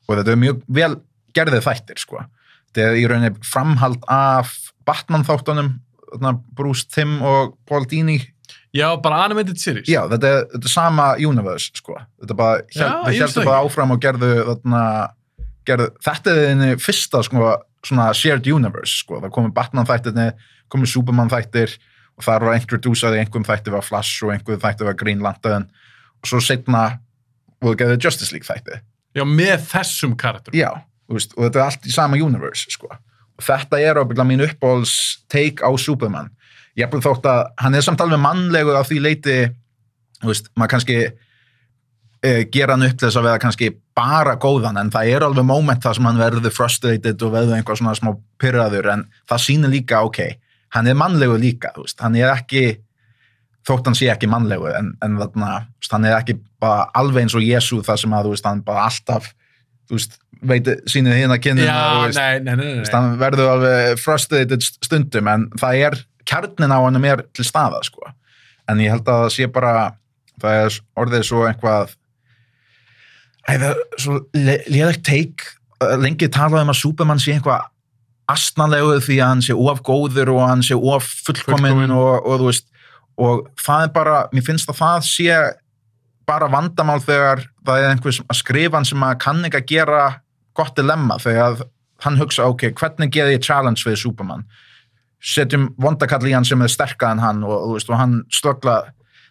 [0.09, 0.93] Og þetta er mjög vel
[1.37, 2.25] gerðið þættir sko.
[2.73, 4.55] Þetta er í rauninni framhald af
[4.89, 5.75] Batman þáttunum
[6.57, 8.19] Bruce Timm og Paul Dini.
[8.73, 9.89] Já, bara animated series.
[9.89, 11.97] Já, þetta er, þetta er sama universe, sko.
[12.23, 14.85] Þetta bara, Já, heldur það bara áfram og gerðu, þarna,
[15.69, 17.55] gerðu, þetta er þinni fyrsta, sko,
[17.87, 19.21] svona shared universe, sko.
[19.23, 20.29] Það komu Batman þættirni,
[20.73, 21.77] komu Superman þættir
[22.19, 25.69] og þar var introduceaði einhverjum þætti var Flash og einhverjum þætti var Green Lantern
[26.23, 26.85] og svo setna
[27.63, 28.81] voru gerðu Justice League þætti.
[29.17, 30.57] Já, með þessum karakterum.
[30.57, 30.71] Já,
[31.11, 32.91] veist, og þetta er allt í sama universe, sko.
[33.39, 34.95] Og þetta er ábyggla mín uppbóls
[35.33, 36.31] take á Superman.
[36.79, 39.37] Ég er þótt að hann er samt alveg mannlegur á því leiti,
[40.23, 40.99] þú veist, maður kannski
[42.23, 45.83] gera hann upp til þess að vera kannski bara góðan, en það er alveg moment
[45.83, 50.01] það sem hann verður frustrated og verður einhvað svona smá pyrraður, en það sýnir líka,
[50.07, 50.23] ok,
[50.77, 52.79] hann er mannlegur líka, veist, hann er ekki
[53.67, 57.37] þótt hann sé ekki mannlegur, en, en þarna, veist, hann er ekki bara alveg eins
[57.39, 59.33] og Jésu það sem að, veist, hann bara alltaf
[60.91, 61.67] sýnir kynna
[62.11, 62.85] nei, nei, nei.
[62.91, 68.09] hann verður alveg frustrated stundum en það er, kjarnin á hann er til staða sko
[68.71, 69.75] en ég held að það sé bara
[70.43, 71.95] það er orðið svo einhvað
[73.49, 75.47] það er svo léðegt teik
[75.99, 77.65] lengi talað um að Superman sé einhvað
[78.33, 81.91] astnanlegu því að hann sé of góður og hann sé of fullkominn Fullkominn.
[81.97, 82.69] og, og þú veist
[83.23, 85.41] og það er bara, mér finnst að það sé
[86.27, 89.67] bara vandamál þegar það er einhver sem- að skrifa hann sem að kann ekki að
[89.75, 90.05] gera
[90.57, 91.65] gott dilemma þegar
[92.07, 94.47] hann hugsa, ok, hvernig geði ég challenge við Superman?
[95.23, 98.79] Setjum vondakall í hann sem er sterkað en hann og, veist, og hann stögla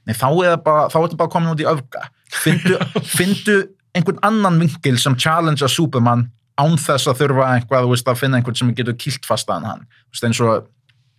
[0.08, 2.06] nei, þá er það bara, bara komin út í öfga.
[2.32, 2.78] Findu,
[3.18, 3.58] findu
[3.98, 6.28] einhvern annan vinkil sem challenge að Superman
[6.62, 9.82] án þess að þurfa einhvað, þú veist, að finna einhvern sem getur kilt fastaðan hann,
[10.08, 10.70] þú veist, eins og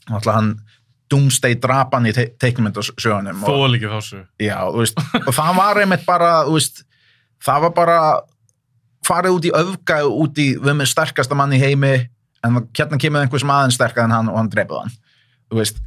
[0.08, 0.52] náttúrulega hann
[1.12, 4.20] Doomsday drapan í te teiknumyndasögunum og, Þóðal ekki þessu.
[4.40, 6.84] Já, þú veist, og það var einmitt bara, þú veist,
[7.44, 7.98] það var bara
[9.04, 11.92] farið út í öfga út í við með sterkasta mann í heimi
[12.46, 14.94] en hérna kemur einhver sem aðeins sterkað en hann og hann dreipið hann,
[15.50, 15.82] þú veist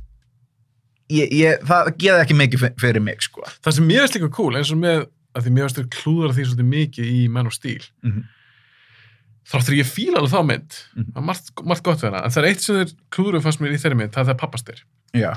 [1.15, 3.43] ég, ég, það geði ekki mikið fyr- fyrir mig, sko.
[3.65, 5.05] Það sem mér er líka cool, eins og með,
[5.35, 7.83] að því mér varst þér klúðar því svolítið mikið í Man of Steel.
[8.03, 8.23] Mhm.
[9.45, 11.11] Þráttur ég fíla alveg þá mynd, Mhm.
[11.13, 13.59] það er margt, margt gott við hana, en það er eitt sem þeir klúður fannst
[13.61, 14.79] mér í þeirri mynd, það er það pappastir.
[15.13, 15.35] Já,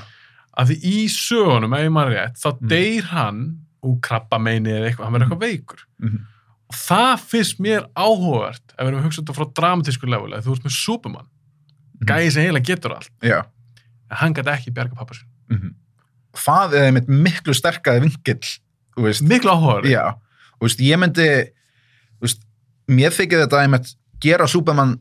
[0.57, 2.67] Að því í sögunum, ef ég maður rétt, þá Mhm.
[2.67, 5.79] deyr hann úr krabba meini eða eitthvað, hann verður eitthvað veikur.
[6.01, 6.25] Mhm.
[6.69, 10.43] Og það finnst mér áhugavert, ef við erum að hugsa þetta frá dramatísku level, að
[10.43, 11.27] þú ert með Superman,
[12.01, 12.05] Mhm.
[12.07, 13.39] gæði sem heila getur allt, já
[14.11, 15.25] en hann gæti ekki bjarga pappa sín.
[15.51, 15.73] mhm.
[16.33, 18.59] Það er einmitt miklu sterkaði vinkill, þú
[19.05, 19.89] veist Miklu áhugavert.
[19.91, 20.15] Já,
[20.63, 21.27] veist, ég myndi
[22.23, 22.41] veist,
[22.89, 23.93] mér þykir þetta einmitt
[24.23, 24.97] gera Superman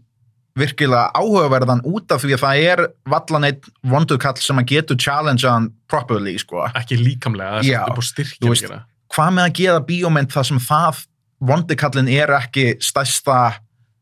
[0.58, 5.52] virkilega áhugaverðan út af því að það er vallan eitt vondukall sem að getur challengea
[5.54, 6.64] hann properly, sko.
[6.78, 8.80] Ekki líkamlega, það er upp á styrkja að.
[9.14, 11.04] Hvað með að gera bíómynd þar sem það
[11.48, 13.38] vondukallin er ekki stærsta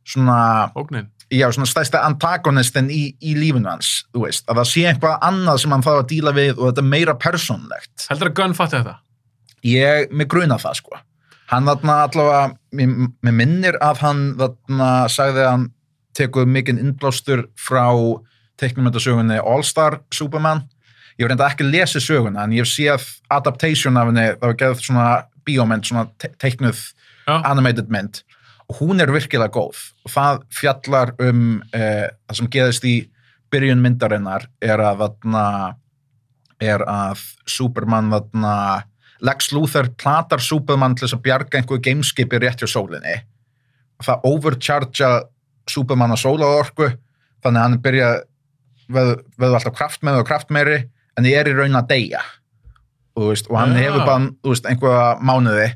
[0.06, 0.38] svona,
[0.78, 1.10] Ógnin.
[1.30, 5.60] já, svona stærsta antagonistin í, í lífinu hans, þú veist, að það sé eitthvað annað
[5.62, 8.08] sem hann þarf að díla við og þetta er meira persónlegt.
[8.08, 8.96] Heldur að Gunn fatti þetta?
[9.66, 11.00] Ég, mig gruna það sko.
[11.50, 15.66] Hann þarna allavega mér, minnir að hann þarna sagði að hann
[16.16, 17.86] tekur mikinn innblástur frá
[18.60, 20.64] teiknumöndasögunni All-Star Superman.
[21.16, 24.58] Ég hef reynda ekki lesið söguna en ég hef séð adaptation af henni það var
[24.62, 25.08] gerð svona
[25.46, 26.80] bíómynd, svona te teiknuð
[27.26, 27.40] Já.
[27.44, 28.22] animated mynd.
[28.66, 29.78] Og hún er virkilega góð.
[30.04, 32.96] Og það fjallar um eh, það sem geðist í
[33.54, 35.46] byrjun myndarinnar er að þarna
[36.62, 38.54] er að Superman þarna
[39.24, 43.16] Lex Luthor platar Superman til þess að bjarga einhverju gameskipi rétt hjá sólinni.
[43.96, 45.12] Og það overchargea
[45.70, 46.90] Superman á sólaorku
[47.44, 48.10] þannig að hann byrja
[48.92, 50.76] veður veð alltaf kraftmeiri og kraftmeiri
[51.16, 52.22] en þið er í raun að deyja.
[53.16, 53.86] Veist, og hann Já.
[53.86, 55.68] hefur bara veist, einhverja mánuði.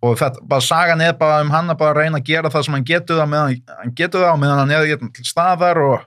[0.00, 2.76] Og þetta, bara sagan er bara um hann að bara reyna að gera það sem
[2.78, 6.06] hann getur það meðan hann getur það og meðan hann er hérna til staðar og,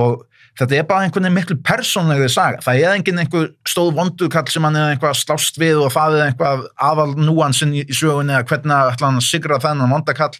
[0.00, 0.14] og
[0.60, 2.60] þetta er bara einhvern veginn miklu persónlegri saga.
[2.64, 6.26] Það er enginn einhver stóð vondukall sem hann er einhvað að slást við og er
[6.26, 10.32] einhvað aðal núansinn í, í sögunni eða hvernig ætla hann að sigra þennan vondakall.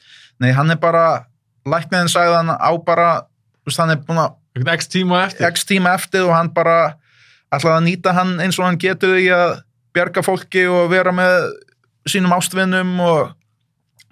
[0.42, 1.26] Nei, hann er bara,
[1.68, 3.10] lækniðin sagði hann á bara,
[3.64, 4.38] veist, hann er búin að
[4.76, 5.48] x tíma eftir?
[5.48, 6.96] x tíma eftir og hann bara
[7.52, 9.60] ætlaði að nýta hann eins og hann getur í að
[9.96, 11.52] bjarga fólki og vera með
[12.08, 13.32] sínum ástvinnum og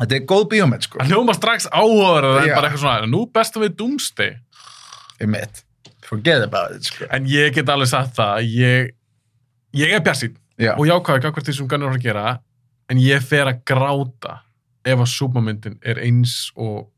[0.01, 1.01] þetta er góð bíómynd sko.
[1.01, 1.69] Það hljóma strax
[2.41, 2.45] Já.
[2.45, 4.37] er bara eitthvað svona, nú bestum við Doomsday.
[5.21, 5.65] Einmitt,
[6.11, 7.09] forget about it sko.
[7.15, 8.93] En ég get alveg sagt það ég,
[9.79, 12.37] ég er bjarsýn já, og jákvæði gagvart því sem Gunnar var að gera
[12.91, 14.41] en ég fer að gráta
[14.87, 16.89] ef að súpamyndin er eins og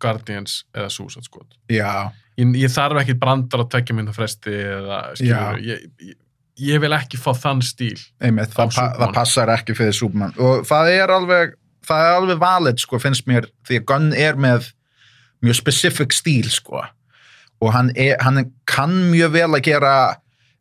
[0.00, 1.54] Guardians eða Suicide Squad.
[1.70, 2.10] Já,
[2.40, 6.18] ég, ég þarf ekki brandar að tvekja mynda fresti eða skilur ég, ég,
[6.70, 10.36] ég vil ekki fá þann stíl einmitt, það, pa það passar ekki fyrir Superman.
[10.40, 11.56] Og það er alveg
[11.86, 14.72] það er alveg valid sko finnst mér því að Gunn er með
[15.44, 16.84] mjög specific stíl sko
[17.60, 19.94] og hann, er, hann kann mjög vel að gera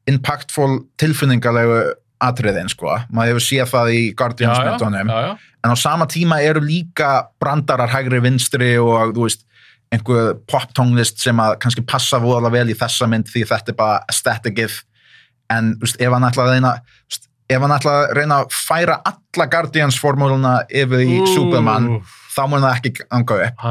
[0.10, 1.82] impactful tilfinningalegu
[2.20, 5.12] atriðin sko, maður hefur séð það í Guardians já, myndunum.
[5.12, 5.54] Já, já.
[5.64, 9.46] en á sama tíma eru líka brandarar hægri vinstri og þú veist
[9.94, 14.04] einhver poptónlist sem að kannski passa voðalega vel í þessa mynd því þetta er bara
[14.12, 14.76] aestheticið.
[15.50, 16.74] En þú veist, ef hann ætla að reyna
[17.50, 22.02] ef hann ætla að reyna að færa alla Guardians formúluna yfir í Superman Ú,
[22.36, 23.64] þá mun það ekki ganga upp.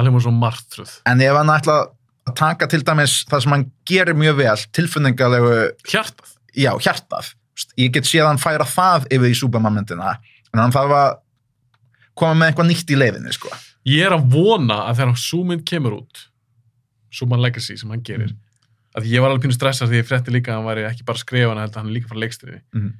[1.06, 1.78] En ef hann ætla
[2.28, 5.54] að taka til dæmis það sem hann gerir mjög vel tilfinningalegu,
[5.88, 7.32] hjartað já, hjartað
[7.80, 10.16] ég get séð hann færa það yfir í Superman myndina
[10.54, 11.16] en hann þarf að
[12.18, 13.50] koma með eitthvað nýtt í leiðinni sko.
[13.88, 16.24] ég er að vona að þegar sú mynd kemur út
[17.10, 19.04] Superman Legacy sem hann gerir Mm.
[19.04, 21.16] að ég var alveg pínu stressað því ég frétti líka að hann væri ekki bara
[21.18, 22.92] að skrifa hana, heldur hann er líka frá leikstriði Mhm.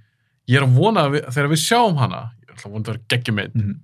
[0.48, 2.82] ég er að vona að, við, að þegar við sjáum hana ég ætla að vona
[2.82, 3.74] að það vera geggjum mynd Mhm.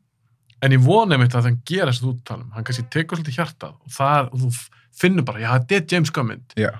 [0.62, 3.36] en ég vona einmitt að það gera þess að þú talum hann kannski tekur svolítið
[3.38, 4.48] hjartað og, það, þú
[5.00, 6.70] finnur bara, já þetta er James Gunn mynd Já.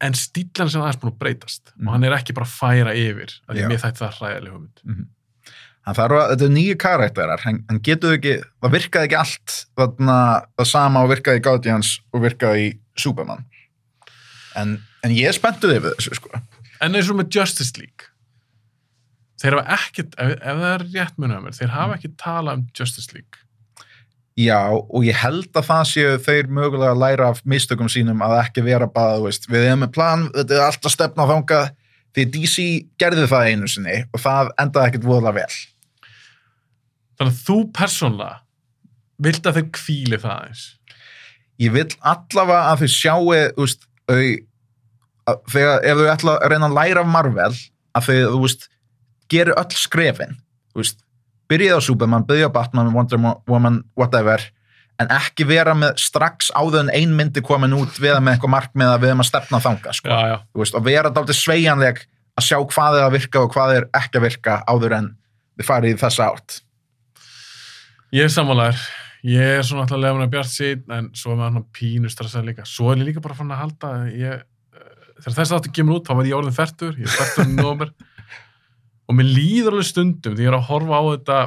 [0.00, 1.86] en stílan sem aðeins búin að breytast Mhm.
[1.88, 3.60] og hann er ekki bara að færa yfir að Já.
[3.62, 5.06] ég mér þætti það hræðileg hugmynd
[5.84, 9.66] hann þarf að, þetta er nýju karakterar hann, hann getur ekki, það virkaði ekki allt
[9.76, 10.18] þarna,
[10.58, 13.44] það sama og virkaði í Guardians og virkaði í Superman
[14.56, 16.30] en, en ég er spenntur yfir þessu sko.
[16.80, 18.10] en eins og með Justice League
[19.42, 21.74] þeir hafa ekkert ef, ef það er rétt munið að mér, þeir Mm.
[21.76, 23.43] hafa ekki talað um Justice League
[24.38, 28.36] já, og ég held að það séu þeir mögulega að læra af mistökum sínum að
[28.42, 31.68] ekki vera bara, þú veist, við erum með plan þetta er alltaf stefna þangað
[32.14, 32.64] því DC
[33.00, 35.60] gerði það einu sinni og það endaði ekkert voðalega vel.
[37.14, 38.40] Þannig að þú persónlega
[39.24, 40.64] vilt að þeir kvíli það eins
[41.62, 43.22] ég vil allavega að þau sjáu
[43.54, 44.18] þú veist, þau
[45.24, 47.52] að þegar, ef þau ætla að reyna að læra af Marvel
[47.94, 48.66] að þau, þú veist,
[49.32, 50.34] gerir öll skrefin,
[50.72, 51.03] þú veist
[51.54, 54.42] byrjið á Superman, byrjið á Batman, Wonder Woman whatever,
[55.00, 58.92] en ekki vera með strax áður en ein myndi komin út við með eitthvað markmið
[58.92, 60.36] að við erum að stefna þanga, sko, já, já.
[60.60, 62.02] veist, og vera dálítið sveigjanleg
[62.34, 65.10] að sjá hvað er að virka og hvað er ekki að virka áður en
[65.58, 66.56] við farið í þessa átt.
[68.14, 68.80] Ég er sammálaður.
[69.24, 72.66] Ég er svona alltaf lefna bjart sín en svo er maður svona pínu stressað líka.
[72.68, 74.42] Svo er ég líka bara fann að halda ég,
[74.76, 74.90] eh,
[75.22, 77.94] þegar þess aftur kemur út þá var ég orðin færtur ég er færtur í nómer
[79.08, 81.40] og mér líður alveg stundum því ég er að horfa á þetta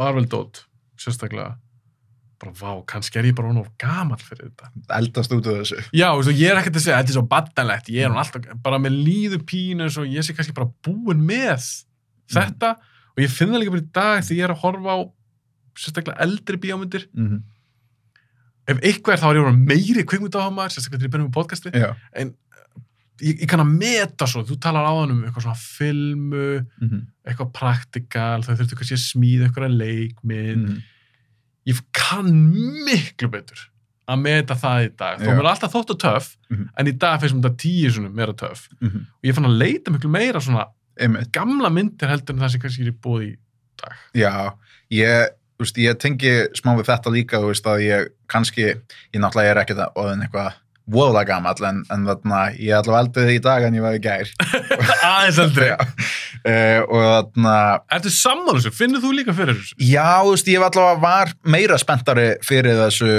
[0.00, 0.64] Marvel Dot
[1.00, 1.56] sérstaklega
[2.42, 4.70] bara vá, kannski er ég bara hún of gamall fyrir þetta.
[4.96, 5.78] Eldast út af þessu.
[5.94, 8.48] Já, veist, ég er ekkert að segja, þetta er svo baddanlegt, ég er hún alltaf,
[8.64, 11.68] bara með líðu pínu og ég sé kannski bara búin með
[12.32, 12.74] þetta.
[13.14, 14.98] Og ég finn það líka bara í dag því ég er að horfa á
[15.78, 17.08] sérstaklega eldri bíómyndir.
[17.12, 17.42] mm -hmm.
[18.72, 21.94] Ef eitthvað er þá er ég meiri kvikmyndahámaður, sérstaklega þegar ég byrjum með podcasti, Já.
[22.14, 22.34] En
[23.22, 26.46] ég, ég kann að meta svo, þú talar á um eitthvað svona filmu,
[26.80, 27.02] mm -hmm.
[27.26, 30.82] eitthvað praktikal, þau þurftu kannski að smíða eitthvað leikmynd, Mhm.
[31.66, 32.32] ég kann
[32.84, 33.68] miklu betur
[34.08, 35.30] að meta það í dag þó Já.
[35.32, 36.68] mér er alltaf þótt og töff Mhm.
[36.76, 38.96] en í dag mér þetta tíu svona meira töff Mhm.
[38.98, 40.66] og ég fann að leita miklu meira svona
[41.00, 43.36] einmitt gamla myndir heldur en það sem kannski er bóði í
[43.80, 44.54] dag Já,
[44.90, 45.28] ég,
[45.58, 48.62] veist, ég tengi smá við þetta líka, veist, að ég kannski,
[49.14, 50.52] ég náttúrulega er ekki það orðin eitthvað
[50.90, 54.02] voðalega gamall, en, en þarna, ég er allavega eldrið í dag en ég var í
[54.02, 54.32] gær.
[55.12, 55.76] aðeins eldri Já.
[56.42, 57.54] Uh, og þarna,
[57.94, 58.74] Ertu sammála þessu?
[58.74, 59.76] Finnur þú líka fyrir þessu?
[59.78, 63.12] já, þú veist, ég var allavega var meira spenntari fyrir þessu,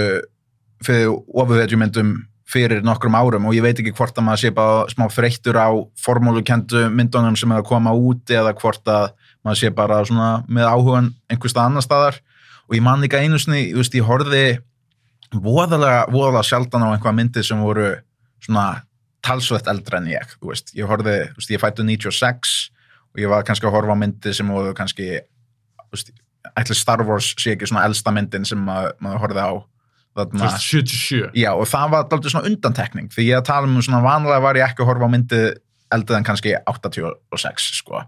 [0.84, 2.14] fyrir ofurveitjumyndum
[2.54, 5.72] fyrir nokkrum árum og ég veit ekki hvort að maður sé bara smá þreyttur á
[6.04, 9.08] formúlukendu myndunum sem er að koma út eða hvort að
[9.48, 12.20] maður sé bara svona með áhugan einhverstað annar staðar
[12.68, 14.44] og ég man líka einu sinni, þú veist, ég horfði
[15.34, 17.90] voðalega, voðalega sjaldan á einhvað myndir sem voru
[18.44, 18.84] svona
[19.24, 22.56] talsvett eldra en ég, þú veist, ég horfði, þú veist, ég fættu 96
[23.14, 25.22] og ég var kannski að horfa á myndir sem voru kannski,
[25.80, 26.14] þú veist,
[26.60, 29.54] ætli Star Wars sé ekki svona elsta myndin sem maður, maður horfði á
[30.14, 34.04] þarna, 77 Já, og það var dálítið svona undantekning því ég að tala um svona
[34.06, 35.44] vanlega var ég ekki að horfa á myndi
[35.94, 38.04] eldið en kannski 86 sko.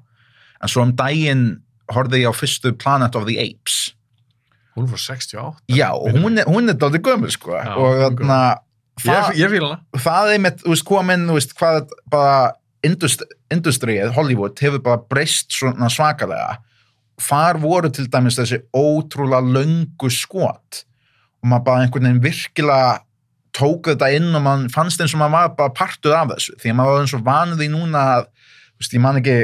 [0.62, 1.46] En svo um daginn
[1.94, 3.95] horfði ég á fyrstu Planet of the Apes.
[4.76, 7.56] Hún er frá 68 Já, hún er, hún er dálítið gömul sko.
[7.56, 8.40] Já, og þarna
[9.06, 9.82] Ég, ég fíla hana.
[10.00, 12.36] það er mitt, þú veist, komin, þú veist, hvað bara
[12.88, 16.62] indust, industrið, Hollywood, hefur bara breyst svona svakalega.
[17.26, 20.86] Hvar voru til dæmis þessi ótrúlega löngu skot.
[21.44, 23.02] Og maður bara einhvern veginn virkilega
[23.56, 26.56] tók þetta inn og maður fannst eins og maður var bara partuð af þessu.
[26.64, 28.26] Því að maður var eins og vanið í núna að
[28.80, 29.38] veist, ég man ekki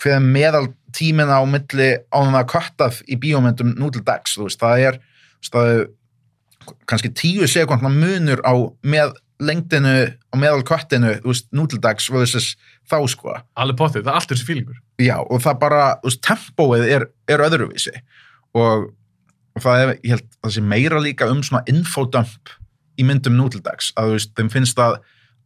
[0.00, 0.66] hver er meðal
[0.96, 5.00] tímina á milli ánum að köttað í bíómyndum nú til dags þú veist, það er,
[5.62, 5.82] er
[6.90, 9.94] kannski tíu sekundna munur á með lengdinu
[10.30, 12.52] og meðal köttinu þú veist, nú til dags versus
[12.90, 13.36] þá sko.
[13.60, 14.80] Alveg potið, það er allt þessi fílingur.
[15.00, 17.94] Já, og það bara, þú veist, tempóið er, er öðruvísi.
[18.58, 18.90] Og,
[19.56, 22.52] og það er, ég held, það sé meira líka um svona infodump
[23.00, 24.98] í myndum nútildags, að þú veist, þeim finnst að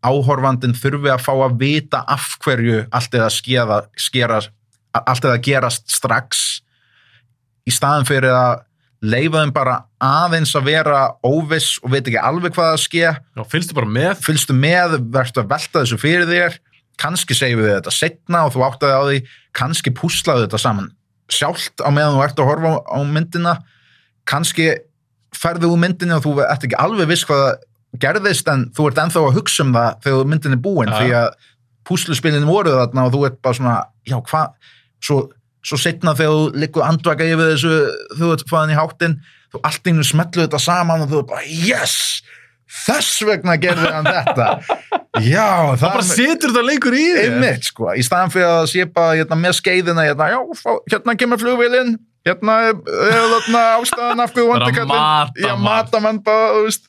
[0.05, 4.43] áhorfandin þurfi að fá að vita af hverju allt eða skeða, skera,
[5.01, 6.45] allt eða gerast strax
[7.65, 8.63] í staðin fyrir að
[9.05, 13.43] leifa þeim bara aðeins að vera óviss og veit ekki alveg hvað að ske Já,
[13.51, 14.15] fylgstu bara með.
[14.25, 16.59] Fylgstu með, verður að velta þessu fyrir þér.
[17.01, 19.21] Kannski segjum við þetta setna og þú áttaði á því,
[19.57, 20.93] kannski púslaðu þetta saman
[21.33, 23.55] sjálft á meðan þú ert að horfa á, á myndina.
[24.29, 24.69] Kannski
[25.35, 27.57] ferðu úr myndinni og þú ert ekki alveg viss hvað
[28.03, 30.99] gerðist en þú ert ennþá að hugsa um það þegar myndin er búin Ja.
[31.01, 31.29] því að
[31.85, 33.75] púsluspilin voru þarna og þú ert bara svona,
[34.09, 34.55] já hvað
[35.05, 35.19] svo,
[35.65, 37.75] svo setna þegar þú liggur andvaka yfir þessu,
[38.19, 39.19] þú ert fæðin í háttin
[39.53, 41.99] þú allt einu smetlu þetta saman og þú ert bara, yes!
[42.75, 44.47] Þess vegna gerði hann þetta.
[45.23, 47.29] Já, það, það bara situr þetta leikur í þér.
[47.29, 51.15] Einmitt sko, í staðan fyrir að sé bara hérna, með skeiðina, hérna, já, fá, hérna
[51.21, 51.93] kemur flugvélinn,
[52.27, 52.81] hérna er
[53.13, 54.57] er þarna ástæðan af hverju
[54.89, 56.89] mata já, mata mann bara, þú veist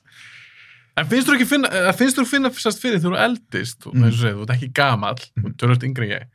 [0.95, 4.03] En finnst þú ekki finna, eh, finnst þú finna sérst fyrir þú eldist, og Mhm.
[4.05, 6.25] eins og segir, þú ert ekki gamall, þú ert tölvöld yngri en ég.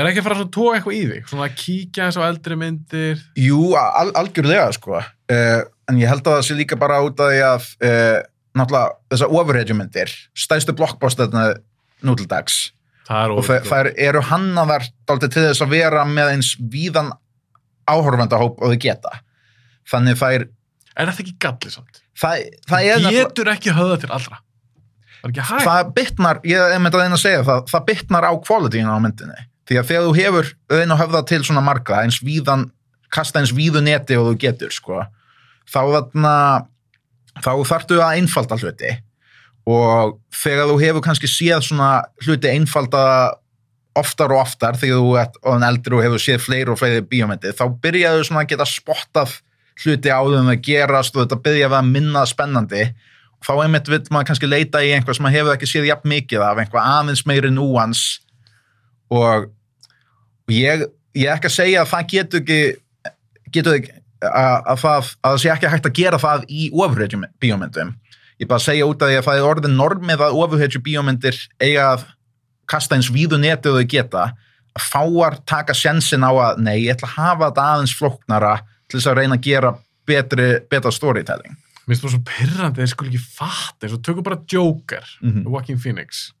[0.00, 1.28] Er ekki að fara að tóa eitthvað í þig?
[1.28, 3.22] Svona að kíkja eins á eldri myndir?
[3.36, 7.30] Jú, al algjörlega sko uh, en ég held að það sé líka bara út af
[7.30, 8.22] því að uh,
[8.56, 11.54] náttúrulega þessar overheadjumyndir, stæðstu blockbusterna
[12.02, 12.72] nú til dags
[13.10, 17.10] Það er og þær, eru hannaðar til þess að vera með eins víðan
[17.90, 19.20] áhorfandahóp og þau geta
[19.90, 20.46] þannig þær
[20.96, 21.99] Er þetta ekki gallið samt?
[22.18, 24.40] Það, það er Getur ekki höfða til allra.
[25.20, 25.68] Það er ekki hægt.
[25.68, 28.98] það bitnar, ég er með að reyna að segja það, það bitnar á kvalitíinu á
[29.04, 32.64] myndinni því að þegar þú hefur reyna að höfða til svona marga eins víðan,
[33.12, 35.04] kasta eins víðu neti og þú getur sko,
[35.70, 36.34] þá þarna
[37.38, 38.96] þá þarftu að einfalda hluti
[39.70, 41.90] og þegar þú hefur kannski séð svona
[42.24, 43.04] hluti einfalda
[44.00, 47.52] oftar og oftar þegar þú ert orðin eldri og hefur séð fleiri og fleiri bíómyndi
[47.54, 49.36] þá byrjaðu svona að geta spottað
[49.84, 52.82] hluti áður en það gerast og þetta byrjaði að minna spennandi.
[53.40, 56.12] Og þá einmitt vill maður kannski leita í einhvað sem maður hefur ekki séð jafn
[56.12, 58.04] mikið af, einhvað aðeins meiri núans.
[59.10, 59.48] Og
[60.50, 60.84] og ég,
[61.14, 62.60] ég er ekki að segja að það getur ekki
[63.54, 63.92] getur ekki
[64.26, 67.92] að, að, það, að það sé ekki hægt að gera það í ofurhetjum bíómyndum
[68.40, 71.90] ég bara segja út af því að það er orðin normið að ofurhetju bíómyndir eiga
[71.92, 72.06] að
[72.70, 74.26] kasta eins víðu neti og þau geta.
[74.78, 78.52] Að fáar taka sjensin á að nei, ég ætla að hafa þetta aðeins flóknara
[78.90, 79.72] til þess að reyna að gera
[80.06, 81.56] betri, betra storytelling
[81.88, 85.44] Mér finnst það svo pyrrandi, þeir skul ekki fatta, eins og tökum bara Joker, Mhm.
[85.48, 86.32] Joaquin Phoenix.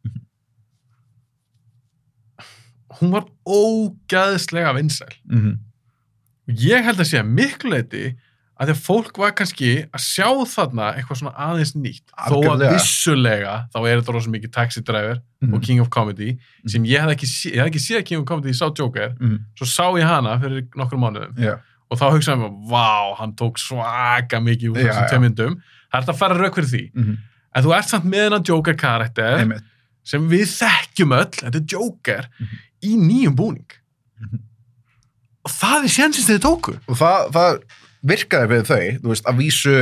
[3.00, 5.14] Hún var ógæðslega vinsæl.
[5.30, 5.58] mm -hmm.
[6.48, 8.16] Og ég held að sé að miklu leiti
[8.60, 12.02] að því að fólk var kannski að sjá þarna eitthvað svona aðeins nýtt.
[12.28, 12.72] Þó að Algjörlega.
[12.74, 15.54] vissulega, þá er þetta rosa mikið Taxi Driver Mhm.
[15.54, 18.54] og King of Comedy, sem ég hef ekki, sé- ekki séð King of Comedy, ég
[18.56, 21.34] sá Joker, mm svo sá ég hana fyrir nokkrum mánuðum.
[21.38, 21.58] Já,
[21.90, 25.08] og þá hugsaði mér, vá, hann tók svaka mikið úr þessum já.
[25.10, 27.18] tveimundum það er þetta að fara rauk fyrir því mm
[27.50, 29.64] en þú ert samt með hennan Joker karakter einmitt
[30.06, 32.60] sem við þekkjum öll þetta er Joker Mhm.
[32.86, 33.72] í nýjum búning
[34.22, 34.38] Mhm.
[35.44, 37.58] og það er sénsins þeir tóku og það, það
[38.06, 39.74] virkaði við þau, þú veist, að vísu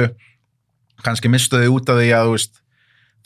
[1.04, 2.60] kannski mistuði út af því að þú veist,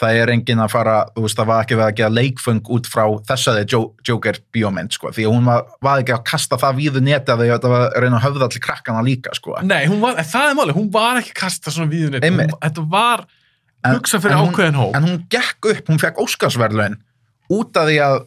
[0.01, 2.89] það er engin að fara þú veist, það var ekki verið að gera leikfung út
[2.90, 6.78] frá þessaði jo Joker bíómynd sko, því að hún var, var ekki að kasta það
[6.81, 9.59] víðu neti að að þetta var að reyna að höfða til krakkana líka sko.
[9.62, 12.56] nei, hún var, það er máli, hún var ekki kasta svona víðunni, Einmitt.
[12.64, 13.27] þetta var
[13.85, 14.97] En- hugsa fyrir hún- ákveðin hóp.
[14.97, 16.97] en hún gekk upp, hún fekk Óskarsverðlaun
[17.51, 18.19] út af því að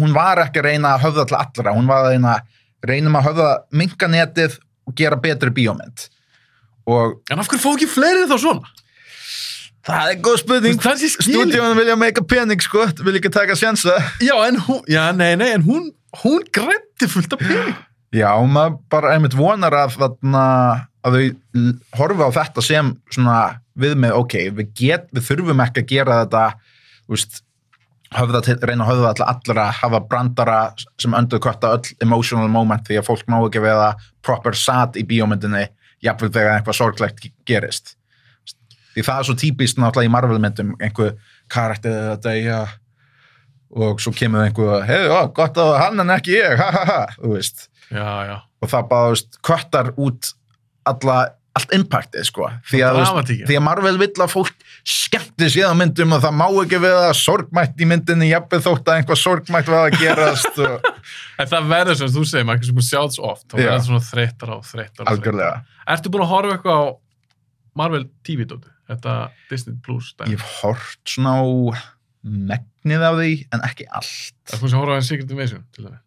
[0.00, 2.40] hún var ekki að reyna að höfða til allra, hún var að reyna
[2.84, 6.08] reynum að höfða minkanetið og gera betri bíómynd.
[6.86, 8.68] Og en af hverju fá ekki fleiri þá svona
[9.84, 10.80] það er góð spurning.
[10.80, 15.52] Stúdíónu vilja meika pening sko, vilja ekki taka sjansa já, en hún, já, nei, nei,
[15.56, 15.90] en hún
[16.22, 17.76] hún grætti fullt af pening.
[18.14, 20.44] Já, maður bara einmitt vonar að þarna,
[21.02, 21.64] að þau
[21.98, 23.38] horfi á þetta sem svona
[23.74, 26.44] við með, ok, við, get, við þurfum ekki að gera þetta
[27.10, 27.40] úst,
[28.14, 30.58] höfða til, reyna að höfða til allra hafa brandara
[31.02, 33.90] sem underkvötta öll emotional moment því að fólk má ekki veða
[34.22, 35.64] proper sat í bíómyndinni
[36.04, 37.96] jafnvel þegar eitthvað sorglegt gerist
[38.94, 41.14] því það er svo típist náttúrulega í Marvel-myndum einhver
[41.52, 42.62] karakter að deyja
[43.74, 47.36] og svo kemur einhver, hefur, gott að hann en ekki ég, ha ha ha, þú
[47.36, 47.68] veist.
[47.90, 50.30] Já, já, og það veist, köttar út
[50.88, 51.16] alla,
[51.56, 52.48] allt impactið, sko.
[52.70, 56.46] Því að, veist, því að Marvel vill að fólk skemmti á myndum og það má
[56.62, 60.90] ekki við að sorgmætt í myndinni jafnvel þótt að einhvað sorgmætt var að gerast og
[61.40, 63.54] En það verður sem þú segir, maður sem búin að sjá þetta svo oft, þá
[63.56, 64.56] verður þetta svona þreyttar á
[65.10, 65.54] algjörlega.
[65.94, 66.86] Ertu búin að horfa eitthvað á
[67.74, 68.73] Marvel TV-dóti?
[68.88, 69.12] Þetta
[69.50, 70.34] Disney Plus dæmi?
[70.34, 71.44] Ég hef hort svona á
[72.24, 74.34] megnið af því, en ekki allt.
[74.48, 75.98] Það er þú sem horfa á en Secret Invasion, til dæmi.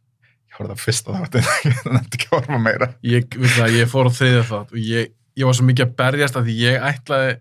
[0.48, 2.88] Ég horfði að fyrsta þáttin, ég nefndi ekki að horfa meira.
[3.06, 5.96] Ég, við það, ég fór á þriðja þátt og ég, ég var svo mikið að
[6.02, 7.36] berjast að ég ætlaði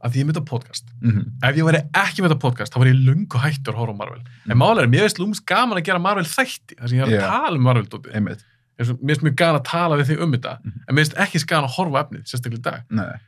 [0.00, 0.86] að ég myndi á podcast.
[1.04, 3.92] Mm Ef ég væri ekki með þetta podcast, þá var ég lungu hættur að horfa
[3.96, 4.22] á Marvel.
[4.48, 7.10] En málega er, mér veist lúms gaman að gera Marvel þætti, þar sem ég er
[7.10, 7.26] að Já.
[7.28, 7.68] tala um.
[8.16, 8.44] Einmitt.
[8.80, 10.78] Mér finnst mjög gaman að tala við þig um þetta, Mhm.
[10.88, 12.80] en mér finnst ekki gaman að horfa á efnið, sérstaklega í dag.
[12.88, 13.20] Nei,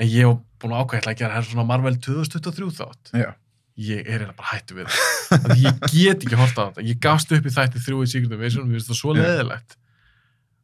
[0.00, 3.14] En ég hef búin að ákvæða að gera hér svona Marvel 2023 þátt.
[3.14, 3.30] já.
[3.74, 5.54] Ég er eiginlega bara hættu við það.
[5.58, 6.82] Ég get ekki horta á þetta.
[6.86, 9.74] Ég gafst upp í þætti þrjú í Secret Invasion og mér finnst það svo leðilegt.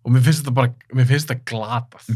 [0.06, 2.06] Og mér finnst þetta bara, mér finnst þetta glatað.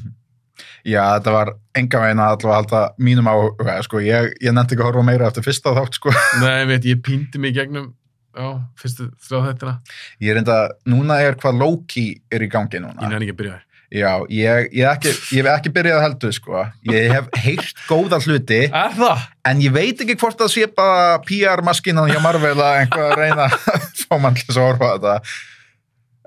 [0.87, 3.35] Já, þetta var enga veginn að allavega halda mínum á,
[3.83, 6.15] sko, ég, ég nefndi ekki að horfa meira eftir fyrsta þátt, sko.
[6.45, 7.91] Nei, veit, ég píndi mig gegnum,
[8.39, 9.75] já, fyrstu þrjá þættina.
[10.23, 10.59] Ég er enda,
[10.95, 13.09] núna er hvað Loki er í gangi Ég núna.
[13.11, 13.67] nefn ekki að byrja þér.
[13.95, 16.63] Já, ég, ég, ekki, ég hef ekki byrjað að heldur, sko.
[16.91, 19.21] Ég hef heyrt góða hluti, Er það?
[19.47, 23.47] en ég veit ekki hvort það sé bara PR-maskinan hjá Marvel að einhvað að reyna
[23.53, 25.15] að fá mann til að horfa á þetta.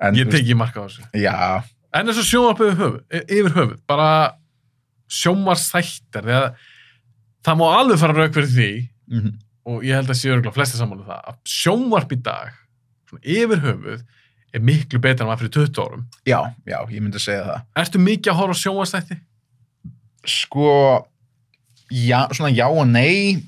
[0.08, 1.04] En, Ég teki marka á þessu.
[1.20, 1.36] Já,
[1.98, 2.96] En eins og sjónvarpið yfir
[3.42, 4.08] yfir höfuð, bara
[5.18, 6.48] sjónvarsþættar, þegar
[7.48, 8.70] það má alveg fara rauk fyrir því,
[9.12, 9.34] mhm,
[9.68, 12.54] og ég held að sé örgulega flesti saman um það, að sjónvarp í dag,
[13.10, 14.04] svona yfir höfuð,
[14.56, 16.06] er miklu betur en maður fyrir 20 árum.
[16.28, 17.62] já, já, ég myndi segja það.
[17.84, 19.20] Ertu mikið að horfa á sjónvarsþætti?
[20.28, 20.72] Sko,
[21.92, 23.44] já, svona já og nei.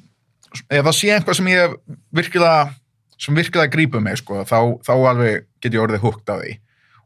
[0.68, 1.76] Ef það sé eitthvað sem ég
[2.16, 2.74] virkilega,
[3.20, 6.58] sem virkilega grípur mig, sko, þá, þá alveg get ég orðið húgt á því.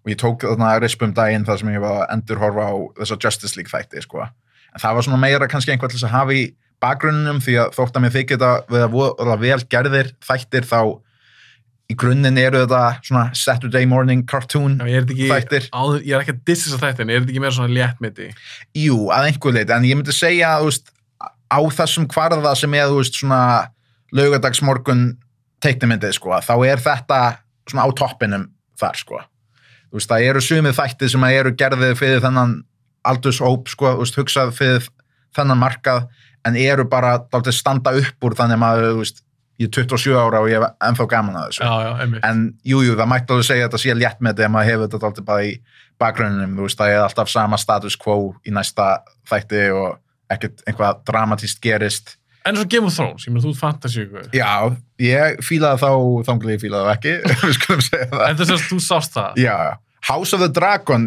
[0.03, 3.19] Og ég tók þarna rispum daginn þar sem ég var að endur horfa á þessa
[3.23, 4.25] Justice League þætti, sko.
[4.73, 6.43] En það var svona meira kannski einhvern til þess að hafa í
[6.83, 10.79] bakgrunnum því að þótt að mér þykir þetta við að voða vel gerðir þættir þá
[11.93, 16.15] í grunninn eru þetta svona Saturday morning cartoon Já, ég er þetta ekki, áður, ég
[16.17, 18.29] er ekki að dissa þætti, en er þetta ekki meira svona léttmeti?
[18.77, 20.89] Jú, að einhver leiti, en ég myndi segja veist,
[21.23, 23.43] á þessum kvarða sem er veist, svona
[24.13, 25.05] laugadagsmorgun
[25.63, 27.21] teiknimyndið, sko, þá er þetta
[27.69, 28.49] svona á toppinum
[28.79, 29.21] þar, sko.
[29.93, 32.59] Veist, það eru sumið þætti sem eru gerðið fyrir þennan
[33.07, 34.89] aldurshóp, sko, hugsað fyrir
[35.35, 36.07] þennan markað,
[36.43, 37.17] en eru bara
[37.55, 39.13] standa upp úr þannig að maður,
[39.61, 41.67] ég er 27 ára og ég hef ennþá gaman að þessu.
[41.67, 42.21] Já, já.
[42.29, 44.71] En jú, jú, það mætti alveg segja að þetta sé létt með þetta ef maður
[44.71, 45.53] hefur þetta alltaf bara í
[46.01, 48.89] bakgrunninum, þú veist, það er alltaf sama status quo í næsta
[49.29, 49.87] þætti og
[50.33, 52.15] ekkert einhvað dramatíst gerist.
[52.43, 54.25] En svo Game of Thrones, ég meina þú ert fantasy ykkur.
[54.35, 54.51] Já,
[54.99, 55.91] ég fílaði þá
[56.27, 57.13] þanglega ég fílaði það ekki,
[57.45, 58.23] við skulum segja það.
[58.27, 59.39] En þess að þú sást það.
[59.45, 59.55] Já,
[60.09, 61.05] House of the Dragon,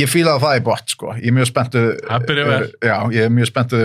[0.00, 1.14] ég fílaði það í bot, sko.
[1.20, 1.84] Ég er mjög spenntu.
[2.08, 2.62] Það byrja vel.
[2.82, 3.82] Já, ég er mjög spenntu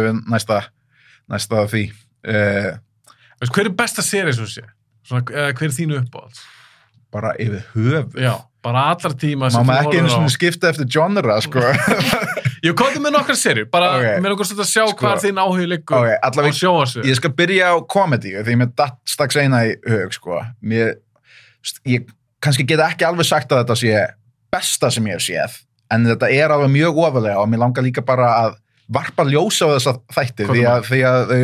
[3.39, 4.63] Veist, hver er besta serið svo sé?
[5.07, 6.45] Svona, eða hver er þínu uppáhalds?
[7.09, 8.11] bara yfir höf.
[8.21, 11.63] Já, bara allar tíma Má maður ekki einu svona skipta eftir genre, sko.
[12.67, 14.05] Ég komði með nokkar serið, bara Ok.
[14.21, 14.99] með okkur svolítið að sjá Sko.
[15.07, 17.07] hvað þín áhugi liggur Ok, allavega- á sjóasvið.
[17.09, 20.37] ég skal byrja á komedi því mér datt strax eina í hug sko.
[20.61, 20.91] mér,
[21.89, 22.05] ég
[22.45, 24.05] kannski get ekki alveg sagt að þetta sé
[24.53, 25.57] besta sem ég hef séð
[25.89, 28.59] en þetta er alveg mjög ofalega og mér langar líka bara að
[28.91, 31.41] varpa ljósa á þessa þætti því að, því að þau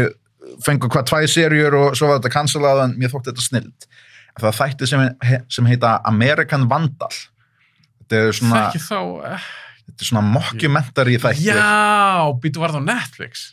[0.64, 3.88] fengu hvað tvæ serjur og svo var þetta cancelað en mér þótti þetta snild
[4.40, 5.04] það þætti sem,
[5.52, 9.00] sem heita American Vandal þetta er svona, þá,
[9.32, 9.46] eh,
[9.86, 13.46] þetta er svona mockumentary þætti já, býtu var það á Netflix.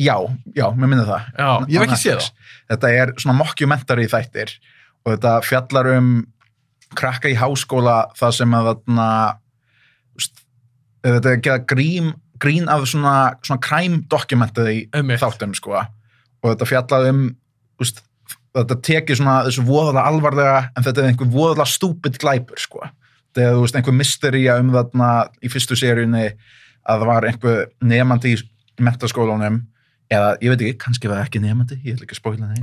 [0.00, 0.16] já,
[0.56, 2.30] já, mér minni það Já, ég hef ekki séð það.
[2.70, 4.54] Þetta er svona mockumentary þættir
[5.04, 6.10] og þetta fjallar um
[6.96, 9.08] krakka í háskóla það sem að þarna
[11.04, 12.12] þetta er að gera grín,
[12.42, 13.14] grín af svona,
[13.46, 15.20] svona crime documentary Einmitt.
[15.22, 15.78] þáttum sko
[16.40, 17.24] og þetta fjallar um
[17.80, 18.02] úst,
[18.56, 22.84] þetta tekið svona þessu voðalega alvarlega en þetta er einhver voðalega stúpid glæpur sko.
[23.30, 25.10] Þetta er þú veist einhver mystería um þarna
[25.44, 28.40] í fyrstu seríunni að það var einhver nefandi í
[28.80, 29.60] mentaskólanum
[30.10, 32.62] eða ég veit ekki, kannski var það ekki nefandi ég ætla ekki að spóila það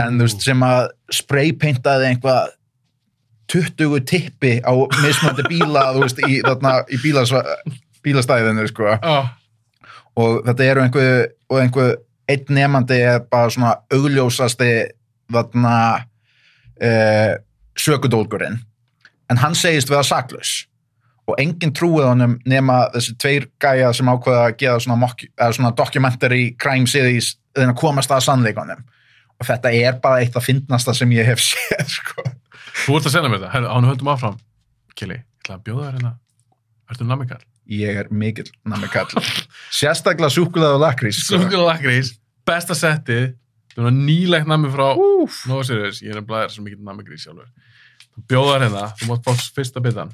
[0.00, 2.54] en þú veist sem að spraypaintaði einhvað
[3.52, 4.72] 20 tippi á
[5.02, 7.00] mismöndi bíla þú veist í, þarna, í
[8.04, 8.94] bílastæðinu sko.
[8.96, 9.16] Já,
[10.20, 11.94] og þetta eru einhver og einhver
[12.30, 14.70] einn nefandi er bara svona augljósasti
[15.32, 17.34] þarna uh,
[17.78, 18.60] sökudólgurinn
[19.30, 20.64] en hann segist vera saklaus
[21.28, 25.08] og enginn trúið honum nema þessi tveir gæja sem ákveða að gera svona,
[25.56, 28.82] svona documentary crime series en að komast að sannleikunum
[29.40, 32.26] og þetta er bara eitt af fyndnasta sem ég hef séð sko.
[32.84, 33.64] þú ert að segja mér þetta.
[33.72, 34.36] Ánum höldum áfram,
[34.94, 35.22] Kili.
[35.42, 36.14] ætla að bjóða þér hérna
[36.92, 37.40] Ertu namikall?
[37.72, 39.08] Ég er mikill nammi kall.
[39.72, 41.22] Sérstaklega súkulað og lakrís.
[41.24, 41.38] sko.
[41.40, 42.12] Súkulega lakrís,
[42.44, 43.32] besta settið
[43.74, 44.84] Það var nýlegt nami frá
[45.66, 47.48] Sirius, ég er að blæða svo mikið namigrís sjálfur
[48.14, 50.12] Þú bjóðar hérna, þú mátt fá fyrsta bitan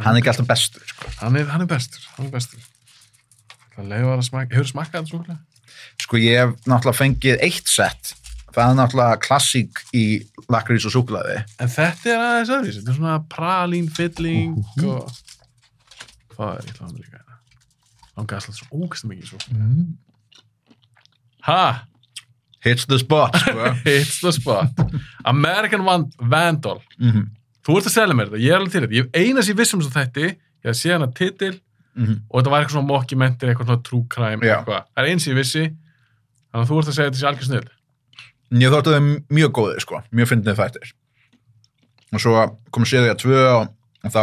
[0.00, 1.10] Hann er ekki alltaf bestur, sko.
[1.20, 2.62] hann er, hann er bestur, hann er bestur
[3.74, 5.36] smakka, hefur smakkað þetta súkulega?
[6.02, 8.14] Sko ég hef náttúrulega fengið eitt sett.
[8.54, 10.04] Það er náttúrulega klassík í
[10.50, 11.40] lakrís og súkulaði.
[11.62, 15.10] En þetta er aðeins öðruvísi, þetta er svona pralín, fylling og
[16.36, 17.38] hvað er, ég ætla að hann líka hérna.
[18.14, 19.38] Langaði alltaf svo ógæst mikið svo.
[21.44, 21.84] Ha?
[22.64, 23.64] Hits the spot, sko.
[23.94, 24.70] It's the spot.
[25.24, 26.80] American Van Vandal.
[27.00, 27.26] Mhm.
[27.64, 28.96] Þú ert að selja mér þetta, ég er alveg til þetta.
[28.98, 31.54] Ég hef eina sem ég vissum svo þætti, ég hef séð hana titil
[31.96, 32.16] Mhm.
[32.28, 34.84] og þetta var eitthvað svona mockumentary, eitthvað svona true crime, eitthvað.
[34.90, 35.62] Það er eins sem ég vissi,
[36.50, 37.68] þannig að þú ert að segja þetta sé algjör snill.
[38.64, 39.08] Ég þóttu þeim
[39.38, 40.02] mjög góðir, sko.
[40.12, 40.92] Mjög fyndið þættir.
[42.12, 44.22] Og svo kom sér ég að tvö og þá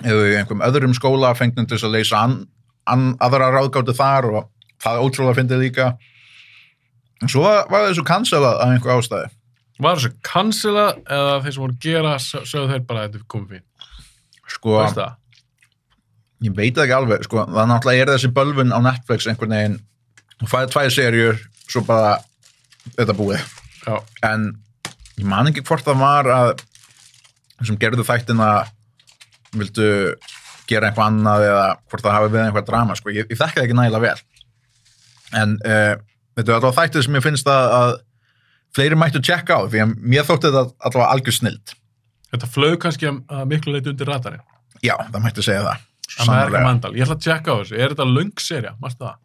[0.00, 2.38] við í einhverjum öðrum skóla fengnum til að leysa an,
[2.90, 4.48] an, aðra ráðgáttu þar og
[4.82, 5.90] það ótrúlega fyndið líka.
[7.22, 9.28] En svo var var þessu cancelað af einhver ástæði.
[9.82, 13.28] Var þessu cancela eða þeir sem voru að gera, sö- sögðu þeir bara að þetta
[13.34, 13.64] komið fín.
[14.52, 14.74] Sko,
[16.42, 17.44] ég veit ekki alveg, sko.
[17.46, 19.78] Það náttúrulega er þessi bölvun á Netflix einhvern veginn.
[20.42, 21.40] Þú fæði tvær serjur,
[21.70, 22.16] svo bara
[22.96, 23.42] þetta búið.
[23.86, 23.96] Já.
[24.22, 24.44] en
[25.18, 26.50] ég man ekki hvort það var að
[27.66, 28.50] sem gerðu þættina
[29.56, 29.88] vildu
[30.70, 33.12] gera eitthvað annað eða hvort það hafi við eitthvað drama sko.
[33.12, 35.94] ég, ég þekki það ekki nægilega vel en uh,
[36.38, 37.94] þetta er alltaf þættið sem ég finnst að, að
[38.76, 41.78] fleiri mættu tjekka á því að mér þótti þetta alltaf algjör snild
[42.32, 44.44] Þetta flög kannski að, miklu leiti undir radarinn.
[44.80, 46.64] já, það mættu segja það Sannarlega.
[46.66, 46.94] Vandal.
[46.96, 47.76] Ég ætla að tjekka á þessu.
[47.78, 48.72] Er þetta löng serja?
[48.82, 49.20] Mástu það?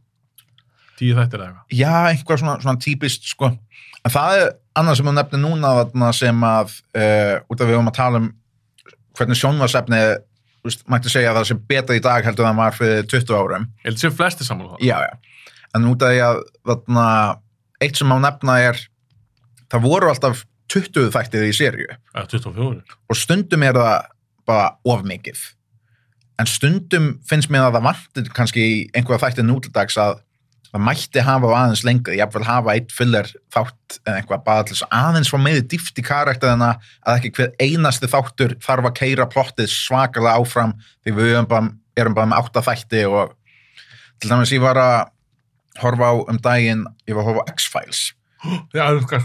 [0.97, 1.77] Tíu þættir eða eitthvað.
[1.77, 3.51] Já, einhvað svona, svona típist sko.
[4.07, 7.91] en það er annað sem þú nefnir núna sem að uh, út af við höfum
[7.91, 8.29] að tala um
[9.17, 10.01] hvernig sjónvarsefni
[10.65, 13.67] veist, mætti segja að það sem betra í dag heldur það var fyrir 20 árum
[13.67, 15.41] Ég held að séu flesti sammála um já, já.
[15.77, 17.07] en út af því að þarna,
[17.83, 18.81] eitt sem má nefna er
[19.71, 21.99] það voru alltaf 20 þættir í 24.
[23.07, 24.09] og stundum er það
[24.47, 25.43] bara of mikið
[26.37, 28.65] en stundum finnst mér að það vantir kannski
[28.95, 30.21] einhverja þættir nútildags að
[30.71, 34.75] það mætti hafa aðeins lengur, ég vil hafa eitt fyllir þátt en eitthvað bara til
[34.75, 36.71] þess að aðeins fá meði dýft í karakterina
[37.05, 40.75] að ekki hver einasti þáttur þarf að keira plottið svakalega áfram
[41.05, 43.33] því við erum bara, erum bara með átta þætti og
[44.17, 44.97] til dæmis ég var að
[45.81, 48.05] horfa á um daginn, ég var að horfa á X-Files
[48.75, 49.23] Ég elskar.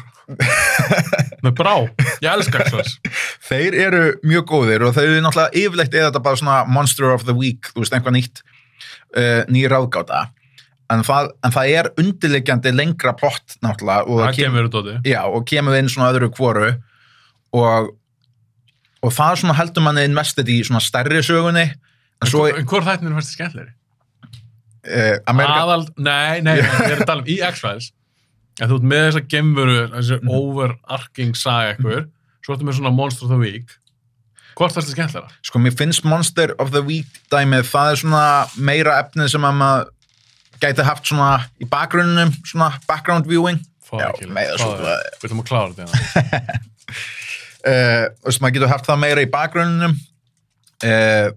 [1.42, 1.74] Með brá.
[2.22, 2.98] Ég elskar þess.
[3.50, 7.26] þeir eru mjög góðir og þeir eru náttúrulega yfirleitt er þetta bara svona Monster of
[7.28, 10.30] the Week, þú veist, einhvað nýtt uh, ný ráðgáta
[10.92, 14.94] en það, en það er undirliggjandi lengra plott náttúrulega og Það kemur því.
[15.08, 16.70] já, og kemur inn svona öðru kvoru
[17.52, 17.92] og
[19.02, 23.10] og það svona heldur manni investið í svona stærri sögunni en svo En hvort þættin
[23.10, 23.72] er fyrst skemmtlegri?
[24.86, 27.90] uh, Amerika, Aðal, nei, nei, nei, ég er að tala um í X-Files.
[28.60, 30.30] En þú ert með þessa gemveru, þessi Mhm.
[30.38, 32.08] overarching saga ekkur,
[32.44, 33.70] svo ertu með svona Monster of the Week.
[34.58, 35.30] Hvort þarst það skemmtlegra?
[35.42, 38.24] sko mér finnst Monster of the Week dæmið, það er svona
[38.58, 39.88] meira efnið sem að maður
[40.62, 41.30] gæti haft svona
[41.62, 43.60] í bakgrunnum svona background viewing
[43.92, 44.28] Fá Já, ekki.
[44.32, 44.82] með fá svo það.
[44.86, 45.86] það- Við ætlum að klára þetta.
[45.92, 46.70] hérna.
[47.72, 51.28] uh, veist, maður getur haft það meira í bakgrunnum uh,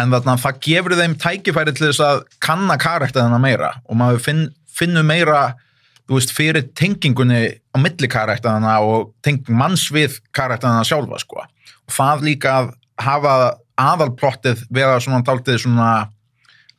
[0.00, 4.44] en þarna það gefur þeim tækifæri til þess að kanna karakterina meira og maður finn,
[4.72, 5.40] finnur meira
[6.08, 11.44] þú veist, fyrir tengingunni á milli karakterina og tenging manns við karakterina sjálfa sko.
[11.44, 13.34] og það líka að hafa
[13.80, 15.90] aðalplottið vera svona táltið svona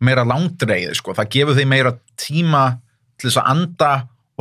[0.02, 1.14] meira langdreið sko.
[1.18, 2.64] það gefur þeim meira tíma
[3.22, 3.92] til þess að anda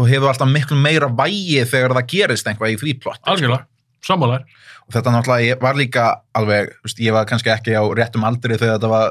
[0.01, 3.66] og hefur alltaf miklu meira vægi þegar það gerist einhvað í því plott Algjörlega.
[4.07, 4.47] Sammálar.
[4.89, 6.05] og þetta náttúrulega var líka
[6.35, 9.11] alveg, veist, ég var kannski ekki á réttum aldri þegar þetta var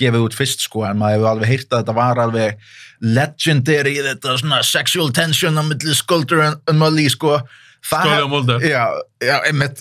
[0.00, 2.62] gefið út fyrst sko, en maður hefur alveg heyrt að þetta var alveg
[3.04, 8.64] legendary þetta svona sexual tension á milli Skuldur en Mully sko hef- og Mulder.
[8.64, 8.86] Já,
[9.20, 9.76] já, einmitt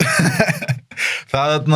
[1.31, 1.69] það,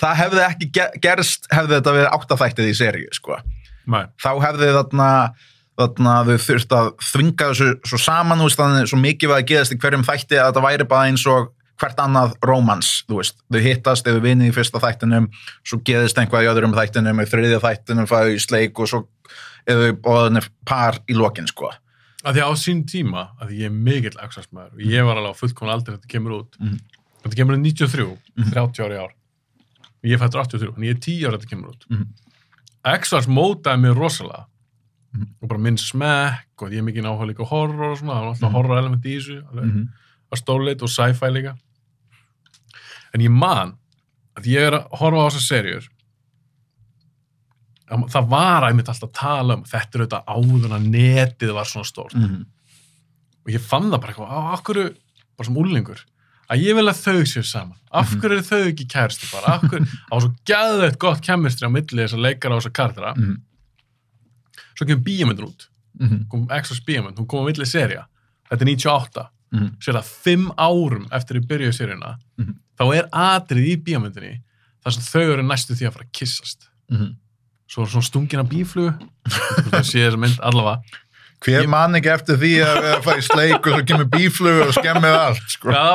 [0.00, 3.36] það hefði ekki ge- gerst hefði þetta verið áttaþættið í seríu sko
[3.86, 4.04] Nei.
[4.20, 5.08] þá hefði þarna
[5.80, 9.72] þarna þau þurft að þvinga þessu svo saman, veist, þannig svo mikið var að geðast
[9.72, 11.48] í hverjum þætti að þetta væri bara eins og
[11.80, 15.30] hvert annað rómans, þú veist, þau hittast eða vinni í fyrsta þættinum,
[15.64, 19.00] svo geðist einhvað í öðrum þættinum, í þriðja þættinum fæðu í sleik og svo
[19.64, 21.70] eða bóðinni par í lokin, sko.
[22.20, 25.32] að því á sín tíma, að því ég er mikill axarsmaður og ég var alveg
[25.32, 26.76] á fullkomna aldrei þetta kemur út Mhm.
[27.24, 28.18] þetta kemur út 93,
[28.52, 31.88] 30 ári ár og ég fættur 83, en ég er 10 ári þetta kemur út
[31.88, 32.04] Mhm.
[32.84, 34.46] X-Files mótaði mér rosalega.
[35.42, 38.30] Og bara minn smekk og ég er mikið áhuga líka horror og svona, það var
[38.34, 39.88] alltaf horror element í þessu alveg, Mhm.
[40.32, 41.56] að stóleit og sci-fi líka.
[43.14, 43.76] En ég man
[44.36, 45.88] að ég er að horfa á þessar serjur
[47.90, 51.64] Að það var einmitt alltaf að tala um þetta er auðvitað áður að netið var
[51.64, 52.14] svona stórt.
[52.14, 52.44] Mhm.
[53.46, 54.94] og ég fann það bara eitthvað, á okkur
[55.36, 55.98] bara sem úlingur,
[56.50, 59.62] að ég vil að þau séu saman af hverju eru þau ekki kærstu bara, af
[59.70, 63.12] hverju, á svo gæðveitt gott kemistri á milli þess að leikara á þess að kartara
[63.16, 63.36] Mhm.
[64.76, 65.66] svo kemur bíamöndin út
[66.00, 66.28] Mhm.
[66.30, 68.06] kom Exos bíamönd, hún kom á milli serja
[68.50, 69.68] þetta er 98 Mhm.
[69.82, 72.54] sér að fimm árum eftir að byrja seríuna Mhm.
[72.78, 74.40] þá er atrið í bíamöndinni
[74.84, 77.16] þar sem þau eru næstu því að fara að kissast Mhm.
[77.68, 78.98] svo er svona stungin af bíflugu
[79.70, 80.82] það sé þessa mynd allavega
[81.40, 84.66] Hver man ekki eftir því að vera að fara í sleik og svo kemur bíflugur
[84.68, 85.72] og skemmið allt, sko.
[85.72, 85.86] Já,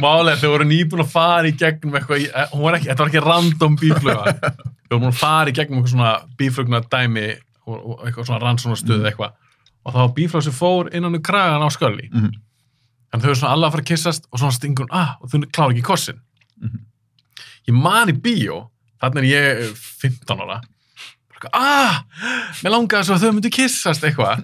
[0.00, 2.54] málega þau voru nýbúin að fara í gegnum eitthvað, eh,
[2.86, 6.80] þetta var ekki random bífluga, þau voru búin að fara í gegnum eitthvað svona bíflugna
[6.88, 7.26] dæmi
[7.68, 9.36] og, eitthvað svona rannsónastöð eitthvað.
[9.84, 12.32] Og það var bíflug sem fór innan um kragan á skölli Mhm.
[13.12, 15.28] en þau eru svona alveg að fara að kissast og svona stingur hún, ah, og
[15.30, 16.20] þau klára ekki kossin.
[17.68, 18.70] Ég man í bíó
[19.02, 20.60] þarna er ég eh, 15 ára
[21.52, 22.02] ah,
[22.64, 24.42] mér langaði svo að þau myndu kissast eitthvað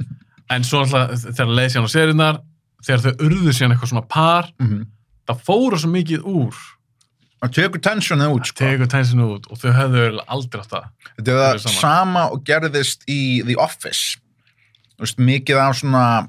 [0.50, 2.40] en svo alltaf þegar leið síðan á seriunar
[2.84, 4.86] þegar þau urðu síðan eitthvað svona par Mhm.
[5.28, 6.54] það fóru svo mikið úr
[7.44, 8.56] Það tekur tensionið út, sko.
[8.64, 10.84] tegur tensinu út og þau hefðu aldrei átt það
[11.18, 12.22] Þetta er það er sama.
[12.32, 14.16] og gerðist í The Office.
[14.96, 16.28] Þú veist, mikið af svona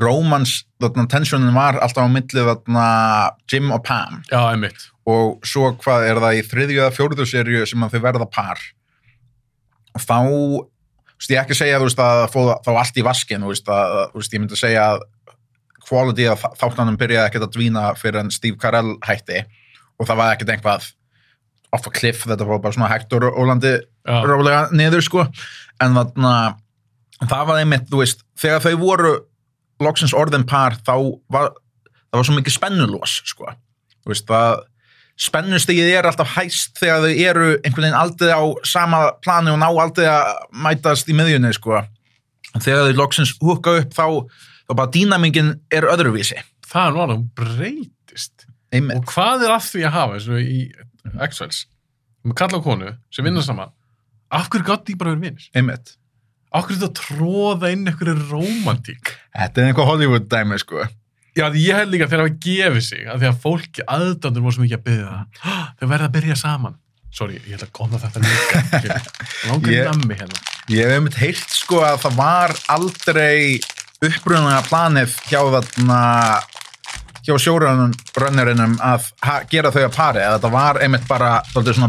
[0.00, 5.70] romans, þarna tensionin var alltaf á milli þarna Jim og Pam já, einmitt og svo
[5.76, 8.58] hvað er það í þriðju eða fjórðu serju sem að þau verða par
[9.94, 10.18] og þá
[11.14, 13.68] þú veist, ég ekki að segja veist að fóða þá allt í vaskin þú veist,
[13.70, 15.04] að, veist, ég myndi að segja að
[15.84, 19.44] quality af þáttanum byrjaði ekkert að dvína fyrir en Steve Carell hætti
[20.00, 20.90] og það var ekkert einhvað
[21.74, 24.16] off a cliff, þetta var bara svona hægt og rólandi Já.
[24.26, 25.24] rólega niður sko
[25.82, 26.34] en þarna
[27.24, 29.14] það var einmitt, þú veist, þegar þau voru
[29.82, 30.94] loksins orðin par þá
[31.32, 31.52] var
[32.14, 33.50] það var svo mikið spennulós sko,
[34.04, 34.62] þú veist, það
[35.20, 39.68] spennustigið er alltaf hæst þegar þau eru einhvern veginn aldrei á sama plani og ná
[39.68, 40.32] aldrei að
[40.64, 41.84] mætast í miðjunni sko,
[42.56, 44.06] þegar þau loksins húka upp þá,
[44.66, 48.48] þá bara dýnamingin er öðruvísi, það er náttúrulega, breytist.
[48.74, 48.98] Einmitt.
[48.98, 50.60] Og hvað er að því að hafa eins og í
[51.28, 51.60] X-Files?
[52.24, 53.70] Með kalla og konu sem vinna saman.
[54.34, 55.94] Af hverju gátt því bara verið vinnir einmitt,
[56.54, 60.86] af hverju þetta tróða inn einhverju romantík þetta er einhver Hollywood dæmi sko,
[61.34, 64.54] Já, því ég held líka þegar það gefið sig að því að fólki, aðdandur voru
[64.54, 66.80] svo mikið að byggja það þau verða að byrja saman
[67.14, 68.94] Sorry, ég ætla að góða þetta líka.
[69.48, 70.40] Langar nammi hérna
[70.72, 73.60] Ég hef einmitt heilt sko að það var aldrei
[74.02, 76.00] uppbrunlega planið hjá þarna
[77.24, 79.06] hjá sjórunurinnum að
[79.48, 81.30] gera þau að pari, að þetta var einmitt bara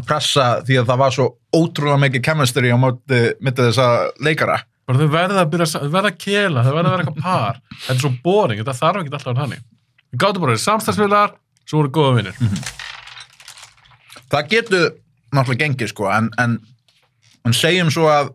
[0.08, 3.88] pressa því að það var svo ótrúlega mikið chemistry á móti mitt þessa
[4.24, 4.62] leikara.
[4.86, 7.62] Bara þau verða að byrja, þau verða að kela þau verða að vera eitthvað par.
[7.76, 9.64] Þetta er svo boring, þetta þarf ekki alltaf að hannig
[10.16, 11.36] við gáttum bara að vera samstagsfélagar
[11.66, 12.36] svo voru góða vinnir
[14.32, 14.86] Það getur
[15.36, 16.58] náttúrulega gengið sko en, en,
[17.46, 18.32] en segjum svo að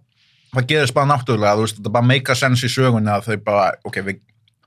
[0.55, 3.45] það gerist bara náttúrulega, þú veist, þetta bara make a sense í sögunni að þau
[3.47, 4.21] bara, ok, við,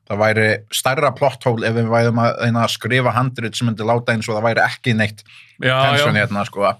[0.09, 4.15] það væri stærra plot hole ef við værum að, að skrifa handrit sem myndi láta
[4.15, 5.23] eins og það væri ekki neitt
[5.63, 6.71] já, já, hérna sko.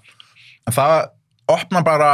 [0.64, 0.94] En það
[1.52, 2.10] opna bara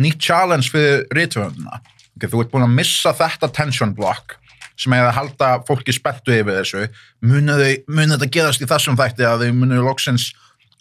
[0.00, 1.80] nýtt challenge fyrir rithöfundina.
[2.16, 4.38] Okay, þú ert búin að missa þetta tension block
[4.76, 6.86] sem er að halda fólki spettu yfir þessu.
[7.24, 10.30] Munu þetta gerast í þessum þætti að þau munu loksins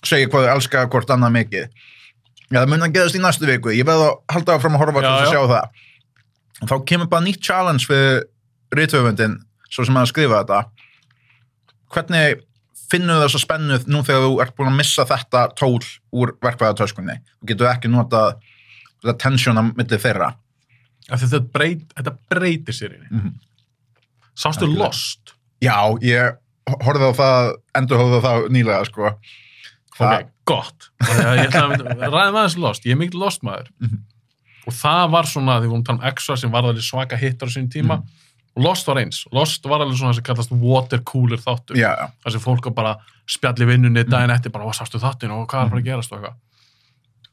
[0.05, 1.67] segja hvað þau elska hvort annað mikið?
[2.51, 3.73] Já það munu að gerast í næstu viku.
[3.75, 5.35] Ég veð að halda áfram að horfa til þess að já.
[5.35, 5.83] sjá það.
[6.55, 8.25] Og þá kemur bara nýtt challenge fyrir
[8.75, 9.39] rithöfundin
[9.71, 10.61] svo sem að skrifa þetta.
[11.95, 12.43] Hvernig
[12.91, 15.79] finnur þessa spennuð nú þegar þú ert búin að missa þetta tól
[16.15, 18.35] úr verkvæðartöskunni þú getur ekki notað
[19.06, 20.32] þetta tension á milli þeirra.
[21.06, 23.34] Þetta, breyt, þetta breytir sér inni Mhm.
[24.36, 24.80] sástu Algjörlega.
[24.86, 25.34] Lost?
[25.61, 26.38] Já, ég
[26.82, 29.11] horfði á það endur horfði á það nýlega sko.
[29.95, 30.90] Það, ok, gott.
[30.99, 33.69] Ræða aðeins Lost, ég er mikill Lost maður.
[33.82, 34.02] Mhm.
[34.68, 37.18] og það var svona, því við vorum að tala um Extra sem var alveg svaka
[37.22, 37.99] hittar á sín tíma.
[38.02, 38.07] Mhm.
[38.57, 41.76] og Lost var eins, Lost var alveg svona sem kallast water cooler þáttur.
[41.77, 42.95] Já, já, þar sem fólk bara
[43.27, 45.30] spjalli vinnunni daginn eftir, bara, hvað sástu þáttinn?
[45.32, 46.11] Og hvað er að fara að gerast?
[46.11, 46.36] og eitthvað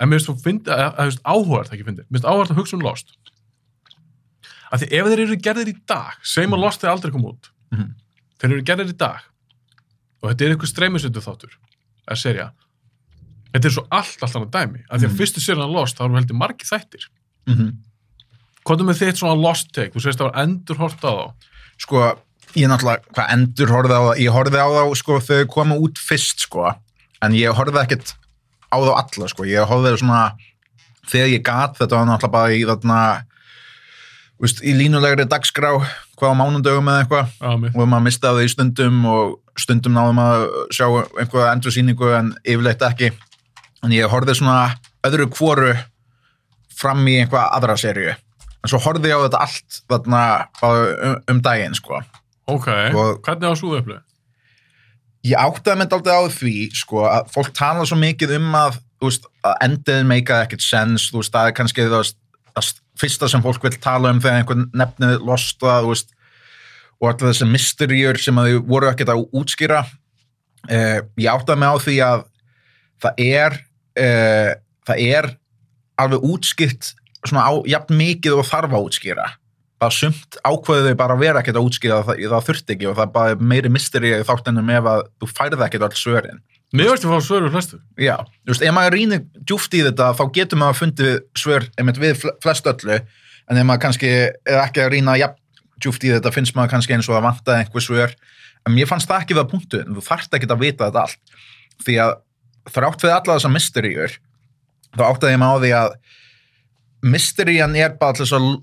[0.02, 2.82] en mér finnst að, að, að, það ekki fyndi, mér finnst áhugað að hugsa um
[2.86, 3.12] Lost.
[4.72, 7.50] Af því ef þeir eru gerðir í dag segjum að Lost þeir aldrei kom út.
[7.72, 7.90] Mhm.
[8.42, 9.20] þeir eru gerðir í dag.
[10.22, 11.54] Og þetta er eitthvað streymisöndu þáttur
[12.10, 12.48] að serja
[13.52, 14.80] þetta er svo allt, allt annað dæmi.
[14.88, 15.18] Af því að Mhm.
[15.20, 17.08] fyrstu serjan Lost, þá erum heldur margir þættir.
[17.46, 17.54] Mm
[18.64, 21.32] hvað er með þitt svona Lost take, þú sést það var endur hort á þá.
[21.82, 21.98] Sko
[22.54, 25.98] ég náttúrulega, hvað endur horfði á það ég horfði á þá, sko, þau komu út
[25.98, 26.68] fyrst sko,
[27.22, 28.14] en ég horfði ekkert
[28.72, 30.22] á þá alla, sko, ég horfði svona
[31.10, 32.98] þegar ég gat, þetta var náttúrulega bara í þarna
[34.42, 35.72] veist, í línulegri dagskrá,
[36.18, 37.32] hvað á mánundögum eða eitthvað.
[37.76, 40.44] Og maður mistaði í stundum og stundum náðum að
[40.74, 43.12] sjá einhverja endursýningu en yfirleitt ekki.
[43.82, 44.74] En ég horfði svona
[45.06, 45.72] öðru kvoru
[46.78, 48.14] fram í einhverja aðra seríu.
[48.62, 50.22] En svo horfði ég á þetta allt þarna
[50.62, 51.98] um, um daginn sko.
[52.50, 54.00] Ok, Og- hvernig á svo upplið?
[55.26, 59.28] Ég áttaði mig dálítið á því sko, að fólk tala svo mikið um að, veist,
[59.46, 62.12] að endið meikaði ekkert sens, þú veist, það er kannski það,
[62.52, 62.72] það
[63.02, 66.16] fyrsta sem fólk vil tala um þegar einhvern nefnið lost það, þú veist,
[67.02, 69.80] og alltaf þessi mysteríur sem þau voru ekkert að útskýra.
[70.70, 72.26] Eh, ég áttaði mig á því að
[73.02, 73.56] það er
[73.98, 74.50] eh,
[74.86, 75.30] það er
[76.02, 76.92] alveg útskýrt
[77.26, 79.26] svona á, jafn mikið og þarf að útskýra
[79.82, 82.96] bara sumt ákveðu þau bara að vera ekkert að útskýra það, það þurfti ekki og
[82.98, 86.40] það er bara meiri misteri í þáttunum ef að þú færði ekkert öll svörin.
[86.72, 87.78] Mér veist að fá svör við flestu.
[88.00, 88.14] já,
[88.46, 92.14] þú veist, ef maður rýnir djúft í þetta þá getur maður fundið svör einmitt við
[92.22, 93.00] fl- flest öllu.
[93.50, 95.36] En ef maður kannski er ekki að rýna jafn
[95.82, 98.14] djúft í þetta finnst maður kannski eins og að vanta einhver svör.
[98.64, 101.36] En mér fannst það ekki það punktu þú þarft ekki að vita þetta allt.
[101.84, 102.14] Því að
[102.72, 104.16] þrátt við alla þessar mysteríur
[104.96, 105.96] þá áttaði ég mig á því að
[107.12, 108.60] mysterían er bara að l-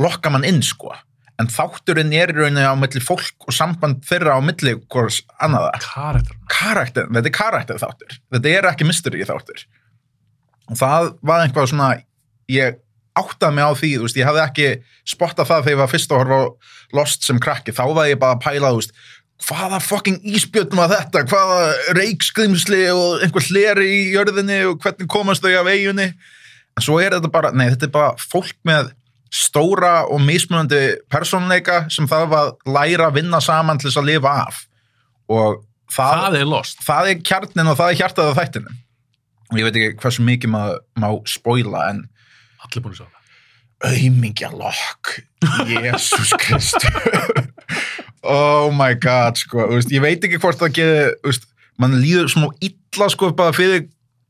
[0.00, 0.94] lokka mann inn sko.
[1.36, 5.74] En þátturinn er í rauninni á milli fólk og samband þeirra á milli hvers annaða
[5.84, 6.38] Karakter.
[6.48, 8.16] karakter, þetta er karakter þáttur.
[8.32, 9.66] Þetta er ekki mystery þáttur.
[10.70, 11.90] Og það var einhvað svona
[12.50, 12.80] ég
[13.16, 14.70] áttaði mig á því veist, ég hafði ekki
[15.08, 16.40] spottað það þegar ég var fyrst að horfa
[16.96, 18.92] Lost sem krakki, þá var ég bara að pæla þú veist,
[19.46, 25.44] hvaða fucking íspjöldn var þetta, hvaða reikskrimsli og einhver hleri í jörðinni og hvernig komast
[25.44, 28.92] þau af eiginni en svo er þetta bara, nei þetta er bara fólk með
[29.32, 30.80] stóra og mismunandi
[31.12, 34.60] persónleika sem þarf að læra að vinna saman til þess að lifa af
[35.28, 36.82] og það, Það er lost.
[36.86, 38.74] það er kjarnin og það er hjartað af þættinu
[39.46, 42.04] og ég veit ekki hversu mikið maður má spoila en
[42.66, 43.12] Allir búin að sjá það.
[43.90, 45.12] auðmingja lokk
[45.70, 46.90] Jésús Kristu
[48.26, 51.36] oh my god sko, veist, ég veit ekki hvort það geði
[51.82, 53.84] mann líður smá illa sko bara fyrir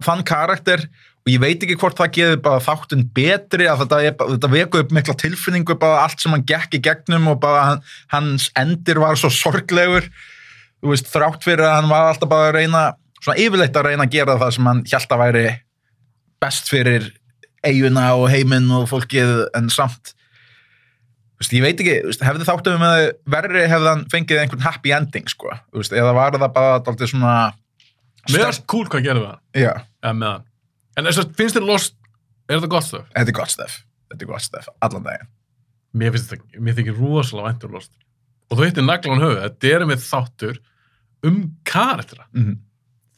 [0.05, 0.82] þann karakter
[1.27, 4.93] og ég veit ekki hvort það geði bara þáttun betri að þetta, þetta veku upp
[4.94, 7.81] mikla tilfinningu bara allt sem hann gekk í gegnum og bara
[8.15, 10.07] hans endir var svo sorglegur
[10.86, 12.85] veist, þrátt fyrir að hann var alltaf bara að reyna
[13.19, 15.47] svona yfirleitt að reyna að gera það sem hann hjælt að væri
[16.47, 17.11] best fyrir
[17.66, 20.15] eiguna og heiminn og fólkið en samt
[21.40, 25.27] veist, ég veit ekki, veist, hefði þáttum með verri hefði hann fengið einhvern happy ending
[25.32, 25.51] sko,
[25.90, 27.39] eða var það bara alltaf svona
[28.31, 29.40] finnst cool hvað gerði það.
[30.20, 30.53] með hann.
[30.97, 31.97] En þess að finnst þér lost,
[32.48, 33.06] er þetta gott stöf?
[33.12, 33.74] þetta er gott stef
[34.10, 35.28] þetta er gott stef, allan daginn
[35.97, 37.93] Mér finnst þetta, mér þykir rosalega væntur lost.
[38.51, 40.59] Og þú hittir naglan höfuð, þetta er með þáttur
[41.24, 42.27] um karaktera.
[42.36, 42.59] mm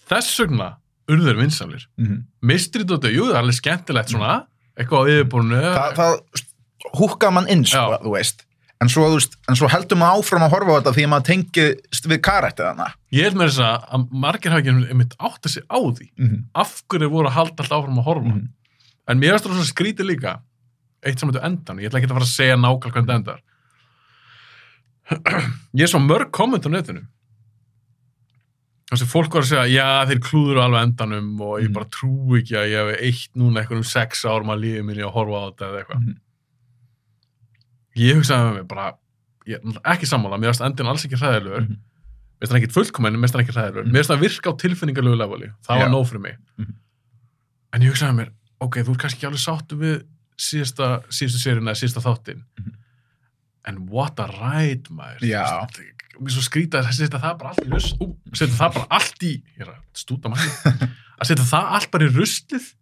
[0.09, 0.68] Þess vegna
[1.10, 1.82] urður vinsamlir.
[1.98, 2.22] -hmm.
[2.40, 4.46] Mystery Dóttu, jú, það er alveg skemmtilegt svona,
[4.78, 5.60] eitthvað á yfirbúrunu.
[5.60, 6.12] það, það
[6.96, 7.98] húkka mann inn sko, Já.
[8.00, 8.46] þú veist
[8.80, 11.26] en svo, veist, en svo heldur maður áfram að horfa á þetta því að maður
[11.28, 15.50] tengist við karakterana Ég held með þess að að margir hafa ekki einmitt átt að
[15.55, 16.06] sig á því.
[16.18, 16.42] mm -hmm.
[16.55, 18.28] Af hverju voru að halda alltaf áfram að horfa.
[18.28, 18.48] Mhm.
[19.09, 20.40] En mér finnst það skrítið líka,
[21.02, 23.40] eitt sem þetta endan, ég ætla ekki að fara að segja nákvæmlega hvernig þetta endar.
[25.74, 27.06] Ég svo mörg komment á netinu.
[28.88, 31.72] Þessi fólk var að segja, já þeir klúður alveg endanum og ég Mhm.
[31.74, 35.02] bara trú ekki að ég hef eitt núna eitthvað um sex árum að lífið minni
[35.02, 36.16] að horfa á þetta eða eitthvað.
[37.99, 38.89] Ég hugsaði með mig bara,
[39.49, 41.79] ég ekki sammála, mér finnst endin alls ekki hræðilegur, Mhm.
[41.79, 43.93] mér finnst hann ekkit fullkomin, mér finnst hann ekki hræðilegur, Mhm.
[43.93, 45.93] mér finnst hann virka á tilfinningarlegu leveli, það var Já.
[45.93, 46.37] nóg fyrir mig.
[46.59, 46.75] Mhm.
[47.73, 48.31] En ég hugsaði með mér,
[48.61, 50.05] ok, þú er kannski ekki alveg sáttu við
[50.39, 52.73] síðasta, síðustu sérina eða síðasta þáttin, Mhm.
[53.66, 55.20] en what a ride, maður.
[56.19, 59.23] Mér svo skrítið að setja það bara allt í rust, ú, setja það bara allt
[59.23, 59.43] í,
[59.95, 60.51] stúta maður,
[61.20, 62.75] að setja það allt bara í rustlið,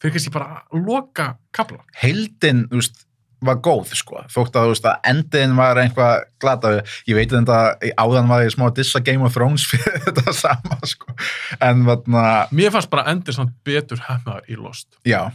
[0.00, 1.82] fyrir kannski bara að loka kapla.
[2.00, 3.04] heildin, þú veist,
[3.42, 6.72] var góð sko, þótt að, þú veist, að endin var einhvað glata,
[7.08, 7.60] ég veit þetta
[8.02, 11.14] áðan var ég smá að dissa Game of Thrones fyrir þetta sama, sko.
[11.60, 14.88] En þarna, Mér fannst bara endur samt betur hefnaðar í Lost.
[15.08, 15.30] já.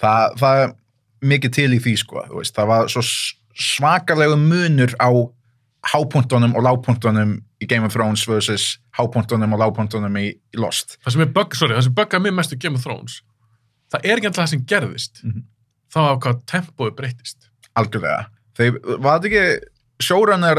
[0.00, 0.72] Það, það er
[1.30, 5.10] mikið til í því, sko þú veist, það var svo s- svakalegu munur á
[5.92, 10.98] hápunktunum og lágpunktunum í Game of Thrones versus hápunktunum og lágpunktunum í, í Lost.
[11.04, 13.20] Það sem er bugg, sorry, það sem buggaði mig mest í Game of Thrones,
[13.92, 15.44] það er ekki alltaf það sem gerðist, Mhm.
[15.94, 17.48] Það var hvað tempóið breytist.
[17.76, 18.26] algjörlega
[18.58, 19.44] þeir, var þetta ekki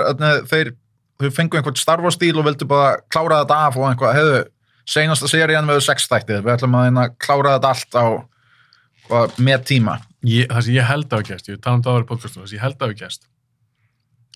[0.07, 0.71] þarna, þeir,
[1.21, 4.41] þeir fengu einhvern Star Wars stíl og vildu bara klára þetta af og einhvað, hefðu,
[4.91, 8.05] senasta serían við sex þættið, við ætlum að hérna klára þetta allt á
[9.07, 11.95] hvað, með tíma Ég, það sem ég held að hafa gæst, ég tala um það
[11.95, 13.23] áður í podcastum, það sem ég held að hafa gæst,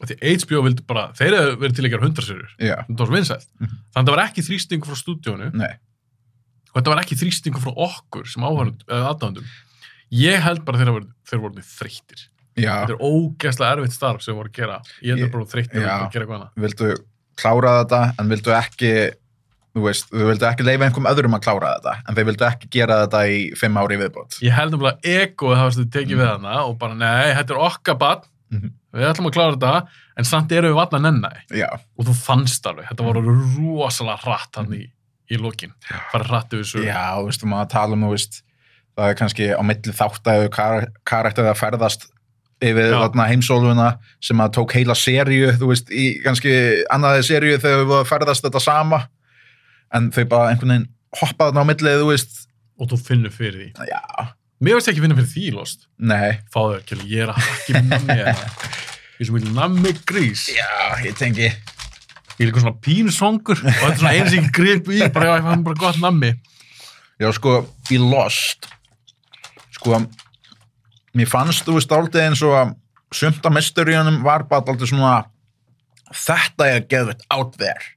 [0.05, 3.15] því HBO vildi bara, þeir hefðu verið til að gera hundrasörjur, já, þetta var svo
[3.15, 3.76] vinsælt, Mhm.
[3.93, 5.49] þannig að það var ekki þrýstingu frá stúdíónu,
[6.73, 9.45] og þetta var ekki þrýstingu frá okkur sem áhörund, eða aðdáðundum.
[10.11, 12.26] Ég held bara þeir voru, þeir voru þreyttir.
[12.56, 15.91] Þetta er ógeðslega erfitt starf sem voru að gera, ég held að bara þreyttir já.
[15.91, 16.52] að gera eitthvað annað.
[16.65, 16.95] vildu
[17.36, 18.91] klára þetta en vildu ekki
[19.76, 22.69] þú veist, þú vildu ekki leifa einhverjum öðrum að klára þetta en þeir vildu ekki
[22.72, 26.30] gera þetta í fimm ári viðbót Ég held um að egoð hafa stuð tekið við
[26.32, 28.23] hana og bara, nei, þetta er okkar bann,
[28.56, 28.72] Mhm.
[28.95, 31.34] við ætlum að klára þetta, en samt erum við valla nenni.
[31.52, 31.68] já,
[31.99, 34.84] Og þú fannst alveg, þetta var rosalega hratt hann í,
[35.32, 35.73] í lokin.
[36.14, 36.84] Farið hratt yfir svo.
[36.86, 38.41] já, þú veist, þú maður tala um þú veist,
[38.95, 42.05] það er kannski á milli þáttæðu kar karakterið að ferðast
[42.63, 42.95] yfir
[43.27, 43.89] heimsólfuna
[44.23, 46.53] sem að tók heila seríu, þú veist, í kannski
[46.93, 49.01] annaði seríu þegar við vorum að ferðast þetta sama
[49.93, 50.88] en þau bara einhvern veginn
[51.19, 52.41] hoppaði þarna á milli, þú veist,
[52.76, 53.85] Og þú finnur fyrir því.
[53.88, 54.01] já,
[54.63, 55.85] Mér veist ekki finna fyrir því, Lost.
[55.99, 58.49] nei, Fáðu ekki, ég er að hakki nammi hérna.
[59.15, 60.41] Ég er sem vil nammi grís.
[60.51, 60.65] já,
[61.05, 61.45] ég tengi,
[62.35, 65.38] Ég er líka svona pínusongur og þetta er svona eins og ég grip í, bara,
[65.38, 66.34] ég fann bara gott nammi.
[67.23, 67.53] Já, sko,
[67.95, 68.67] í Lost
[69.85, 70.01] sko,
[71.15, 72.73] mér fannst, þú veist, aldrei eins og að
[73.15, 75.19] sumt af mysteríunum var bara aldrei svona
[76.15, 77.91] þetta er geðvitt out there.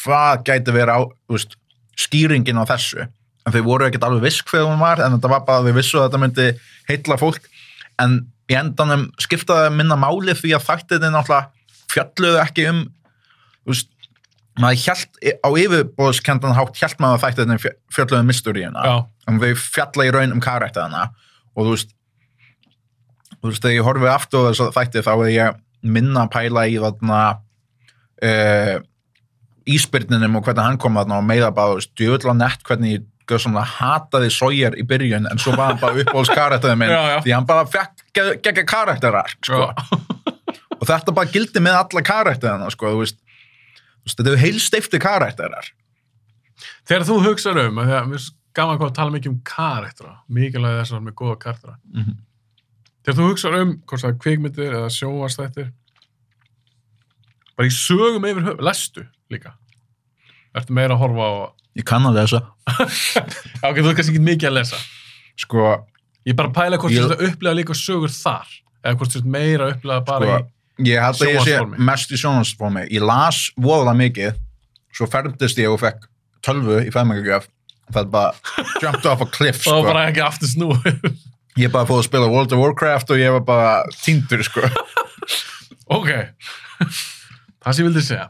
[0.00, 1.00] Hvað gæti verið á,
[1.32, 1.56] veist
[1.98, 3.08] skýringin á þessu?
[3.46, 5.78] En þau voru ekkert alveg visk þegar hún var en þetta var bara að þau
[5.80, 6.48] vissu að þetta myndi
[6.90, 7.48] heitla fólk.
[8.00, 11.48] En í endanum skiptaði minna máli því að þættinni náttúrulega
[11.90, 12.84] fjalluðu ekki um
[13.68, 13.90] veist
[14.60, 17.58] maður hjælt, á yfirbóðskendan hátt hjælt maður að þættinni
[17.94, 18.94] fjalluðu um mysteríuna Já,
[19.30, 21.06] en þau fjalla í raun um karakterina
[21.56, 21.94] og þú veist
[23.40, 26.32] þú veist, þegar ég horfið aftur á þess að þætti þá er ég minna að
[26.34, 27.20] pæla í þarna
[28.28, 28.74] uh,
[29.70, 33.06] íspyrninum og hvernig hann kom þarna og meða bara, þú veist, djöðla nett hvernig ég
[33.38, 37.18] svona hataði Sawyer í byrjun en svo var hann bara uppáhalds karakterið minn Já, já.
[37.22, 38.00] því hann bara fekk
[38.42, 39.68] gegga karakterar sko.
[40.80, 43.20] og þetta bara gildi með alla karakterina sko, þú veist,
[44.10, 45.70] þetta er heilstifti karakterar
[46.88, 50.78] Þegar þú hugsaður um, að því að gaman hvað að tala mikið um karaktera, mikilvæg
[50.80, 51.76] þess að með góða karaktera.
[51.94, 52.16] Mhm.
[53.00, 55.68] Þegar þú hugsaður um, hvort það er kvikmyndir eða sjóastættir,
[57.56, 59.54] bara í sögum yfir höf, lestu líka.
[60.56, 61.32] Ertu meira að horfa á,
[61.78, 62.40] ég kann að lesa
[63.66, 64.80] ok, þú er kannski ekki mikið að lesa.
[65.38, 65.68] sko,
[66.26, 68.48] Ég er bara pæla hvort Ég- þú ert að upplega líka sögur þar,
[68.84, 70.50] eða hvort þú ert meira að upplega bara sko,
[70.82, 74.40] í, ég held að ég sé mest í sjónvarsformi ég las voðalega mikið
[74.98, 76.04] svo fermdist ég og fekk
[76.44, 77.46] tölvu í fæðmækjagjöf
[77.94, 78.32] það bara
[78.82, 79.82] jumped off a cliff og sko.
[79.88, 80.68] bara ekki aftur snú.
[81.60, 83.72] ég bara fóð að spila World of Warcraft og ég var bara
[84.04, 84.62] týndur sko.
[85.98, 86.10] ok,
[87.60, 88.28] það sem ég vildi segja,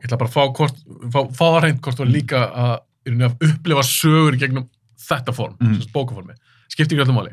[0.00, 0.80] ég ætla bara að fá, hvort,
[1.12, 2.74] fá, fá það reynd hvort er líka að,
[3.12, 4.68] að upplifa sögur gegnum
[5.02, 5.76] þetta form, mm.
[5.80, 6.34] Þessi bókaformi
[6.72, 7.32] skiptir ekki öllum máli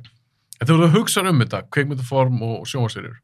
[0.60, 3.20] en þegar þú hugsar um þetta, kveikmyndaform og sjónvarsverjur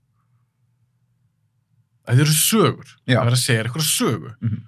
[2.06, 3.18] það eru sögur Já.
[3.20, 4.60] það er að segja eitthvað sögu Mhm.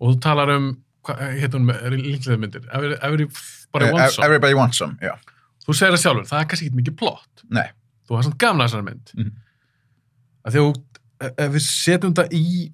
[0.00, 0.68] og þú talar um
[1.08, 3.28] heitir hún með líklega myndir every, every,
[3.72, 5.14] Eh, one song Everybody Wants Some já.
[5.64, 7.68] þú segir það sjálfur, það er kannski ekki mikið plott Nei.
[8.08, 9.32] þú har samt gamla þessari mynd Mhm.
[10.44, 12.72] að því að þú- ef við setjum þetta í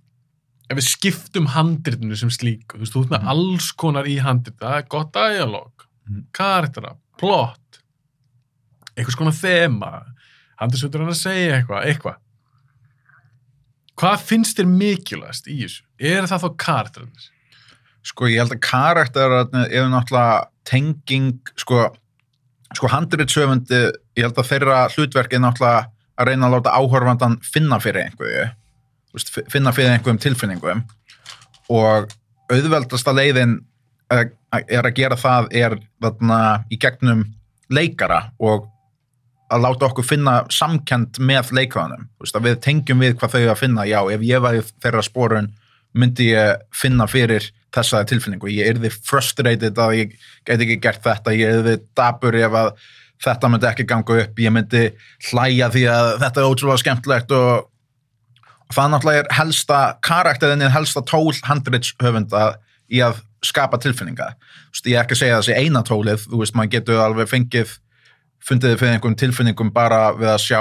[0.70, 3.28] ef við skiptum handritinu sem slík þú veist, þú ert með Mhm.
[3.28, 5.73] alls konar í handrit það er gott dialog,
[6.11, 6.24] Mhm.
[6.32, 7.81] karaktera plott
[8.97, 10.07] einhvers konar þema
[10.61, 12.16] handrisvöldur hann að segja eitthvað, eitthvað
[13.97, 15.82] hvað finnst þér mikilvægast í þessu?
[15.98, 17.31] Er það þá karakterarnir?
[18.07, 21.89] Sko ég held að karakterarnir eru náttúrulega tenging sko,
[22.74, 23.81] sko handritsöfundi
[24.16, 28.47] ég held að þeirra hlutverk er náttúrulega að reyna að láta áhorfandan finna fyrir einhverju
[29.53, 30.85] finna fyrir einhverjum tilfinningum.
[31.73, 32.11] Og
[32.53, 33.59] auðveldasta leiðin
[34.12, 37.24] er, er að gera það er þarna í gegnum
[37.73, 38.69] leikara og
[39.51, 41.53] að láta okkur finna samkend með
[42.35, 45.53] að við tengjum við hvað þau að finna, já, ef ég væri þeirra spórun
[45.97, 47.47] myndi ég finna fyrir
[47.77, 50.16] þessa tilfinningu, ég yrði frustrated að ég
[50.48, 51.35] get ekki gert þetta.
[51.36, 52.70] Ég yrði dabur ef að
[53.24, 54.82] þetta myndi ekki ganga upp, ég myndi
[55.31, 57.70] hlæja því að þetta er ótrúlega skemmtilegt og,
[58.74, 62.44] það náttúrulega er helsta karakterin er helsta tól handritshöfunda
[62.93, 64.32] í að skapa tilfinninga.
[64.35, 66.27] Þú veist, ég er ekki að segja þessi eina tólið.
[66.27, 67.77] Þú veist, maður getur alveg fengið
[68.47, 70.61] fundið fyrir einhverjum tilfinningum bara við að sjá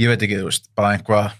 [0.00, 1.30] ég veit ekki, þú veist, bara einhvað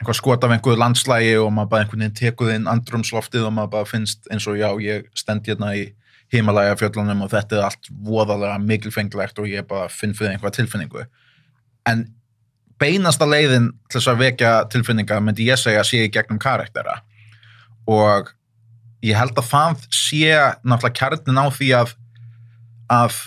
[0.00, 3.72] einhvað skot af einhverju landslægi og maður bara einhvern veginn tekur inn andrumsloftið og maður
[3.76, 5.86] bara finnst eins og já, ég stend hérna í
[6.34, 11.06] himalæja fjöllunum og þetta er allt voðalega mikilfenglegt og ég bara finn fyrir einhvað tilfinningu.
[11.86, 12.08] En
[12.80, 17.00] beinasta leiðin til þess að vekja tilfinninga myndi ég segja sé í gegnum karaktera
[17.88, 18.32] og
[19.06, 20.34] ég held að það sé
[20.66, 21.94] náttúrulega kjarnin á því að
[22.92, 23.20] að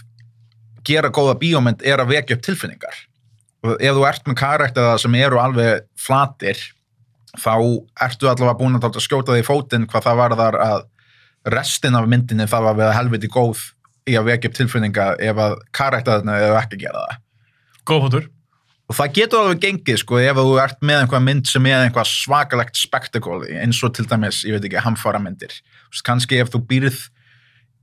[0.88, 3.00] gera góða bíómynd er að vekja upp tilfinningar
[3.64, 6.60] ef þú ert með karaktera sem eru alveg flatir
[7.38, 7.54] þá
[8.06, 10.88] ertu allavega búin að láta skjóta því í fótinn hvað það varðar að
[11.54, 13.62] restin af myndinni þarf að vera helviti góð
[14.10, 17.26] í að vekja upp tilfinningar ef að karakterina eru ekki að gera það
[17.90, 18.26] Góð hóttur.
[18.90, 22.10] og það getur alveg gengið sko ef þú ert með einhvað mynd sem er einhvað
[22.10, 25.54] svakalegt spektakóli eins og til dæmis, ég veit ekki, hamfara myndir
[26.06, 27.00] kannski ef þú býrð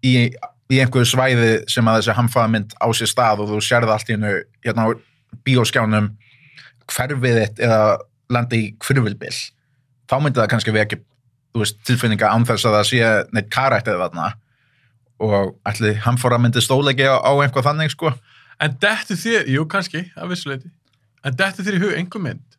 [0.02, 0.30] í,
[0.72, 4.10] í einhverju svæði sem að þessi hamfara mynd á sér stað og þú sérði allt
[4.10, 4.34] í hennu
[4.66, 4.88] hérna
[5.44, 6.12] bíóskjánum
[6.86, 7.82] hverfið þitt eða
[8.32, 9.36] landi í hverfilbill
[10.06, 11.02] þá myndi það kannski vekja
[11.86, 14.32] tilfinninga án þess að það sé neitt karættið þarna.
[15.24, 18.12] Og ætli hamfara myndi stóleiki á, á einhvað þannig sko.
[18.60, 20.68] En dettu þér, jú kannski, að vissuleiti,
[21.24, 22.58] en dettu þér í hug einhver mynd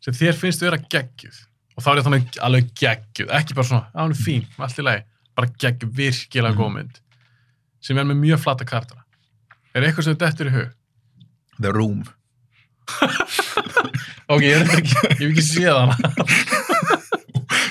[0.00, 1.38] sem þér finnst vera geggjuð.
[1.76, 4.84] Og þá er þannig alveg geggjuð, ekki bara svona, að hún er fín, allt í
[4.86, 5.04] lagi,
[5.38, 7.00] bara geggjuð, virkilega góð mynd
[7.80, 9.06] sem er með mjög flata kartara.
[9.74, 10.72] Er eitthvað sem dettur í hug?
[11.60, 12.04] The Room.
[14.30, 15.96] Ok, ég er ekki, hef ekki séð hana.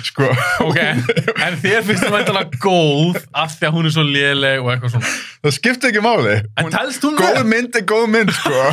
[0.03, 0.27] sko.
[0.65, 4.71] Ok, en þér finnst það mæntalega góð af því að hún er svo léleg og
[4.73, 5.13] eitthvað svona.
[5.45, 6.35] það skiptir ekki máli.
[6.59, 6.75] Hún
[7.21, 8.65] góð mynd er góð mynd sko.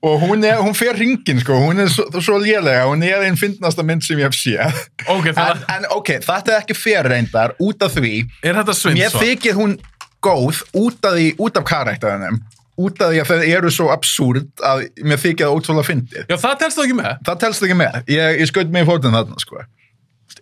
[0.00, 1.58] Og hún, er, hún fer ringin sko.
[1.60, 4.78] Hún er svo, svo lélega, hún er einn fyndnasta mynd sem ég hef séð.
[5.12, 9.20] Ok, en, en ok, þetta er ekki fer reyndar út af því, er þetta mér
[9.20, 9.76] þykir hún
[10.24, 12.40] góð út af því, út af karæktaðinum
[12.86, 16.24] út af því að þau eru svo absúrt að mér þykir það ótrúlega fyndið.
[16.30, 17.12] Já, það telst þú ekki með.
[17.28, 19.62] það telst ekki með, ég, ég skaut mig í fótinn þarna sko.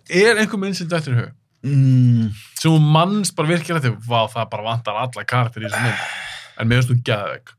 [0.09, 1.35] Er einhver mynd sem dettur í hug?
[1.65, 2.27] mm,
[2.59, 6.03] sem manns bara til vá, það bara vantar alla karakter í þessu mynd.
[6.59, 7.55] En mér finnst þú geðveik.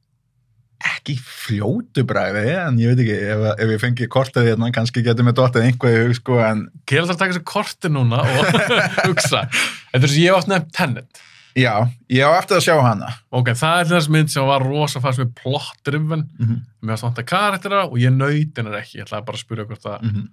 [0.80, 5.26] Ekki fljótu bræði en ég veit ekki, ef, ef ég fengi kortið hérna, kannski getur
[5.26, 8.54] mér dottið einhvað í hug sko, en Kjell þarf að taka þessu korti núna og
[9.10, 9.42] hugsa.
[9.50, 11.20] Þetta er þess að ég hef átt nefnt Tenet
[11.60, 11.74] já,
[12.10, 15.18] ég á eftir að sjá hana ok, það er þess mynd sem var rosa fast
[15.20, 16.56] með plot-driven Mhm.
[16.82, 19.82] mér finnst vantar karaktera og ég nöyt hennar ekki ég ætlaði bara að spyrja hvort
[19.84, 20.28] það Mhm.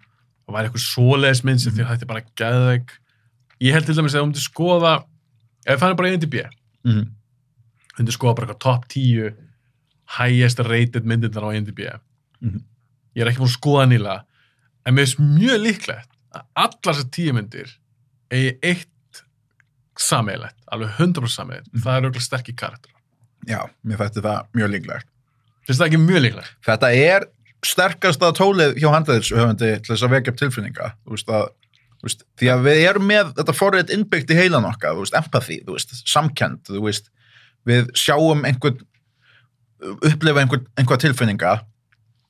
[0.47, 2.89] það væri eitthvað svoleiðis mynd sem þér hætti bara geðveik
[3.61, 4.93] ég held til dæmis að þú myndir skoða
[5.67, 6.35] ef það er bara IMDb
[6.85, 7.03] Mhm.
[7.95, 9.33] þú myndir skoða bara eitthvað top 10
[10.17, 11.79] highest rated myndindar á IMDb
[12.41, 12.61] Mhm.
[13.15, 14.23] ég er ekki búin að skoða nýlega
[14.85, 17.67] en mér finnst mjög líklegt að allar þessar tíu myndir
[18.31, 18.87] eigi eitt
[20.01, 21.83] sameigilegt, alveg 100% sameigilegt Mhm.
[21.83, 22.91] það er auðvitað sterkir karakter
[23.47, 25.07] já, mér fætti það mjög líklegt.
[25.67, 26.51] Finnst það ekki mjög líklegt?
[26.65, 27.25] þetta er
[27.65, 30.91] sterkasta tólið hjá handæðishöfundi til þess að vekja upp tilfinninga.
[31.09, 31.47] Veist að
[32.03, 36.67] veist, því að við erum með þetta forrið innbyggt í heilan okkar, veist, samkend,
[37.65, 38.77] við sjáum einhvern
[40.05, 41.55] upplifa einhver, einhver tilfinninga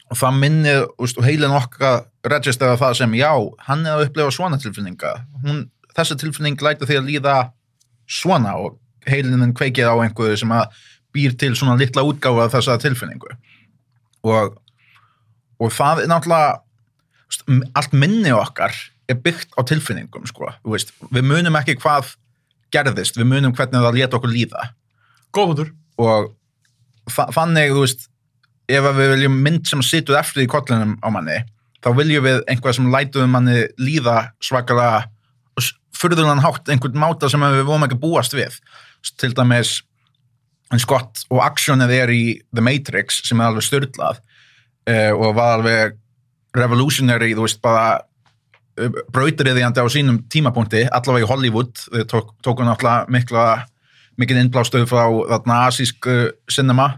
[0.07, 3.31] og það minnir, veist, og heilin okkar registera það sem, já,
[3.67, 5.13] hann er að upplifa svona tilfinninga,
[5.43, 5.65] hún
[5.97, 7.35] þessi tilfinning lætur því að líða
[8.07, 8.77] svona og
[9.07, 10.77] heilinin kveikið á einhverju sem að
[11.15, 13.33] býr til svona litla útgáfa af þessa tilfinningu.
[14.27, 14.57] Og,
[15.59, 18.75] og það er náttúrulega allt minni okkar
[19.07, 20.51] er byggt á tilfinningum sko.
[20.67, 22.15] Veist, við munum ekki hvað
[22.73, 24.69] gerðist, við munum hvernig það leta okkur líða.
[25.35, 25.71] Góðbundur
[26.03, 26.33] og
[27.11, 28.07] þa þannig, þú veist
[28.67, 31.39] ef við viljum mynd sem situr eftir í kollinum á manni,
[31.83, 35.05] þá viljum við einhvað sem lætuðum manni líða svakalega
[35.97, 38.57] fyrðunan hátt einhvern máta sem við vorum ekki búast við.
[39.17, 39.81] Til dæmis
[40.73, 42.23] en skott og aksjónið er í
[42.55, 45.97] The Matrix sem er alveg styrlað uh, og var alveg
[46.57, 47.99] revolutionary, þú veist, bara
[48.81, 53.47] uh, brautriðjandi á sínum tímapunkti allavega í Hollywood, þau tók, tóku náttúrulega mikla,
[54.19, 56.97] mikið innblástöð frá þarna asísk uh, cinema.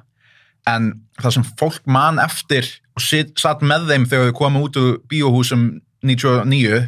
[0.67, 2.67] En það sem fólk man eftir
[2.97, 5.69] og sit, satt með þeim þegar þau komu út úr bíóhúsum
[6.05, 6.81] 99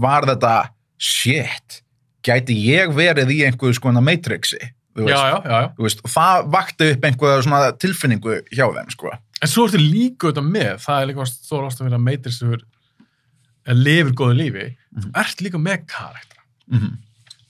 [0.00, 0.54] var þetta
[1.02, 1.80] shit,
[2.26, 4.60] gæti ég verið í einhverju skona Matrixi?
[4.92, 5.68] Þú veist, já, já, já.
[5.76, 9.12] þú veist, það vakti upp einhverja tilfinningu hjá þeim sko.
[9.42, 13.78] en svo ertu líka auðvitað með það er líka er ástæðan að meitir sem er
[13.78, 14.66] lifir góðu lífi.
[14.98, 16.38] Þú ert líka með karakter.
[16.68, 16.98] Mm -hmm.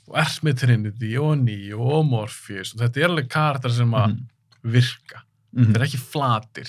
[0.06, 4.16] þú ert með Trinity og Neo og Morpheus og þetta er alveg karakter sem að
[4.62, 5.22] virka.
[5.54, 6.68] Þeir eru ekki flatir.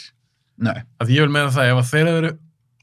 [0.58, 2.32] Nei, að ég vil meina það ef að þeir eru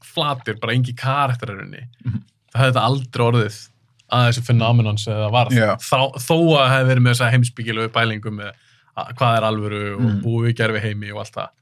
[0.03, 2.23] flatir, bara engi karakterarunni Mhm.
[2.51, 3.69] það hefði þetta aldrei orðið
[4.11, 5.69] að þessu fenómenon sem það var Já.
[5.79, 9.81] Þó, þó að það hefði verið með þessa heimsbyggilegu bælingu með að, hvað er alvöru
[9.95, 11.53] og búið í gerfi heimi og allt það.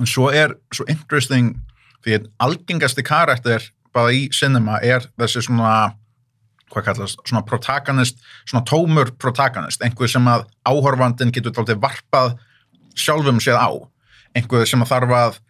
[0.00, 1.52] En svo er svo interesting
[2.02, 5.92] því að algengasti karakter bara í cinema er þessi svona
[6.72, 9.84] hvað kallast, svona protagonist svona tómur protagonist.
[9.84, 12.36] Einhver sem að áhorfandin getur tóltið varpað
[12.98, 13.70] sjálfum sér á.
[14.34, 15.40] Einhver sem að þarf að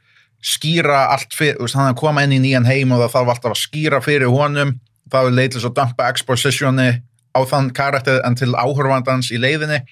[0.42, 3.62] skýra allt fyrir, er að koma inn í nýjan heim og það þarf alltaf að
[3.62, 4.74] skýra fyrir honum
[5.12, 6.88] það er leiðlis að dumpa expositioni
[7.32, 9.82] á þann karakter en til áhorfandans í leiðinni.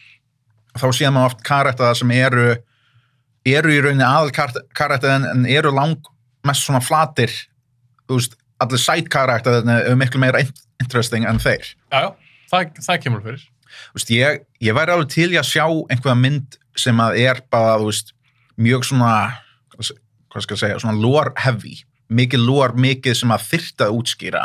[0.79, 2.49] Þá séum maður oft karakter sem eru
[3.49, 4.33] eru í rauninni aðal
[4.77, 5.97] karakterin en eru lang
[6.47, 7.33] mest svona flatir.
[8.09, 10.53] Þú veist, allir side karakterin eru miklu meira in-
[10.83, 11.73] interesting en þeir.
[11.93, 12.11] Já, já,
[12.53, 13.47] það, það kemur fyrir.
[13.71, 17.79] Þú veist, ég, ég væri alveg til að sjá einhverja mynd sem að er bara,
[17.81, 18.13] þú veist,
[18.61, 19.15] mjög svona
[20.31, 21.81] hvað skal ég segja, svona lore heavy
[22.11, 24.45] mikið lore, mikið sem að þyrta útskýra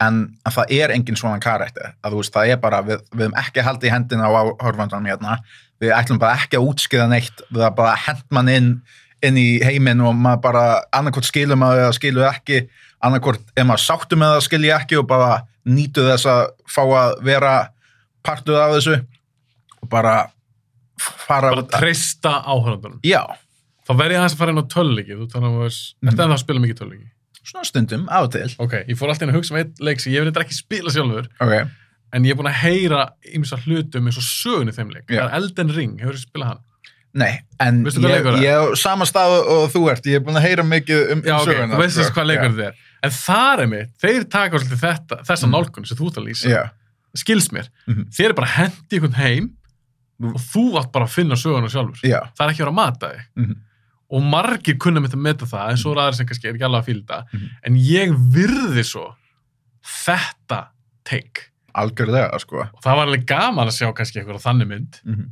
[0.00, 1.92] en að það er engin svona karakter.
[2.02, 4.32] Að þú veist, það er bara, við, við höfum ekki haldið í hendina á
[4.64, 5.36] horfandanum hérna.
[5.82, 7.44] Við ætlum bara ekki að útskýra neitt.
[7.50, 8.74] Við að bara hend mann inn
[9.22, 12.64] inn í heiminn og maður bara annarkort skilur maður eða skilur ekki.
[13.06, 15.36] Annarkort er maður sáttu með það skilji ekki og bara
[15.68, 17.52] nýtu þess að fá að vera
[18.26, 18.96] partur af þessu
[19.82, 20.16] og bara
[21.00, 23.22] fara bara treysta áhörðandunum já,
[23.86, 26.10] þá verð ég aðeins að fara inn á töllleiki þú þannig að mm.
[26.10, 27.08] þetta er það að spila mikið töllleiki
[27.44, 30.00] svona stundum, á og til ok, ég fór alltaf inn að hugsa um eitt leik
[30.00, 31.54] sem ég verið ekki spila sjálfur ok,
[32.12, 33.00] en ég er búin að heyra
[33.34, 35.24] ymsa hlutum eins og sögun í þeim leik Já.
[35.24, 36.62] það er Elden Ring, hefur þið spilað hann
[37.12, 38.46] nei, en Veistu hvað ég, leikur það er?
[38.46, 41.34] ég á sama stað og þú ert, ég er búin að heyra mikið um, já
[41.34, 42.02] um ok, söguna þú veist sko.
[42.02, 42.52] þess hvað leikur Já.
[42.52, 45.52] þetta er en það er mitt, þeir taka svolítið þetta, þessa Mm.
[45.58, 46.62] nálgun sem þú ert að lýsa já,
[47.18, 48.06] skils mér, Mhm.
[48.16, 49.50] þeir eru bara hendi einhvern heim
[50.22, 52.80] og þú átt bara að finna söguna sjálfur já, það er ekki að vera að
[52.80, 53.56] mata þig Mhm.
[54.12, 56.66] Og margir kunna mitt að meta það en svo er aðeins sem kannski er ekki
[56.68, 57.50] alveg að fíla það Mhm.
[57.70, 59.06] en ég virði svo
[59.82, 60.60] þetta
[61.08, 61.48] take.
[61.74, 62.66] Algjörlega sko.
[62.68, 65.00] Og það var alveg gaman að sjá kannski eitthvað þannig mynd.
[65.06, 65.30] Mhm.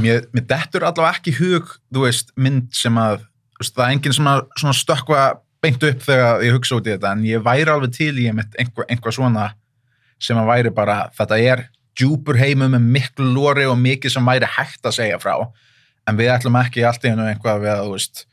[0.00, 3.26] mér, mér dettur allavega ekki hug þú veist, mynd sem að
[3.60, 5.24] veist, það er enginn að svona stökkva
[5.62, 8.56] beint upp þegar ég hugsa út í þetta en ég væri alveg til í einmitt
[8.58, 9.52] einhver, svona
[10.18, 11.68] sem að væri bara þetta er
[11.98, 15.36] djúpur heimur með miklu lóri og mikið sem væri hægt að segja frá
[16.08, 18.26] en við ætlum ekki allt í hennu einhvað við að þú veist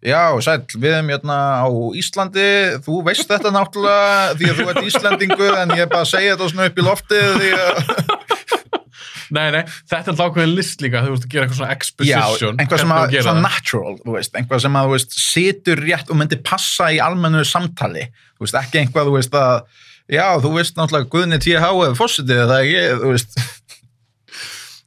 [0.00, 1.68] Já, sæll, við erum hérna á
[2.00, 2.44] Íslandi,
[2.86, 6.38] þú veist þetta náttúrulega því að þú ert Íslandingu en ég er bara að segja
[6.38, 7.82] þetta svona upp í loftið því að
[9.36, 9.60] nei, nei,
[9.92, 12.96] þetta er ákveðin list líka þú veist að gera eitthvað svona Já, exposition einhvað sem
[12.96, 16.88] að, svona natural, þú veist, einhvað sem að, þú veist, situr rétt og myndi passa
[16.88, 19.86] í almennu samtali, þú veist, ekki einhvað, þú veist, að,
[20.16, 21.60] já, þú veist, náttúrulega Guðni T.H.
[21.68, 23.40] eða fósitið, það er ég, þú veist,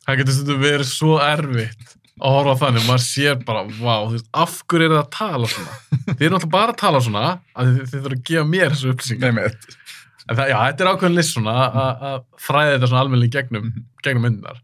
[0.07, 1.92] það getur verið svo erfitt
[2.23, 5.49] að horfa þannig, maður sér bara vá, þú veist, af hverju er það að tala
[5.53, 5.73] svona
[6.17, 8.93] þið eru náttúrulega bara að tala svona að þið, þið þurfum að gefa mér þessu
[8.93, 9.79] upplýsingar nefnir,
[10.23, 13.65] En það, já, þetta er ákveðin list svona að- að fræða þetta svona almennilega gegnum,
[14.05, 14.61] gegnum myndinar.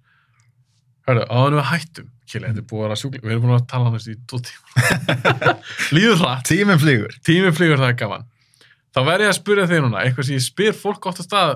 [1.10, 3.66] Hörru, áður við hættum, Kili, þetta er búið að vera sjúkling, við erum búin að
[3.74, 5.26] tala hann þessu í tvo tíma.
[5.98, 7.18] Líður hratt, tíminn flýgur.
[7.28, 8.24] tíminn flýgur það er gaman.
[8.96, 11.52] Þá verð ég að spyrja þig núna, eitthvað sem ég spyr fólk oft að stað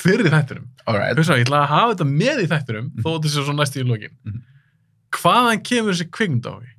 [0.00, 0.66] fyrir þættinum.
[0.88, 1.18] All right.
[1.20, 3.84] Hugsa, ég ætla að hafa þetta með í þættinum, þó þetta sé svo næst í
[3.84, 4.16] lokin.
[4.24, 4.40] Mhm.
[5.14, 6.72] Hvaðan kemur þessi kvikmynd á því?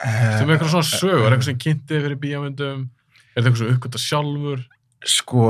[0.00, 4.00] Þú með eitthvað svona sögur, eitthvað sem kynntið fyrir bíamöndum, er þetta eitthvað sem uppgötta
[4.00, 4.62] sjálfur?
[5.10, 5.42] Sko,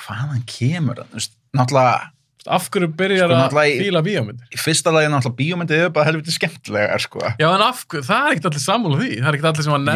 [0.00, 2.10] hvaðan kemur það, þú veist, náttúrulega,
[2.44, 4.48] Af hverju byrjar Sko, að fíla bíómyndir?
[4.52, 7.22] í fyrsta lagi náttúrulega bíómyndið er bara helviti skemmtilegar, sko.
[7.40, 9.12] Já, en af hverju, það er ekkert allir sammála því.
[9.14, 9.88] Það er ekkert allir sem að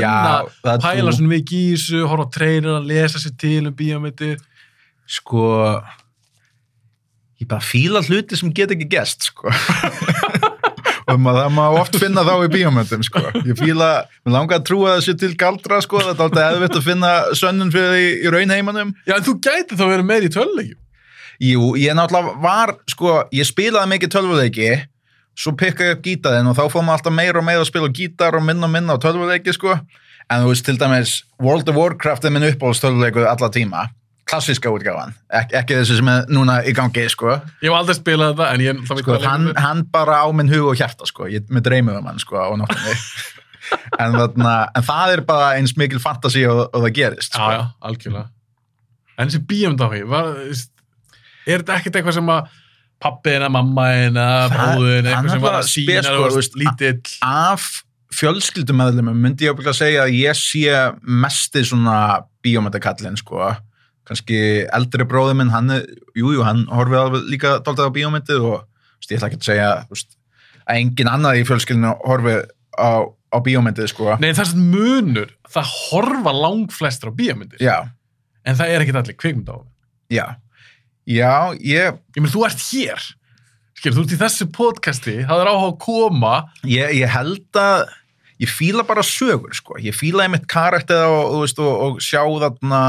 [0.73, 4.41] er pæla svona við gísu, horfa á treyrir, lesa sér til um bíómyndir.
[5.19, 5.43] Sko,
[7.39, 9.53] ég bara fíla hluti sem get ekki gest, sko.
[11.09, 13.23] og maður, má oft finna þá í bíómyndum, sko.
[13.47, 13.91] Ég fíla,
[14.27, 17.73] mér langar að trúa þessu til galdra, sko, það er alltaf eðvitt að finna sönnun
[17.75, 18.93] fyrir því í raunheimanum.
[19.09, 20.81] Já, en þú gæti þá verið meir í tölulegjum.
[21.39, 24.73] Jú, ég náttúrulega var, sko, ég spilaði mikið tölvuleiki,
[25.39, 27.91] svo pikkaði ég upp gítarinn og þá fór maður alltaf meira og meira að spila
[27.95, 29.77] gítar og minna og minna á tölvuleiki, sko.
[30.29, 33.87] En þú veist, til dæmis, World of Warcraft er minn uppáhalds tölvuleikur alla tíma.
[34.29, 37.39] Klassíska útgáfan, Ek ekki þessi sem er núna í gangi, sko.
[37.63, 38.83] Ég hef aldrei spilað þetta, en ég...
[39.01, 41.29] sko hann, hann bara á minn hug og hjarta, sko.
[41.33, 42.97] Ég með dreymið um hann, sko, á nóttunni.
[44.03, 47.51] en, þarna, en það er bara eins mikil fantasi og, og það gerist, Já, sko.
[47.57, 48.29] já, algjörlega.
[49.19, 50.73] En þessi var, veist,
[51.49, 52.57] er þetta ekkert eitthvað sem að
[53.03, 57.15] pappiðin eða mammaðin eða bróðin, eitthvað sem var að sína veist, veist, lítill?
[57.25, 57.69] af
[58.19, 61.99] fjölskyldumæðlumum myndi ég að segja að ég sé mesti svona
[62.45, 63.53] bíómyndakallin sko,
[64.09, 64.39] kannski
[64.75, 65.85] eldri bróður minn, hann er,
[66.17, 69.69] jú, hann horfið alveg líka dálítið á bíómyndið og veist, ég ætla ekki að segja
[69.93, 70.17] veist,
[70.65, 72.41] að engin annað í fjölskyldinu horfið
[72.79, 74.17] á, á bíómyndið sko.
[74.23, 77.77] Nei, það er svona munur, það horfa langflestur á bíómyndir, Já,
[78.49, 79.69] en það er ekkert allir kvikmynd á því.
[80.17, 80.27] já,
[81.09, 83.07] já, ég, Ég meina, þú ert hér.
[83.79, 86.33] Skil, þú ert í þessu podcasti, það er áhuga að koma.
[86.67, 87.85] ég, ég held að
[88.43, 89.77] ég fíla bara sögur sko.
[89.83, 92.81] ég fíla einmitt karakter og, og, og, og sjá þarna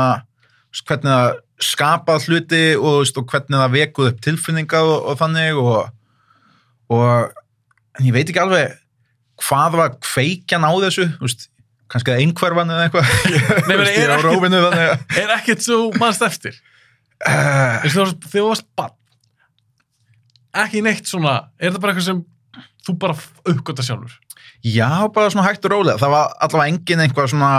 [0.85, 1.29] hvernig það
[1.69, 5.89] skapað hluti og, veist, og hvernig það vekuð upp tilfinningar og, og þannig og,
[6.93, 7.33] og
[7.99, 8.75] en ég veit ekki alveg
[9.43, 11.47] hvað var kveikjan á þessu veist,
[11.91, 13.11] kannski að einhverfan eða eitthvað
[13.73, 14.25] er að
[15.19, 16.55] Er ekkert svo mannst eftir?
[17.27, 17.83] uh,
[18.29, 18.93] þú varst- bann.
[20.59, 22.21] Ekki neitt svona, er það bara eitthvað sem
[22.87, 23.15] þú bara
[23.51, 24.15] uppgöta sjálfur?
[24.65, 25.99] Já, bara svona hægt og rólega.
[26.01, 27.51] Það var allavega engin einhvað svona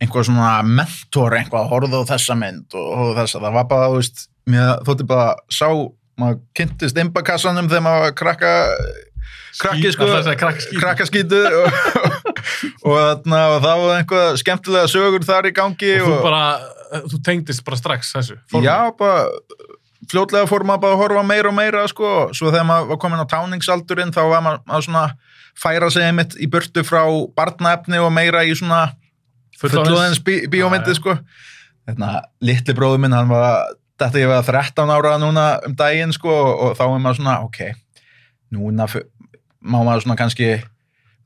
[0.00, 3.42] einhvað svona mentor, einhvað að horfa á þessa mynd og horfa á þessa.
[3.44, 5.68] Það var bara, þú veist, mér þótti bara sá,
[6.20, 8.52] maður kynntist imbakassanum þegar maður krakka
[9.60, 10.08] krakki sko,
[10.80, 11.78] krakkaskítur og,
[12.88, 16.44] og, og það var einhvað skemmtilega sögur þar í gangi og þú bara,
[17.10, 18.70] þú tengdist bara strax þessu forminu.
[18.70, 19.26] já, bara
[20.10, 23.22] fljótlega fór maður bara að horfa meira og meira sko, svo þegar maður var komin
[23.22, 25.04] á táningsaldurinn þá var maður að svona
[25.60, 27.02] færa sig einmitt í burtu frá
[27.36, 28.86] barnaefni og meira í svona
[29.60, 31.00] fullóðins bí, bíómyndi Já, já.
[31.02, 31.16] sko
[31.88, 32.10] Þarna,
[32.44, 33.70] litli bróður minn, hann var
[34.00, 37.62] þetta ég var 13 ára núna um daginn sko og þá er maður svona, ok
[38.54, 38.86] núna
[39.60, 40.52] má maður svona kannski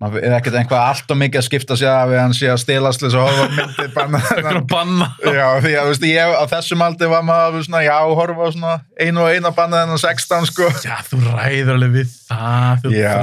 [0.02, 2.61] maður er ekkert einhvað allt og mikið að skipta sér af við hann sé að
[2.65, 7.11] stelast þess að horfa Eitthvað að banna Já, því að, veist, ég, á þessum aldi
[7.12, 10.70] var maður svona, já, horfa svona einu og eina bannað en á 16, sko.
[10.85, 13.15] Já, þú ræður alveg við það þú Já.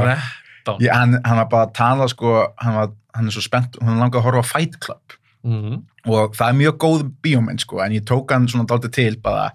[0.61, 3.41] Er 13 Ég, hann, hann var bara að tala, sko, hann, var, hann er svo
[3.45, 5.79] spennt, hann langaði að horfa á Fight Club Mhm.
[6.05, 9.47] og það er mjög góð bíómynd, sko, en ég tók hann svona dálítið til bara,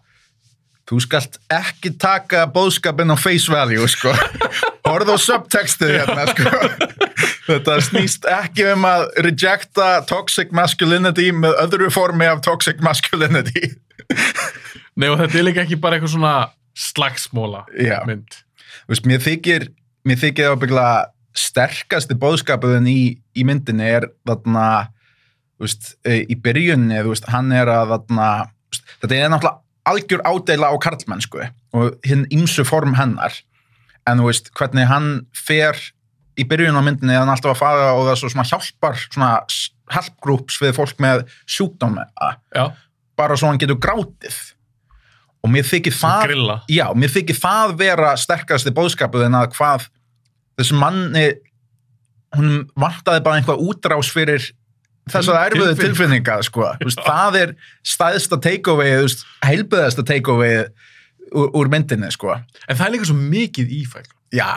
[0.91, 4.11] þú skalt ekki taka bóðskapin á face value, sko.
[4.87, 6.51] Horfðu á subtextið hérna, sko.
[7.47, 13.77] Þetta snýst ekki um að rejecta toxic masculinity með öðru formi af toxic masculinity.
[14.97, 16.35] Nei, og þetta er líka ekki bara eitthvað svona
[16.77, 17.65] slagsmóla
[18.07, 18.43] mynd
[18.87, 19.69] Þú veist, mér þykir
[20.07, 20.89] mér þykir ábyggla
[21.37, 23.01] sterkasti bóðskapuðin í,
[23.37, 24.67] í myndinni er þarna
[25.61, 28.31] veist, e, í byrjunni veist, hann er að þarna
[29.03, 31.45] þetta er náttúrulega algjör ádeila á karlmennsku
[31.77, 33.35] og hinn ymsu form hennar.
[34.07, 35.79] En þú veist, hvernig hann fer
[36.37, 39.31] í byrjun á myndinni er hann alltaf að fara og það svo svona hjálpar svona
[39.95, 42.05] help groups við fólk með sjúkdómi
[43.17, 44.37] bara svo hann getur grátið
[45.45, 46.35] og mér þykir það
[46.73, 49.89] já, mér þykir það vera sterkasti bóðskapuð en að hvað
[50.59, 51.27] þessu manni
[52.37, 54.43] hún vantaði bara einhvað útrás fyrir
[55.07, 56.25] þessar erfiðu Tilfinning.
[56.25, 56.67] tilfinninga sko.
[56.83, 57.55] Veist, það er
[57.87, 59.07] stæðsta takeaway
[59.47, 60.65] heilböðasta takeaway
[61.31, 62.35] úr, úr myndinni sko.
[62.67, 64.05] En það er líka svo mikið ífæl
[64.35, 64.51] já,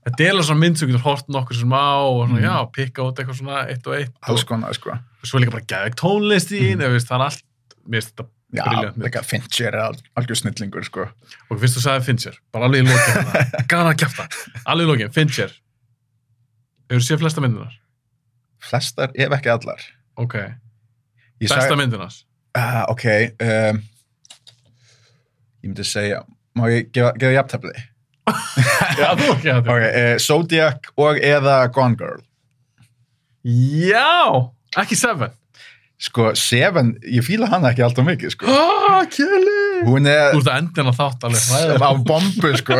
[0.00, 2.44] Þetta er alveg svona mynd sem getur hort nokkur sem á og svona, Mhm.
[2.48, 4.96] já, pikka út eitthvað svona eitt og eitt alls og konar sko.
[5.22, 6.86] svo er líka bara geðvegt tónlist í mm.
[6.94, 7.44] veist, það er allt,
[7.84, 8.24] mér finnst þetta
[8.56, 11.04] já, líka Fincher er al- algjör snillingur sko.
[11.50, 13.30] og fyrst þú sagði Fincher, bara alveg í lokin
[13.72, 14.26] gana að kæfta,
[14.66, 15.52] alveg í lokin, Fincher.
[16.90, 17.76] Hefur séð flesta myndinar?
[18.60, 19.80] flestar, ef ekki allar.
[20.20, 20.34] Ok,
[21.40, 22.24] Ég besta sag- myndinas
[22.58, 23.04] Ah, ok
[23.40, 23.78] um,
[25.62, 26.24] ég myndi segja
[26.58, 27.76] má ég gefa, gefa jafntefli?
[29.00, 32.20] Já, þú ekki að uh, Zodiac og eða Gone Girl.
[33.46, 34.50] Já,
[34.82, 35.32] ekki Seven
[36.00, 38.48] sko, Seven, ég fíla hana ekki alltaf mikið sko.
[38.48, 41.88] Ah, Kelly hún er Þú ert að endina þátt alveg hræðilega.
[41.88, 42.78] á bombu sko.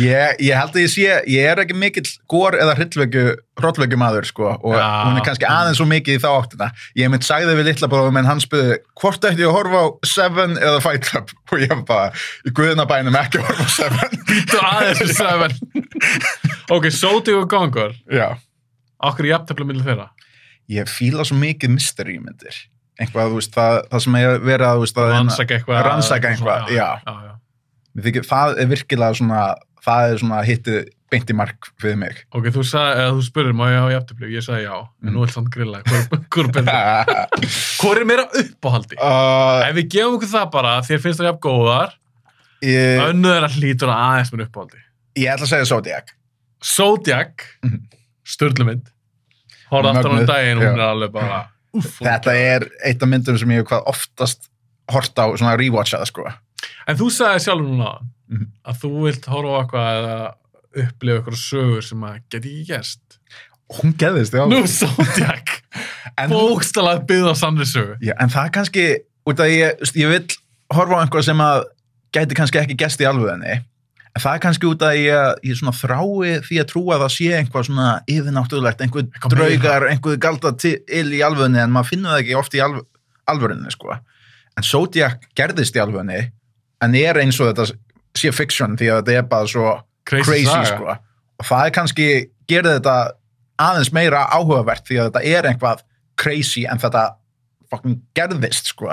[0.00, 4.48] ég, ég held að ég sé ég er ekki mikill gór eða hrollvekju maður sko,
[4.56, 4.86] og Já.
[5.06, 6.68] hún er kannski aðeins svo mikið í þá áttina
[6.98, 9.86] ég mynd sagði við litla bróðum en hann spurði hvort ætti ég að horfa á
[10.10, 12.08] Seven eða Fight Club og ég var bara
[12.48, 15.56] í guðnabænum ekki að horfa á Seven Býttu aðeins fyrir Seven
[16.74, 18.28] Ok, Zodiac og Gone já
[19.04, 20.08] Okkur í jafntefla millir þeirra
[20.72, 22.56] ég fíla svo mikið mystery myndir.
[23.00, 26.58] Einhvað, þú veist, það, það sem er verið að, veist, að Rannsaka eitthvað rannsaka svona,
[26.70, 26.90] já.
[27.04, 27.32] já, já.
[27.94, 29.40] Mér þykir, það er virkilega svona
[29.84, 30.78] það er svona hittið
[31.12, 32.22] beint í mark fyrir mig.
[32.34, 34.30] Ok, þú, þú spurður má ég hafa jafntefli?
[34.34, 35.82] Ég sagði já, en nú er það grilla.
[35.84, 38.96] Hvor, er er meira uppáhaldi?
[38.98, 41.94] uh, Ef við gefum okkur það bara þér finnst það jafn góðar
[42.64, 44.82] ég, önnuð er að hlýtur að aðeins mér uppáhaldi.
[45.20, 46.14] Ég ætla að segja Zodiac.
[46.64, 47.82] Zodiac Mhm.
[48.24, 48.86] Sturlumynd
[49.72, 50.72] Hóra aftur á Mögnuð, daginn, hún já.
[50.74, 51.38] er alveg bara
[51.74, 54.48] hún þetta er eitt af myndunum sem ég hef hvað oftast
[54.92, 56.26] hort á, svona rewatchað sko
[56.88, 58.46] En þú sagði sjálfur núna Mhm.
[58.64, 60.34] að þú vilt horfa á eitthvað eða
[60.84, 63.00] upplifa eitthvað sögur sem að geti ekki gerst.
[63.74, 65.50] hún geðist, já Nú, Zodiac,
[66.18, 67.96] en, bókstalað byggð á sannri sögu.
[68.00, 68.84] já, en það er kannski
[69.28, 70.26] út af ég, ég vil
[70.72, 71.64] horfa á einhvað sem að
[72.16, 73.60] gæti kannski ekki gest í alvöðinni
[74.22, 77.30] það er kannski út af ég, ég svona þrái því að trúa að það sé
[77.38, 80.76] einhvað svona yfirnáttúrulegt, einhver Eitthvað draugar einhver galda til
[81.10, 82.84] í alvöðinni en maður finnur það ekki oft í alv
[83.30, 83.96] alvörinni sko.
[84.54, 86.20] en Zodiac gerðist í alvörinni
[86.84, 87.66] en er eins og þetta
[88.14, 89.74] sé fiction því að þetta er bara svo
[90.04, 90.94] Crazy, crazy, sko.
[91.40, 92.08] og það er kannski
[92.46, 92.96] gerir þetta
[93.64, 95.82] aðeins meira áhugavert því að þetta er einhvað
[96.20, 97.16] crazy en þetta
[97.72, 98.92] fucking gerðist sko.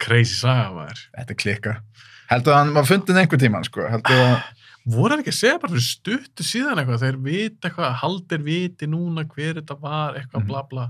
[0.00, 1.04] Crazy saga, maður.
[1.18, 1.76] þetta klika
[2.30, 3.86] heldur að hann var fundin einhver tíman sko.
[3.90, 4.40] heldur að
[4.90, 8.86] Voru hann ekki að segja bara fyrir stuttu síðan eitthvað, þeir vita eitthvað, haldir viti
[8.88, 10.46] núna hver þetta var, eitthvað Mhm.
[10.48, 10.86] bla bla.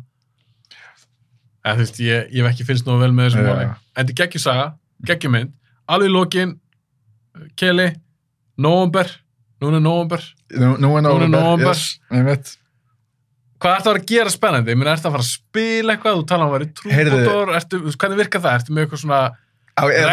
[1.66, 3.64] Eða þú veist, ég, ég hef ekki fylgst nú vel með þessum máli.
[3.98, 4.68] En þetta er geggjur saga,
[5.10, 5.50] geggjur mynd,
[5.90, 6.54] alveg í lokin,
[7.60, 7.88] Kelly,
[8.60, 9.10] Nóvember,
[9.60, 11.74] núna er Nóvember, nú, nú er Nú er nóvember.
[11.74, 12.56] yes, ég veit
[13.60, 14.72] Hvað ertu að fara að gera spennandi?
[14.72, 16.14] Ég meina, ertu að fara að spila eitthvað?
[16.16, 17.50] Þú tala um að vera trúbótor?
[17.58, 18.54] Ertu, hvernig virkar það?
[18.60, 19.18] Ertu með eitthvað svona
[19.89, 20.12] er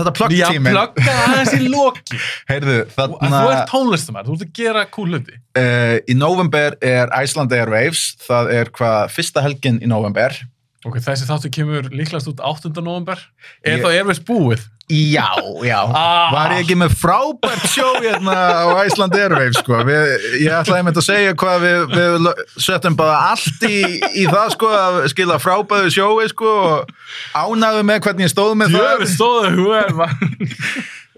[0.00, 2.20] þetta plug Já, plugga aðeins í loki.
[2.50, 5.38] Heyrðu, þarna þú ert tónlistamæður, þú ert að gera cool hluti.
[5.60, 10.36] uh, í november er Iceland Airwaves það er hvað fyrsta helgin í november
[10.84, 12.82] Ok, þessi þáttu kemur líklegast út 8.
[12.84, 13.16] november.
[13.64, 14.60] Er Ég- þá Airways búið?
[14.92, 15.30] Já,
[15.64, 16.28] já, Ah.
[16.30, 20.10] var ég ekki með frábært sjó hérna á Iceland Airwaves sko, við,
[20.44, 22.28] ég ætlaði með að segja hvað við, við
[22.60, 23.78] settum bara allt í,
[24.12, 26.92] í það sko að skila frábæðu sjói sko og
[27.32, 30.52] ánægðu með hvernig ég stóð með það Jöfnir stóðu húer, mann.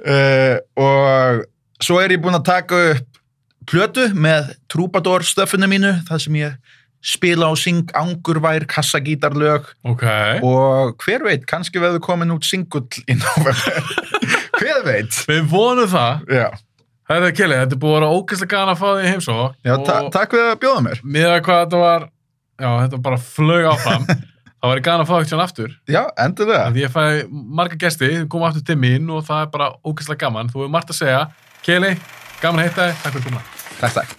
[0.06, 1.44] uh, og
[1.82, 3.20] svo er ég búinn að taka upp
[3.66, 6.54] plötu með Troubadour stöffinu mínu, það sem ég
[7.06, 10.02] spila og syng angurvær kassagítarlög Ok.
[10.42, 13.54] og hver veit, kannski verður komin út singull í november
[14.58, 16.24] hver veit Við vonum það.
[16.34, 16.48] já,
[17.06, 19.36] Herðu, Kelly, þetta er búið að vera ógeðslega gana að fá því heimsó.
[19.62, 22.08] já ta takk fyrir að bjóða mér Miða hvað þetta var,
[22.58, 24.08] já, þetta bara flög áfram.
[24.56, 25.74] Það var gana að fá ekkert svona aftur.
[25.86, 29.52] já, endilega Því ég fæ marga gesti, þau koma aftur til mín og það er
[29.54, 30.50] bara ógeðslega gaman.
[30.50, 31.22] Þú hefur margt að segja.
[31.62, 31.94] Kelly,
[32.42, 33.02] gaman að heita þig.
[33.04, 34.15] Takk fyrir